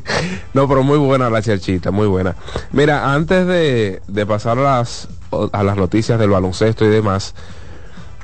no, 0.54 0.68
pero 0.68 0.82
muy 0.82 0.98
buena 0.98 1.30
la 1.30 1.42
charchita, 1.42 1.90
muy 1.90 2.06
buena. 2.06 2.36
Mira, 2.72 3.12
antes 3.14 3.46
de, 3.46 4.02
de 4.06 4.26
pasar 4.26 4.58
a 4.58 4.62
las, 4.78 5.08
a 5.52 5.62
las 5.62 5.76
noticias 5.76 6.18
del 6.18 6.30
baloncesto 6.30 6.84
y 6.84 6.88
demás, 6.88 7.34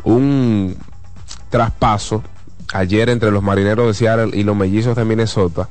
un 0.04 0.76
traspaso 1.50 2.22
ayer 2.72 3.08
entre 3.08 3.30
los 3.30 3.42
marineros 3.42 3.86
de 3.86 3.94
Seattle 3.94 4.38
y 4.38 4.42
los 4.42 4.56
mellizos 4.56 4.96
de 4.96 5.04
Minnesota, 5.04 5.68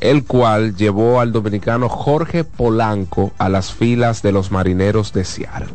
el 0.00 0.24
cual 0.24 0.76
llevó 0.76 1.20
al 1.20 1.32
dominicano 1.32 1.88
Jorge 1.88 2.44
Polanco 2.44 3.32
a 3.38 3.48
las 3.48 3.72
filas 3.72 4.22
de 4.22 4.32
los 4.32 4.50
marineros 4.50 5.12
de 5.12 5.24
Seattle. 5.24 5.74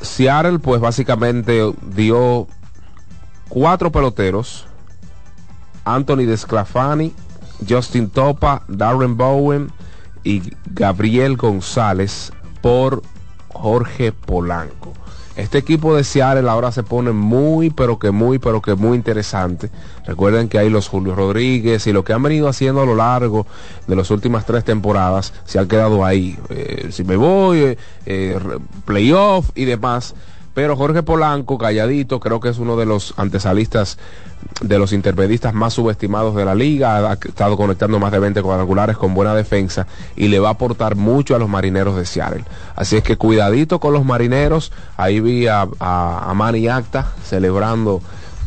Seattle 0.00 0.58
pues 0.58 0.80
básicamente 0.80 1.72
dio 1.94 2.46
cuatro 3.48 3.90
peloteros, 3.90 4.66
Anthony 5.84 6.24
Desclafani, 6.26 7.12
Justin 7.68 8.10
Topa, 8.10 8.62
Darren 8.68 9.16
Bowen 9.16 9.70
y 10.24 10.42
Gabriel 10.66 11.36
González 11.36 12.32
por 12.60 13.02
Jorge 13.48 14.12
Polanco. 14.12 14.92
Este 15.36 15.58
equipo 15.58 15.96
de 15.96 16.04
Seattle 16.04 16.50
ahora 16.50 16.70
se 16.72 16.82
pone 16.82 17.12
muy, 17.12 17.70
pero 17.70 17.98
que 17.98 18.10
muy, 18.10 18.38
pero 18.38 18.60
que 18.60 18.74
muy 18.74 18.96
interesante. 18.96 19.70
Recuerden 20.04 20.48
que 20.48 20.58
hay 20.58 20.68
los 20.68 20.88
Julio 20.88 21.14
Rodríguez 21.14 21.86
y 21.86 21.92
lo 21.92 22.04
que 22.04 22.12
han 22.12 22.22
venido 22.22 22.48
haciendo 22.48 22.82
a 22.82 22.84
lo 22.84 22.94
largo 22.94 23.46
de 23.86 23.96
las 23.96 24.10
últimas 24.10 24.44
tres 24.44 24.64
temporadas 24.64 25.32
se 25.46 25.58
han 25.58 25.68
quedado 25.68 26.04
ahí. 26.04 26.36
Eh, 26.50 26.88
si 26.90 27.04
me 27.04 27.16
voy, 27.16 27.58
eh, 27.58 27.78
eh, 28.06 28.38
playoff 28.84 29.50
y 29.54 29.64
demás. 29.64 30.14
Pero 30.60 30.76
Jorge 30.76 31.02
Polanco, 31.02 31.56
calladito, 31.56 32.20
creo 32.20 32.38
que 32.38 32.50
es 32.50 32.58
uno 32.58 32.76
de 32.76 32.84
los 32.84 33.14
antesalistas 33.16 33.96
de 34.60 34.78
los 34.78 34.92
intermedistas 34.92 35.54
más 35.54 35.72
subestimados 35.72 36.36
de 36.36 36.44
la 36.44 36.54
liga, 36.54 36.98
ha 36.98 37.14
estado 37.14 37.56
conectando 37.56 37.98
más 37.98 38.12
de 38.12 38.18
20 38.18 38.42
cuadrangulares 38.42 38.98
con 38.98 39.14
buena 39.14 39.34
defensa 39.34 39.86
y 40.16 40.28
le 40.28 40.38
va 40.38 40.48
a 40.48 40.52
aportar 40.52 40.96
mucho 40.96 41.34
a 41.34 41.38
los 41.38 41.48
marineros 41.48 41.96
de 41.96 42.04
Seattle. 42.04 42.44
Así 42.76 42.98
es 42.98 43.02
que 43.02 43.16
cuidadito 43.16 43.80
con 43.80 43.94
los 43.94 44.04
marineros, 44.04 44.70
ahí 44.98 45.20
vi 45.20 45.46
a, 45.46 45.66
a, 45.78 46.30
a 46.30 46.34
Manny 46.34 46.68
Acta 46.68 47.10
celebrando 47.24 48.02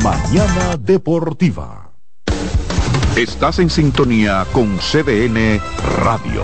Mañana 0.04 0.78
Deportiva. 0.78 1.90
Estás 3.16 3.58
en 3.58 3.72
sintonía 3.72 4.46
con 4.54 4.78
CDN 4.78 5.60
Radio. 6.04 6.44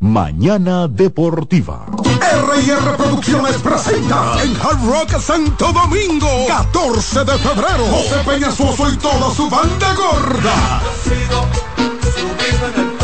Mañana 0.00 0.86
Deportiva. 0.86 1.86
R&R 2.04 2.96
Producciones 2.96 3.56
presenta 3.56 4.40
en 4.44 4.54
Hard 4.54 4.84
Rock 4.86 5.20
Santo 5.20 5.72
Domingo, 5.72 6.28
14 6.46 7.24
de 7.24 7.38
febrero, 7.38 7.84
José 7.90 8.22
Peñasoso 8.24 8.92
y 8.92 8.96
toda 8.96 9.34
su 9.34 9.50
banda 9.50 9.94
gorda. 9.94 10.82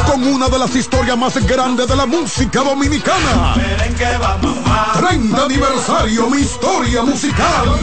Con 0.07 0.24
una 0.24 0.49
de 0.49 0.59
las 0.61 0.76
historias 0.76 1.18
más 1.18 1.45
grandes 1.49 1.88
de 1.88 1.97
la 1.97 2.07
música 2.07 2.62
dominicana. 2.62 3.55
30 4.95 5.45
aniversario, 5.45 6.30
mi 6.30 6.42
historia 6.42 7.03
musical. 7.03 7.74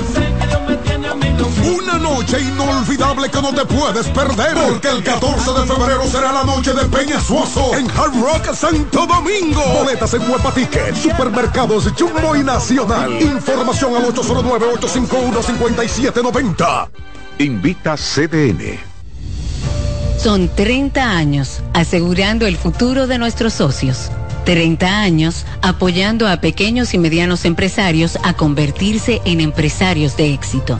Una 1.11 1.97
noche 1.97 2.39
inolvidable 2.39 3.29
que 3.29 3.41
no 3.41 3.53
te 3.53 3.65
puedes 3.65 4.07
perder. 4.07 4.55
Porque 4.55 4.87
el 4.89 5.03
14 5.03 5.51
de 5.51 5.65
febrero 5.65 6.03
será 6.09 6.31
la 6.31 6.43
noche 6.43 6.71
de 6.73 6.85
Peña 6.85 7.19
Suoso 7.19 7.75
en 7.75 7.89
Hard 7.91 8.13
Rock 8.19 8.53
Santo 8.53 9.05
Domingo. 9.05 9.61
Boletas 9.79 10.13
en 10.13 10.29
Huepa 10.29 10.53
Ticket, 10.53 10.95
Supermercados 10.95 11.91
Jumbo 11.97 12.35
y 12.35 12.43
Nacional. 12.43 13.21
Información 13.21 13.95
al 13.95 14.03
809-851-5790. 14.13 16.89
Invita 17.39 17.97
CDN. 17.97 18.79
Son 20.17 20.49
30 20.55 21.03
años 21.03 21.61
asegurando 21.73 22.45
el 22.45 22.55
futuro 22.55 23.07
de 23.07 23.17
nuestros 23.17 23.53
socios. 23.53 24.11
30 24.45 25.01
años 25.01 25.45
apoyando 25.61 26.27
a 26.27 26.41
pequeños 26.41 26.93
y 26.93 26.97
medianos 26.97 27.45
empresarios 27.45 28.17
a 28.23 28.33
convertirse 28.33 29.21
en 29.25 29.41
empresarios 29.41 30.17
de 30.17 30.33
éxito. 30.33 30.79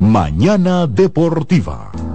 Mañana 0.00 0.86
Deportiva. 0.86 1.92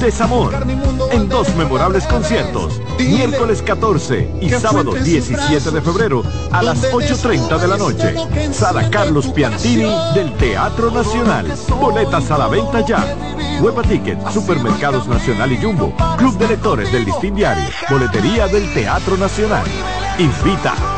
desamor. 0.00 0.54
En 1.12 1.28
dos 1.28 1.54
memorables 1.56 2.04
conciertos, 2.06 2.80
miércoles 2.98 3.62
14 3.62 4.30
y 4.40 4.50
sábado 4.50 4.92
17 4.92 5.70
de 5.70 5.80
febrero 5.80 6.22
a 6.52 6.62
las 6.62 6.82
8.30 6.92 7.58
de 7.58 7.68
la 7.68 7.76
noche. 7.76 8.14
Sala 8.52 8.90
Carlos 8.90 9.26
Piantini 9.28 9.90
del 10.14 10.32
Teatro 10.34 10.90
Nacional. 10.90 11.52
Boletas 11.80 12.30
a 12.30 12.38
la 12.38 12.48
venta 12.48 12.84
ya. 12.84 13.16
Hueva 13.60 13.82
Ticket, 13.82 14.18
Supermercados 14.30 15.08
Nacional 15.08 15.52
y 15.52 15.56
Jumbo, 15.56 15.92
Club 16.16 16.38
de 16.38 16.48
Lectores 16.48 16.92
del 16.92 17.04
Listín 17.04 17.34
Diario, 17.34 17.64
Boletería 17.90 18.46
del 18.46 18.72
Teatro 18.72 19.16
Nacional. 19.16 19.64
Invita. 20.18 20.97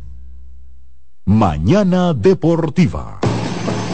Mañana 1.25 2.13
Deportiva. 2.15 3.20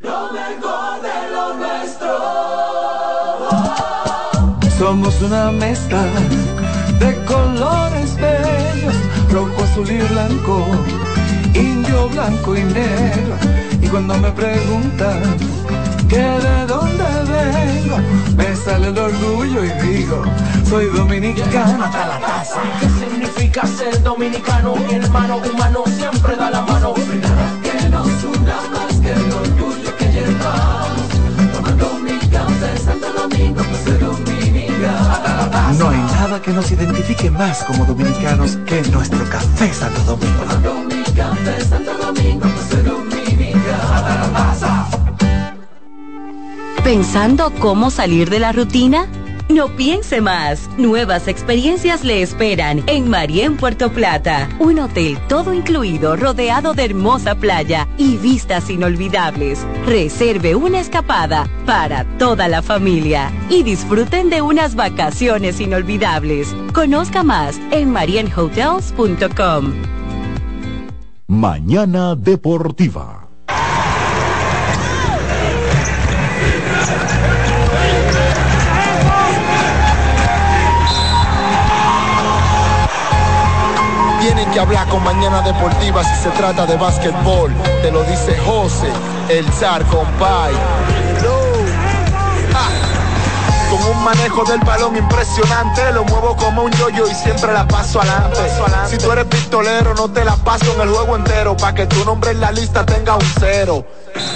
Lo 0.00 0.30
mejor 0.32 1.02
de 1.02 1.30
lo 1.32 1.54
nuestro. 1.54 2.18
Somos 4.78 5.20
una 5.22 5.50
mezcla 5.50 6.04
de 7.00 7.24
colores 7.24 8.14
bellos, 8.14 8.94
rojo, 9.32 9.64
azul 9.64 9.90
y 9.90 9.98
blanco, 9.98 10.66
indio, 11.52 12.08
blanco 12.10 12.56
y 12.56 12.62
negro. 12.62 13.34
Y 13.82 13.88
cuando 13.88 14.16
me 14.18 14.30
preguntan 14.30 15.36
que 16.08 16.18
de 16.18 16.66
dónde 16.66 17.04
vengo, 17.28 17.96
me 18.36 18.54
sale 18.54 18.88
el 18.88 18.98
orgullo 18.98 19.64
y 19.64 19.70
digo, 19.84 20.22
soy 20.68 20.86
dominicano 20.86 21.84
hasta 21.84 22.06
la 22.06 22.20
casa. 22.20 22.60
¿Qué 22.78 22.88
significa 22.88 23.66
ser 23.66 24.00
dominicano? 24.04 24.76
Mi 24.76 24.94
hermano 24.94 25.38
humano 25.38 25.82
siempre 25.86 26.36
da 26.36 26.50
la 26.50 26.62
mano. 26.62 26.94
Nada 27.20 27.50
que 27.64 27.88
nos 27.88 28.24
una 28.24 28.60
más 28.70 28.94
que 29.00 29.10
el 29.10 29.57
nada 36.28 36.42
que 36.42 36.52
nos 36.52 36.70
identifique 36.70 37.30
más 37.30 37.64
como 37.64 37.86
dominicanos 37.86 38.58
que 38.66 38.82
nuestro 38.90 39.24
café 39.30 39.72
Santo 39.72 40.02
Domingo. 40.02 40.44
¿Pensando 46.84 47.52
cómo 47.60 47.90
salir 47.90 48.28
de 48.28 48.40
la 48.40 48.52
rutina? 48.52 49.06
No 49.48 49.68
piense 49.68 50.20
más. 50.20 50.68
Nuevas 50.76 51.26
experiencias 51.26 52.04
le 52.04 52.20
esperan 52.20 52.82
en 52.86 53.08
Marien 53.08 53.56
Puerto 53.56 53.90
Plata. 53.90 54.48
Un 54.58 54.78
hotel 54.78 55.18
todo 55.26 55.54
incluido, 55.54 56.16
rodeado 56.16 56.74
de 56.74 56.84
hermosa 56.84 57.34
playa 57.34 57.88
y 57.96 58.18
vistas 58.18 58.68
inolvidables. 58.68 59.66
Reserve 59.86 60.54
una 60.54 60.80
escapada 60.80 61.48
para 61.64 62.04
toda 62.18 62.46
la 62.46 62.60
familia 62.60 63.32
y 63.48 63.62
disfruten 63.62 64.28
de 64.28 64.42
unas 64.42 64.74
vacaciones 64.74 65.60
inolvidables. 65.60 66.54
Conozca 66.74 67.22
más 67.22 67.58
en 67.70 67.90
marienhotels.com. 67.90 69.72
Mañana 71.26 72.14
Deportiva. 72.14 73.17
Tienen 84.28 84.50
que 84.50 84.60
hablar 84.60 84.86
con 84.88 85.02
Mañana 85.04 85.40
Deportiva 85.40 86.04
si 86.04 86.22
se 86.22 86.28
trata 86.36 86.66
de 86.66 86.76
básquetbol. 86.76 87.50
Te 87.80 87.90
lo 87.90 88.04
dice 88.04 88.36
José, 88.44 88.92
el 89.30 89.50
zar 89.54 89.82
compay. 89.86 90.52
Con 93.70 93.78
Con 93.78 93.96
un 93.96 94.04
manejo 94.04 94.44
del 94.44 94.60
balón 94.60 94.98
impresionante, 94.98 95.92
lo 95.94 96.04
muevo 96.04 96.36
como 96.36 96.64
un 96.64 96.70
yoyo 96.72 97.08
y 97.08 97.14
siempre 97.14 97.54
la 97.54 97.66
paso 97.66 98.02
adelante. 98.02 98.40
Si 98.90 98.98
tú 98.98 99.10
eres 99.12 99.24
pistolero, 99.24 99.94
no 99.94 100.10
te 100.10 100.22
la 100.26 100.36
paso 100.36 100.74
en 100.74 100.82
el 100.82 100.90
juego 100.90 101.16
entero, 101.16 101.56
pa' 101.56 101.72
que 101.72 101.86
tu 101.86 102.04
nombre 102.04 102.32
en 102.32 102.42
la 102.42 102.52
lista 102.52 102.84
tenga 102.84 103.14
un 103.14 103.32
cero. 103.40 103.86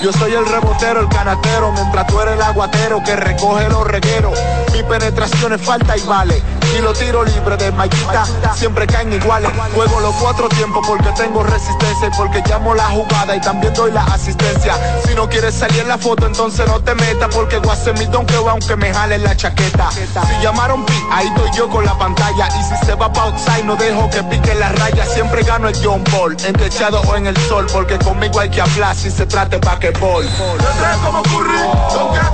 Yo 0.03 0.11
soy 0.15 0.33
el 0.33 0.47
rebotero, 0.47 1.01
el 1.01 1.09
canatero, 1.11 1.71
mientras 1.73 2.07
tú 2.07 2.19
eres 2.19 2.37
el 2.37 2.43
aguatero 2.43 3.03
que 3.05 3.15
recoge 3.15 3.69
los 3.69 3.87
regueros. 3.87 4.39
Mi 4.73 4.83
penetración 4.85 5.53
es 5.53 5.61
falta 5.61 5.99
y 5.99 6.01
vale. 6.07 6.43
Y 6.77 6.81
los 6.81 6.99
tiros 6.99 7.35
libres 7.35 7.59
de 7.59 7.73
Maquita 7.73 8.25
siempre 8.55 8.87
caen 8.87 9.13
iguales. 9.13 9.51
Juego 9.75 10.01
los 10.01 10.15
cuatro 10.17 10.49
tiempos 10.49 10.87
porque 10.87 11.11
tengo 11.11 11.43
resistencia 11.43 12.09
y 12.09 12.11
porque 12.17 12.43
llamo 12.49 12.75
la 12.75 12.87
jugada 12.87 13.37
y 13.37 13.41
también 13.41 13.75
doy 13.75 13.93
la 13.93 14.05
asistencia. 14.05 14.75
Si 15.07 15.15
no 15.15 15.29
quieres 15.29 15.55
salir 15.55 15.81
en 15.81 15.89
la 15.89 15.99
foto, 15.99 16.27
entonces 16.27 16.67
no 16.67 16.81
te 16.81 16.95
metas 16.95 17.35
porque 17.35 17.59
voy 17.59 17.71
a 17.71 17.73
hacer 17.73 17.99
mi 17.99 18.07
aunque 18.49 18.77
me 18.77 18.93
jale 18.93 19.19
la 19.19 19.37
chaqueta. 19.37 19.91
Si 19.91 20.43
llamaron 20.43 20.85
pi, 20.85 20.95
ahí 21.11 21.27
estoy 21.27 21.51
yo 21.57 21.69
con 21.69 21.85
la 21.85 21.97
pantalla. 21.99 22.49
Y 22.49 22.63
si 22.63 22.87
se 22.87 22.95
va 22.95 23.13
pa' 23.13 23.25
outside, 23.25 23.65
no 23.65 23.77
dejo 23.77 24.09
que 24.11 24.23
pique 24.25 24.55
la 24.55 24.69
raya. 24.71 25.05
Siempre 25.07 25.43
gano 25.43 25.69
el 25.69 25.77
John 25.83 26.03
Ball, 26.11 26.37
en 26.45 26.55
techado 26.55 27.01
o 27.03 27.17
en 27.17 27.27
el 27.27 27.37
sol, 27.49 27.67
porque 27.73 27.99
conmigo 27.99 28.41
hay 28.41 28.51
que 28.51 28.61
hablar 28.61 28.95
si 28.97 29.11
se 29.11 29.27
trate 29.27 29.59
basquetbol. 29.59 30.25
Yo 30.25 31.05
como 31.05 31.23
Curry, 31.23 31.59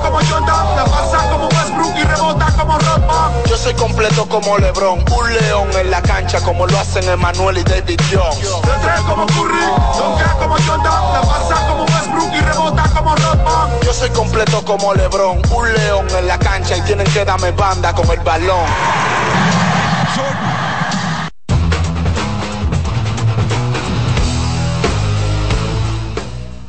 como 0.01 0.19
Jordan, 0.29 0.67
pasa 0.91 1.29
como 1.29 1.49
Westbrook 1.79 1.97
y 1.97 2.03
rebota 2.03 2.45
como 2.57 2.77
Rodman. 2.77 3.31
Yo 3.47 3.57
soy 3.57 3.73
completo 3.73 4.27
como 4.27 4.57
LeBron, 4.57 4.99
un 4.99 5.33
león 5.33 5.69
en 5.79 5.91
la 5.91 6.01
cancha 6.01 6.41
como 6.41 6.67
lo 6.67 6.77
hacen 6.79 7.07
Emmanuel 7.07 7.57
y 7.57 7.63
David 7.63 7.99
Jones. 8.11 8.41
Yo 8.41 8.61
como 9.07 9.25
Curry, 9.27 9.65
donkea 9.97 10.35
como 10.39 10.55
Jordan, 10.55 11.13
la 11.13 11.21
pasa 11.21 11.67
como 11.67 11.83
Westbrook 11.83 12.33
y 12.33 12.39
rebota 12.39 12.83
como 12.95 13.15
Rodman. 13.15 13.69
Yo 13.83 13.93
soy 13.93 14.09
completo 14.09 14.63
como 14.65 14.93
LeBron, 14.93 15.41
un 15.51 15.73
león 15.73 16.07
en 16.17 16.27
la 16.27 16.37
cancha 16.37 16.77
y 16.77 16.81
tienen 16.81 17.07
que 17.11 17.25
darme 17.25 17.51
banda 17.51 17.93
con 17.93 18.09
el 18.11 18.19
balón. 18.19 18.65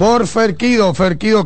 Por 0.01 0.27
Ferquido, 0.27 0.95
Ferquido 0.95 1.39